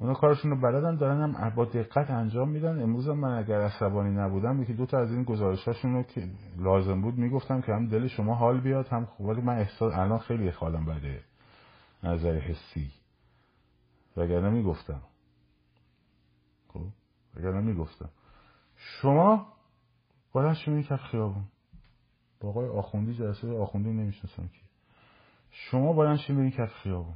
اونا 0.00 0.14
کارشون 0.14 0.50
رو 0.50 0.60
بلدن 0.60 0.96
دارن 0.96 1.34
هم 1.34 1.50
با 1.50 1.64
دقت 1.64 2.10
انجام 2.10 2.48
میدن. 2.48 2.82
امروز 2.82 3.08
من 3.08 3.38
اگر 3.38 3.60
عصبانی 3.60 4.10
نبودم 4.10 4.62
یکی 4.62 4.74
دو 4.74 4.86
تا 4.86 4.98
از 4.98 5.12
این 5.12 5.22
گزارشاشون 5.22 5.94
رو 5.94 6.02
که 6.02 6.28
لازم 6.56 7.02
بود 7.02 7.18
می‌گفتم 7.18 7.60
که 7.60 7.72
هم 7.72 7.88
دل 7.88 8.06
شما 8.06 8.34
حال 8.34 8.60
بیاد 8.60 8.88
هم 8.88 9.04
خوب 9.04 9.30
من 9.30 9.58
احساس 9.58 9.92
الان 9.94 10.18
خیلی 10.18 10.48
حالم 10.48 10.84
بده. 10.84 11.20
نظر 12.02 12.38
حسی. 12.38 12.92
وگرنه 14.16 14.50
می‌گفتم. 14.50 15.00
خب 16.68 16.86
وگرنه 17.36 17.60
می‌گفتم. 17.60 18.08
شما 18.76 19.52
بلند 20.34 20.54
شو 20.54 20.82
کف 20.82 21.02
خیابون. 21.02 21.44
با 22.40 22.48
آقای 22.48 22.68
آخوندی 22.68 23.14
جلسه 23.14 23.58
آخوندی 23.58 23.90
نمی‌شناسم 23.92 24.48
که 24.48 24.60
شما 25.50 25.92
بلند 25.92 26.18
این 26.28 26.50
کف 26.50 26.72
خیابون. 26.72 27.14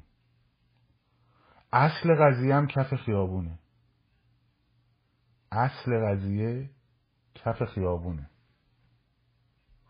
اصل 1.73 2.15
قضیه 2.15 2.55
هم 2.55 2.67
کف 2.67 2.95
خیابونه. 2.95 3.59
اصل 5.53 6.07
قضیه 6.07 6.71
کف 7.35 7.63
خیابونه. 7.65 8.31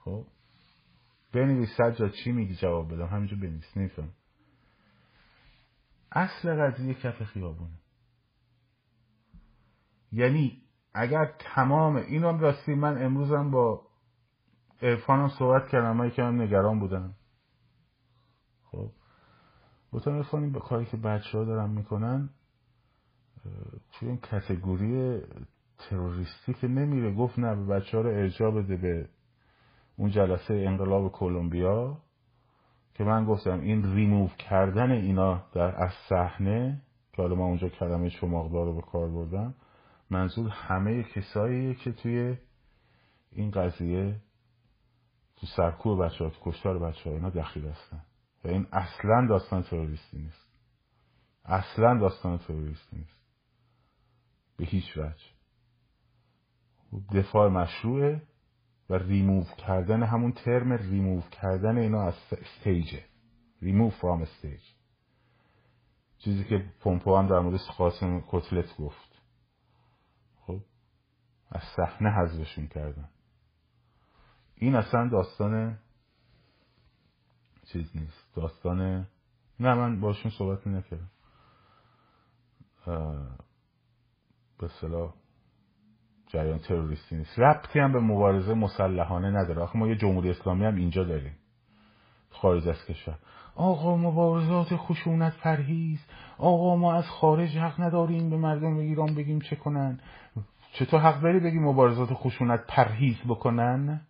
خب؟ 0.05 0.26
بنویس 1.33 1.68
سجاد 1.76 2.11
چی 2.24 2.33
میگی 2.33 2.55
جواب 2.55 2.95
بدم؟ 2.95 3.07
همینجا 3.07 3.37
بنویس 3.37 3.76
نیستم. 3.76 4.09
اصل 6.12 6.61
قضیه 6.61 6.95
کف 6.95 7.22
خیابونه. 7.22 7.78
یعنی 10.12 10.62
اگر 10.95 11.33
تمام 11.39 11.97
اینو 11.97 12.28
هم 12.28 12.41
راستی 12.41 12.74
من 12.74 13.03
امروزم 13.03 13.51
با 13.51 13.87
ارفانم 14.83 15.28
صحبت 15.28 15.68
کردم 15.68 15.97
من 15.97 16.07
یکم 16.07 16.43
نگران 16.43 16.80
بودم. 16.80 17.14
ارفان 19.95 20.53
به 20.53 20.61
کاری 20.61 20.84
که 20.84 20.97
بچه 20.97 21.38
ها 21.38 21.45
دارن 21.45 21.70
می‌کنن 21.70 22.30
توی 23.93 24.09
این 24.09 24.18
کتگوری 24.18 25.20
تروریستی 25.78 26.55
که 26.55 26.68
نمیره 26.68 27.14
گفت 27.14 27.38
نه 27.38 27.55
به 27.55 27.64
بچه 27.64 27.97
ها 27.97 28.03
رو 28.03 28.11
ارجاع 28.11 28.51
بده 28.51 28.76
به 28.76 29.09
اون 29.97 30.11
جلسه 30.11 30.55
انقلاب 30.55 31.12
کلمبیا 31.12 31.99
که 32.95 33.05
من 33.05 33.24
گفتم 33.24 33.61
این 33.61 33.95
ریموو 33.95 34.28
کردن 34.28 34.90
اینا 34.90 35.45
در 35.53 35.84
از 35.84 35.93
صحنه 36.09 36.82
که 37.12 37.22
حالا 37.22 37.34
ما 37.34 37.45
اونجا 37.45 37.68
کلمه 37.68 38.11
چماقدار 38.11 38.66
رو 38.66 38.74
به 38.74 38.82
کار 38.82 39.11
بردم 39.11 39.55
منظور 40.11 40.49
همه 40.49 41.03
کساییه 41.03 41.74
که 41.74 41.93
توی 41.93 42.36
این 43.32 43.51
قضیه 43.51 44.20
تو 45.36 45.47
سرکوب 45.47 46.05
بچه 46.05 46.24
ها 46.24 46.30
تو 46.30 46.51
کشتار 46.51 46.78
بچه 46.78 47.11
ها 47.11 47.16
اینا 47.16 47.30
دخیل 47.30 47.66
هستن. 47.66 48.03
و 48.45 48.49
این 48.49 48.66
اصلا 48.72 49.26
داستان 49.28 49.62
تروریستی 49.62 50.18
نیست. 50.18 50.53
اصلا 51.45 51.99
داستان 51.99 52.38
تروریستی 52.38 52.97
نیست. 52.97 53.22
به 54.57 54.64
هیچ 54.64 54.97
وجه. 54.97 55.32
دفاع 57.12 57.49
مشروعه 57.49 58.22
و 58.90 58.95
ریموو 58.95 59.45
کردن 59.45 60.03
همون 60.03 60.32
ترم 60.32 60.72
ریموو 60.72 61.20
کردن 61.20 61.78
اینا 61.78 62.03
از 62.03 62.14
استیجه 62.32 63.05
ریموو 63.62 63.90
فرام 63.90 64.22
استیج 64.22 64.61
چیزی 66.18 66.45
که 66.45 66.64
پومپو 66.80 67.16
هم 67.16 67.26
در 67.26 67.38
مورد 67.38 67.61
قاسم 67.78 68.24
کتلت 68.28 68.76
گفت. 68.76 69.20
خب 70.40 70.61
از 71.51 71.62
صحنه 71.76 72.11
حذفشون 72.11 72.66
کردن. 72.66 73.09
این 74.57 74.74
اصلا 74.74 75.09
داستان 75.09 75.78
چیز 77.72 77.97
نیست. 77.97 78.22
داستان. 78.37 79.07
نه 79.61 79.74
من 79.74 80.01
باشون 80.01 80.33
صحبت 80.39 80.66
نکردم. 80.66 81.11
به 84.59 84.68
صلاح 84.80 85.14
جریان 86.26 86.59
تروریستی 86.59 87.16
نیست. 87.16 87.39
ربطی 87.39 87.78
هم 87.78 87.93
به 87.93 88.01
مبارزه 88.01 88.55
مسلحانه 88.55 89.30
نداره. 89.30 89.62
آخه 89.62 89.78
ما 89.78 89.89
یه 89.89 89.97
جمهوری 89.97 90.30
اسلامی 90.30 90.64
هم 90.64 90.76
اینجا 90.76 91.05
داریم. 91.05 91.37
خارج 92.30 92.68
از 92.68 92.85
کشور. 92.85 93.18
آقا 93.55 93.97
مبارزات 93.97 94.76
خشونت 94.76 95.37
پرهیز. 95.37 96.01
آقا 96.39 96.76
ما 96.76 96.95
از 96.95 97.09
خارج 97.09 97.57
حق 97.57 97.80
نداریم 97.80 98.30
به 98.30 98.37
مردم 98.37 98.76
ایران 98.76 99.14
بگیم 99.14 99.41
چه 99.41 99.57
کنن. 99.57 100.01
چطور 100.72 101.01
حق 101.01 101.20
داری 101.20 101.41
بگی 101.41 101.59
مبارزات 101.59 102.09
خشونت 102.12 102.66
پرهیز 102.68 103.16
بکنن؟ 103.28 104.01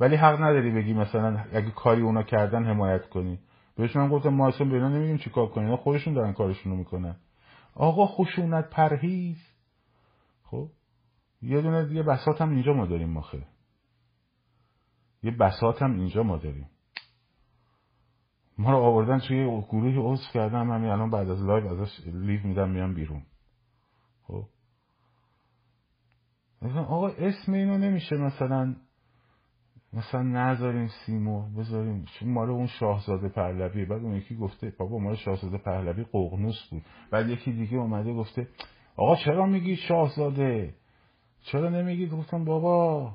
ولی 0.00 0.16
حق 0.16 0.42
نداری 0.42 0.70
بگی 0.70 0.94
مثلا 0.94 1.44
اگه 1.52 1.70
کاری 1.70 2.02
اونا 2.02 2.22
کردن 2.22 2.64
حمایت 2.64 3.08
کنی. 3.08 3.38
بهشون 3.76 4.02
هم 4.02 4.08
گفتم 4.08 4.28
ما 4.28 4.48
اصلا 4.48 4.68
به 4.68 4.74
اینا 4.74 4.88
نمیگیم 4.88 5.18
چیکار 5.18 5.46
کنی 5.46 5.76
خودشون 5.76 6.14
دارن 6.14 6.32
کارشون 6.32 6.72
رو 6.72 6.78
می‌کنن. 6.78 7.16
آقا 7.74 8.06
خشونت 8.06 8.70
پرهیز. 8.70 9.38
خب؟ 10.44 10.68
یه 11.42 11.60
دونه 11.60 11.84
دیگه 11.84 12.02
بسات 12.02 12.40
هم 12.42 12.50
اینجا 12.50 12.72
ما 12.72 12.86
داریم 12.86 13.10
ماخه 13.10 13.46
یه 15.22 15.30
بسات 15.30 15.82
هم 15.82 15.94
اینجا 15.94 16.22
ما 16.22 16.36
داریم. 16.36 16.70
ما 18.58 18.70
رو 18.70 18.78
آوردن 18.78 19.18
توی 19.18 19.62
گروهی 19.68 19.96
عضو 19.98 20.32
کردم 20.32 20.70
همین 20.70 20.90
الان 20.90 21.10
بعد 21.10 21.30
از 21.30 21.42
لایو 21.44 21.66
ازش 21.66 22.00
لیو 22.06 22.46
میدم 22.46 22.70
میام 22.70 22.94
بیرون. 22.94 23.22
خب؟ 24.22 24.44
آقا 26.76 27.08
اسم 27.08 27.52
اینو 27.52 27.78
نمیشه 27.78 28.16
مثلا 28.16 28.76
مثلا 29.96 30.22
نذاریم 30.22 30.86
سیمو 30.86 31.48
بذاریم 31.58 32.04
چون 32.04 32.28
مال 32.28 32.50
اون 32.50 32.66
شاهزاده 32.66 33.28
پهلوی. 33.28 33.84
بعد 33.84 34.02
اون 34.02 34.14
یکی 34.14 34.36
گفته 34.36 34.72
بابا 34.78 34.98
مال 34.98 35.16
شاهزاده 35.16 35.58
پهلوی 35.58 36.04
ققنوس 36.12 36.68
بود. 36.70 36.82
بعد 37.10 37.28
یکی 37.28 37.52
دیگه 37.52 37.76
اومده 37.76 38.12
گفته 38.12 38.48
آقا 38.96 39.16
چرا 39.16 39.46
میگی 39.46 39.76
شاهزاده؟ 39.76 40.74
چرا 41.40 41.68
نمیگید 41.68 42.10
گفتم 42.10 42.44
بابا 42.44 43.12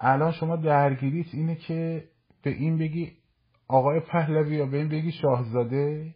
الان 0.00 0.32
شما 0.32 0.56
درگیریت 0.56 1.34
اینه 1.34 1.54
که 1.54 2.04
به 2.42 2.50
این 2.50 2.78
بگی 2.78 3.12
آقای 3.68 4.00
پهلوی 4.00 4.56
یا 4.56 4.66
به 4.66 4.76
این 4.76 4.88
بگی 4.88 5.12
شاهزاده. 5.12 6.14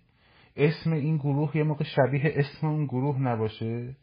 اسم 0.57 0.93
این 0.93 1.17
گروه 1.17 1.57
یه 1.57 1.63
موقع 1.63 1.85
شبیه 1.85 2.33
اسم 2.37 2.67
اون 2.67 2.85
گروه 2.85 3.21
نباشه. 3.21 3.97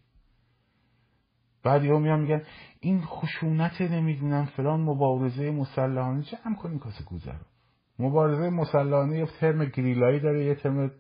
بعد 1.64 1.84
یهو 1.84 1.99
میان 1.99 2.22
میگن 2.22 2.41
این 2.80 3.01
خشونت 3.01 3.82
نمی‌دونم 3.82 4.45
فلان 4.45 4.82
مبارزه 4.82 5.51
مسلحانه 5.51 6.24
جمع 6.24 6.55
کنین 6.55 6.80
کاسه 6.80 7.03
رو. 7.09 7.38
مبارزه 7.99 8.49
مسلحانه 8.49 9.18
یه 9.18 9.26
ترم 9.39 9.66
گریلایی 9.66 10.20
داره 10.20 10.45
یه 10.45 10.55
ترم 10.55 10.91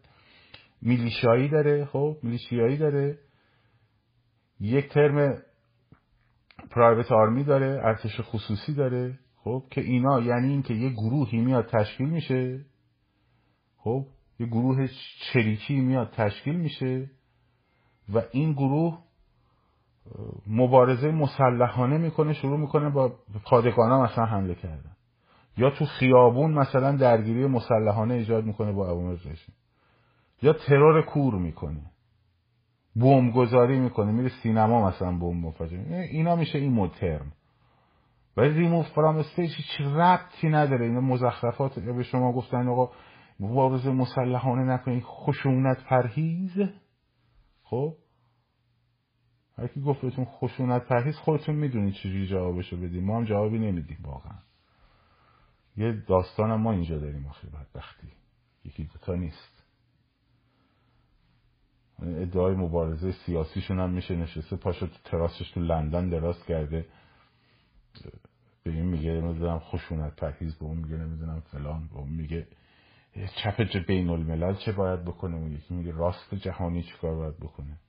میلیشایی 0.81 1.49
داره 1.49 1.85
خب 1.85 2.17
میلیشیایی 2.23 2.77
داره. 2.77 3.19
یک 4.59 4.89
ترم 4.89 5.41
پرایوت 6.71 7.11
آرمی 7.11 7.43
داره 7.43 7.81
ارتش 7.83 8.21
خصوصی 8.21 8.73
داره 8.73 9.19
خب 9.43 9.63
که 9.71 9.81
اینا 9.81 10.21
یعنی 10.21 10.47
اینکه 10.47 10.73
یه 10.73 10.89
گروهی 10.89 11.41
میاد 11.41 11.69
تشکیل 11.69 12.09
میشه. 12.09 12.65
خب 13.77 14.05
یه 14.39 14.47
گروه 14.47 14.87
چریکی 15.31 15.75
میاد 15.75 16.11
تشکیل 16.11 16.55
میشه. 16.55 17.09
و 18.13 18.21
این 18.31 18.53
گروه 18.53 19.03
مبارزه 20.47 21.11
مسلحانه 21.11 21.97
می‌کنه 21.97 22.33
شروع 22.33 22.59
می‌کنه 22.59 22.89
با 22.89 23.13
پادگانا 23.45 24.03
مثلا 24.03 24.25
حمله 24.25 24.55
کردن. 24.55 24.95
یا 25.57 25.69
تو 25.69 25.85
خیابون 25.85 26.53
مثلا 26.53 26.95
درگیری 26.95 27.45
مسلحانه 27.47 28.13
ایجاد 28.13 28.45
می‌کنه 28.45 28.71
با 28.71 28.87
عوامل 28.87 29.13
رژیم 29.13 29.55
یا 30.41 30.53
ترور 30.53 31.01
کور 31.01 31.35
می‌کنه. 31.35 31.91
گذاری 33.35 33.79
می‌کنه 33.79 34.11
میره 34.11 34.29
سینما 34.43 34.87
مثلا 34.87 35.11
بمب 35.11 35.45
مفاجئه 35.45 35.99
اینا 36.11 36.35
میشه 36.35 36.57
این 36.59 36.73
مترم 36.73 37.31
ولی 38.37 38.49
ریموف 38.49 38.87
فرام 38.87 39.17
استیج 39.17 39.55
هیچ 39.55 39.81
ربطی 39.81 40.49
نداره. 40.49 40.85
اینا 40.85 41.01
مزخرفات. 41.01 41.79
به 41.79 42.03
شما 42.03 42.33
گفتن 42.33 42.67
آقا 42.67 42.91
مبارزه 43.39 43.91
مسلحانه 43.91 44.73
نکنید 44.73 45.03
خشونت 45.03 45.83
پرهیز. 45.83 46.51
خب؟ 47.63 47.93
هر 49.57 49.67
کی 49.67 49.81
گفت 49.81 50.01
بهتون 50.01 50.25
خشونت 50.25 50.87
پرهیز 50.87 51.15
خودتون 51.15 51.55
می‌دونید 51.55 51.93
چجوری 51.93 52.27
جوابشو 52.27 52.77
بدیم. 52.77 53.03
ما 53.03 53.17
هم 53.17 53.25
جوابی 53.25 53.59
نمیدیم 53.59 53.97
واقعا. 54.03 54.37
یه 55.77 55.91
داستان 56.07 56.55
ما 56.55 56.71
اینجا 56.71 56.99
داریم 56.99 57.27
آخه 57.27 57.47
بدبختی. 57.47 58.07
یکی 58.65 58.83
دوتا 58.83 59.15
نیست. 59.15 59.63
ادعای 62.01 62.55
مبارزه 62.55 63.11
سیاسیشون 63.11 63.79
هم 63.79 63.89
میشه 63.89 64.15
نشسته. 64.15 64.55
پاشو 64.55 64.87
تو 64.87 64.97
تراسش 65.03 65.51
تو 65.51 65.59
لندن 65.59 66.09
دراز 66.09 66.45
کرده. 66.45 66.85
به 68.63 68.71
این 68.71 68.85
میگه 68.85 69.11
نمی‌دونم 69.11 69.59
خشونت 69.59 70.15
پرهیز 70.15 70.55
به 70.55 70.65
اون 70.65 70.77
میگه 70.77 70.97
نمی‌دونم 70.97 71.39
فلان 71.39 71.87
به 71.87 71.95
اون 71.95 72.09
میگه. 72.09 72.47
چپ 73.43 73.85
بین 73.87 74.09
الملل 74.09 74.55
چه 74.55 74.71
باید 74.71 75.05
بکنه؟ 75.05 75.35
اون 75.35 75.51
یکی 75.51 75.73
میگه 75.73 75.91
راست 75.91 76.35
جهانی 76.35 76.83
چیکار 76.83 77.15
باید 77.15 77.37
بکنه؟ 77.37 77.79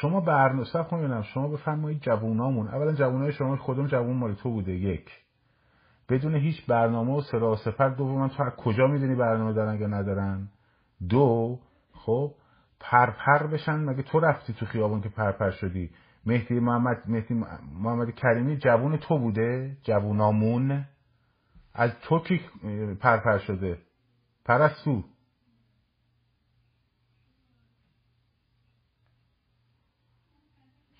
شما 0.00 0.20
برنامه 0.20 0.64
صف 0.64 0.92
ببینم 0.92 1.22
شما 1.22 1.48
بفرمایید 1.48 2.00
جوونامون. 2.00 2.68
اولا 2.68 2.92
جوونای 2.92 3.32
شما 3.32 3.56
خودم 3.56 3.86
جوون 3.86 4.16
مال 4.16 4.34
تو 4.34 4.50
بوده 4.50 4.72
یک. 4.72 5.10
بدون 6.08 6.34
هیچ 6.34 6.66
برنامه 6.66 7.16
و 7.16 7.20
سرا 7.20 7.52
و 7.52 7.56
سپر 7.56 7.88
دوم 7.88 8.28
تو 8.28 8.50
کجا 8.50 8.86
می‌دونی 8.86 9.14
برنامه 9.14 9.52
دارن 9.52 9.80
یا 9.80 9.86
ندارن؟ 9.86 10.48
دو 11.08 11.58
خب 11.92 12.34
پرپر 12.80 13.46
بشن. 13.46 13.76
مگه 13.76 14.02
تو 14.02 14.20
رفتی 14.20 14.52
تو 14.52 14.66
خیابون 14.66 15.00
که 15.00 15.08
پرپر 15.08 15.50
شدی؟ 15.50 15.90
مهدی 16.26 16.60
محمد 16.60 17.02
مهدی 17.06 17.34
محمد 17.74 18.10
کریمی 18.10 18.56
جوون 18.56 18.96
تو 18.96 19.18
بوده؟ 19.18 19.76
جوونامون؟ 19.82 20.84
از 21.74 21.90
تو 22.02 22.18
کی 22.18 22.40
پرپر 23.00 23.38
شده؟ 23.38 23.78
پرستو. 24.44 25.04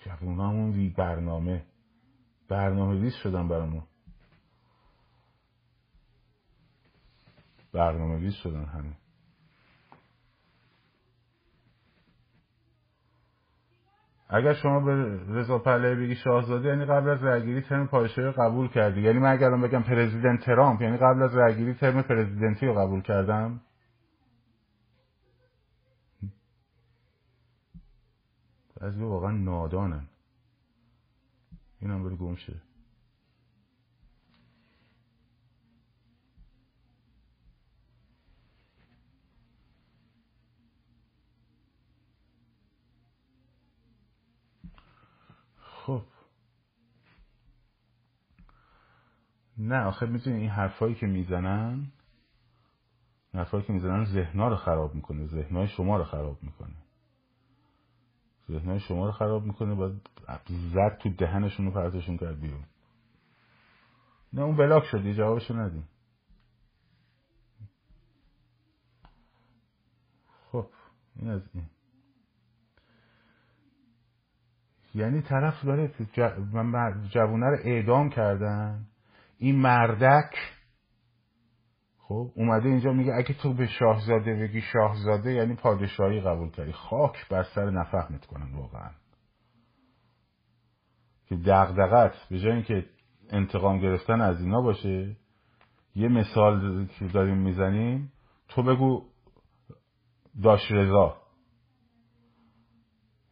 جوونامون 0.09 0.71
بی 0.71 0.89
برنامه. 0.89 1.65
برنامه 2.49 3.01
ریز 3.01 3.13
شدن 3.13 3.47
برامون. 3.47 3.83
برنامه 7.73 8.19
ریز 8.19 8.33
شدن 8.33 8.65
همه. 8.65 8.93
اگر 14.29 14.53
شما 14.53 14.79
به 14.79 15.19
رضا 15.27 15.59
پهلوی 15.59 16.05
بگی 16.05 16.15
شاهزاده 16.15 16.67
یعنی 16.67 16.85
قبل 16.85 17.09
از 17.09 17.23
رأیگیری 17.23 17.61
ترم 17.61 17.87
پادشاهی 17.87 18.31
قبول 18.31 18.67
کردی. 18.67 19.01
یعنی 19.01 19.19
من 19.19 19.31
اگر 19.31 19.57
بگم 19.57 19.83
پرزیدنت 19.83 20.45
ترامپ 20.45 20.81
یعنی 20.81 20.97
قبل 20.97 21.23
از 21.23 21.35
رأیگیری 21.35 21.73
ترم 21.73 22.01
پرزیدنتی 22.01 22.65
رو 22.65 22.73
قبول 22.73 23.01
کردم. 23.01 23.61
بعضی 28.79 29.03
واقعا 29.03 29.31
نادانن 29.31 30.07
این 31.79 31.91
هم 31.91 32.03
بره 32.03 32.15
گم 32.15 32.35
شه. 32.35 32.61
خب. 45.57 46.01
نه 49.57 49.83
آخه 49.83 50.05
می‌تونی 50.05 50.35
این 50.35 50.49
حرفایی 50.49 50.95
که 50.95 51.07
می‌زنن 51.07 51.91
حرفایی 53.33 53.63
که 53.63 53.73
می‌زنن 53.73 54.05
ذهنها 54.05 54.47
رو 54.47 54.55
خراب 54.55 54.95
می‌کنه 54.95 55.25
ذهنهای 55.25 55.67
شما 55.67 55.97
رو 55.97 56.03
خراب 56.03 56.43
می‌کنه. 56.43 56.75
ذهنای 58.49 58.79
شما 58.79 59.05
رو 59.05 59.11
خراب 59.11 59.45
می‌کنه 59.45 59.75
باید 59.75 60.09
زد 60.49 60.97
تو 61.01 61.09
دهنشون 61.09 61.65
رو 61.65 61.71
پرتشون 61.71 62.17
کرد 62.17 62.39
بیرون. 62.41 62.63
نه 64.33 64.41
اون 64.41 64.55
بلاک 64.55 64.83
شد 64.83 65.05
یه 65.05 65.13
جوابشو 65.13 65.53
ندیم. 65.53 65.87
خب 70.51 70.69
این 71.15 71.29
از 71.29 71.49
این. 71.53 71.65
یعنی 74.95 75.21
طرف 75.21 75.65
داره 75.65 75.91
جوونه 77.09 77.45
رو 77.45 77.57
اعدام 77.63 78.09
کردن. 78.09 78.85
این 79.37 79.61
مردک 79.61 80.35
خب 82.09 82.31
اومده 82.35 82.69
اینجا 82.69 82.93
میگه 82.93 83.13
اگه 83.13 83.33
تو 83.33 83.53
به 83.53 83.67
شاهزاده 83.67 84.35
بگی 84.35 84.61
شاهزاده 84.61 85.33
یعنی 85.33 85.55
پادشاهی 85.55 86.21
قبول 86.21 86.49
کردی 86.49 86.71
خاک 86.71 87.29
بر 87.29 87.43
سر 87.43 87.69
نفهمت 87.69 88.25
کنن 88.25 88.55
واقعا. 88.55 88.91
که 91.25 91.35
دغدغت 91.35 92.15
به 92.29 92.39
جای 92.39 92.51
اینکه 92.51 92.85
انتقام 93.29 93.79
گرفتن 93.79 94.21
از 94.21 94.41
اینا 94.41 94.61
باشه 94.61 95.15
یه 95.95 96.07
مثال 96.07 96.85
که 96.87 97.07
داریم 97.07 97.37
می‌زنیم. 97.37 98.11
تو 98.47 98.63
بگو 98.63 99.05
داش 100.43 100.71
رضا. 100.71 101.17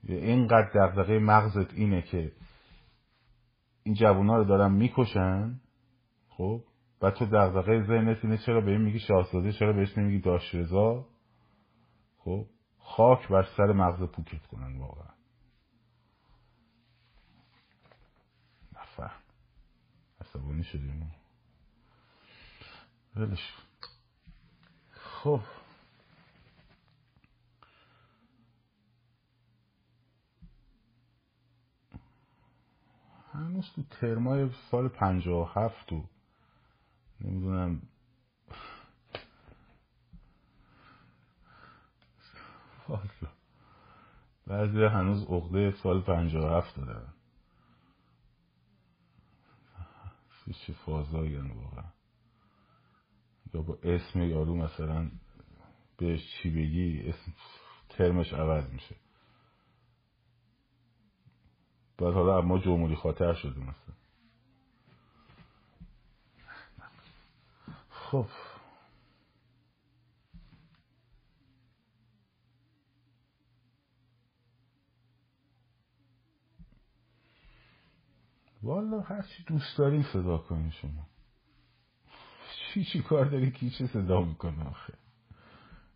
اینقدر 0.04 0.70
دغدغه 0.76 1.20
مغزت 1.20 1.74
اینه 1.74 2.02
که 2.02 2.32
این 3.84 3.96
جوونا 3.96 4.38
رو 4.38 4.44
دارن 4.44 4.72
می‌کشن. 4.72 5.60
خب 6.30 6.64
تو 7.00 7.26
دغدغه 7.26 7.84
ذهنت 7.88 8.26
اینه 8.26 8.38
چرا 8.38 8.62
به 8.62 8.72
این 8.72 8.82
میگی 8.82 9.00
شاهزاده 9.00 9.54
چرا 9.54 9.74
بهش 9.74 9.98
نمیگی 9.98 10.20
داش 10.20 10.56
رضا 10.56 11.06
خب 12.18 12.46
خاک 12.80 13.28
بر 13.28 13.48
سر 13.58 13.72
مغز 13.72 14.04
پوکت 14.04 14.48
کنن 14.48 14.78
واقعا. 14.78 15.14
نفهم. 18.74 19.12
عصبانی 20.22 20.64
شدیم. 20.64 21.12
ولش 23.16 23.54
خب. 24.92 25.42
هنوز 33.34 33.72
تو 33.76 33.84
ترمای 33.84 34.50
سال 34.72 34.88
پنجاه 34.88 35.42
و 35.42 35.60
هفت 35.60 35.94
نمی‌دونم. 37.22 37.82
بعضی 44.48 44.84
هنوز 44.84 45.24
عقده 45.24 45.72
سال 45.84 46.02
پنجاه 46.02 46.46
و 46.46 46.58
هفت 46.58 46.76
دارن 46.76 47.14
چه 50.54 50.74
فازایی 50.74 51.38
واقعا. 51.38 51.92
یا 53.54 53.62
با 53.62 53.78
اسم 53.84 54.22
یارو 54.22 54.56
مثلا 54.56 55.12
بهش 55.98 56.22
چی 56.36 56.50
بگی 56.50 57.10
اسم 57.10 57.34
ترمش 57.90 58.34
عوض 58.34 58.70
میشه. 58.70 58.96
بعد 61.98 62.14
حالا 62.14 62.38
اما 62.38 62.60
جمهوری 62.60 62.96
خاطر 62.96 63.34
شده 63.34 63.60
مثلا. 63.60 63.97
خب. 68.12 68.26
والا 78.64 79.00
هر 79.00 79.22
چی 79.22 79.44
دوست 79.44 79.78
دارین 79.78 80.04
صدا 80.14 80.38
کنین 80.38 80.70
شما. 80.72 81.08
چی 82.74 82.84
چی 82.84 83.02
کار 83.02 83.26
داری؟ 83.26 83.52
کی 83.52 83.70
چه 83.70 83.88
صدا 83.88 84.22
می‌کنه 84.22 84.68
آخه؟ 84.68 84.94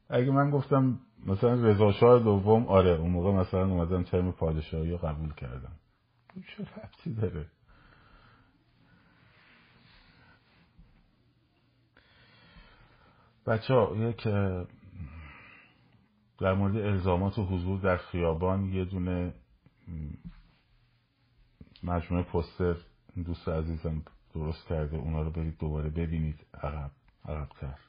اگه 0.10 0.32
من 0.32 0.50
گفتم 0.52 1.00
مثلا 1.26 1.54
رضا 1.54 1.92
شاه 1.92 2.20
دوم 2.20 2.68
آره 2.68 2.92
اون 2.92 3.12
موقع 3.12 3.32
مثلا 3.32 3.66
اومدم 3.66 4.04
ترم 4.04 4.32
پادشاهی 4.32 4.92
رو 4.92 4.98
قبول 4.98 5.34
کردم. 5.34 5.76
چه 6.58 6.64
ربطی 6.64 7.14
داره؟ 7.14 7.46
بچه 13.48 13.74
ها 13.74 13.96
یک 13.96 14.24
در 16.40 16.54
مورد 16.54 16.78
الزامات 16.78 17.40
و 17.40 17.46
حضور 17.46 17.80
در 17.80 17.98
خیابان 17.98 18.66
یه 18.66 18.86
دونه 18.86 19.34
مجموعه 21.84 22.24
پوستر 22.24 22.76
دوست 23.26 23.50
عزیزم 23.50 24.04
درست 24.34 24.68
کرده 24.68 24.98
اونا 24.98 25.22
رو 25.22 25.32
برید 25.32 25.58
دوباره 25.58 25.90
ببینید 25.90 26.40
عقب 26.64 26.92
عقب 27.26 27.50
کرد 27.62 27.80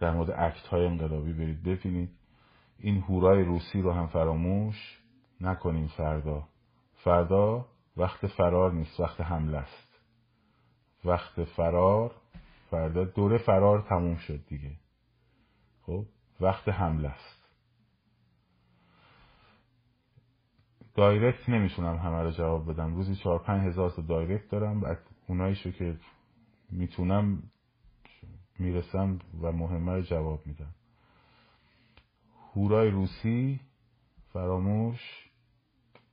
در 0.00 0.10
مورد 0.10 0.30
اکت 0.30 0.66
های 0.66 0.86
انقلابی 0.86 1.32
برید 1.32 1.62
ببینید. 1.62 2.10
این 2.78 3.00
هورای 3.00 3.44
روسی 3.44 3.82
رو 3.82 3.92
هم 3.92 4.06
فراموش 4.06 4.98
نکنیم 5.40 5.86
فردا. 5.86 6.48
فردا 6.94 7.66
وقت 7.96 8.26
فرار 8.26 8.72
نیست 8.72 9.00
وقت 9.00 9.20
حمله 9.20 9.58
است. 9.58 10.00
وقت 11.04 11.44
فرار 11.44 12.14
فردا 12.70 13.04
دوره 13.04 13.38
فرار 13.38 13.80
تموم 13.80 14.16
شد 14.16 14.46
دیگه. 14.46 14.76
خب 15.82 16.06
وقت 16.40 16.68
حمله 16.68 17.08
است. 17.08 17.44
دایرکت 20.94 21.48
نمی‌تونم 21.48 21.96
همه 21.96 22.22
رو 22.22 22.30
جواب 22.30 22.72
بدم. 22.72 22.94
روزی 22.94 23.16
چهار 23.16 23.38
پنج 23.38 23.68
هزار 23.68 23.90
تا 23.90 24.02
دایرکت 24.02 24.48
دارم. 24.48 24.80
بعد 24.80 24.98
اوناییشو 25.26 25.70
که 25.70 25.96
می‌تونم 26.70 27.42
می‌رسم 28.58 29.18
و 29.42 29.52
مهمه 29.52 29.92
رو 29.92 30.02
جواب 30.02 30.46
میدم. 30.46 30.74
هورای 32.54 32.90
روسی 32.90 33.60
فراموش 34.32 35.30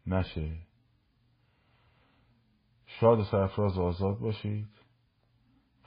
نشه. 0.07 0.57
شاد 2.85 3.19
و 3.19 3.23
سرفراز 3.23 3.77
آزاد 3.77 4.19
باشید. 4.19 4.80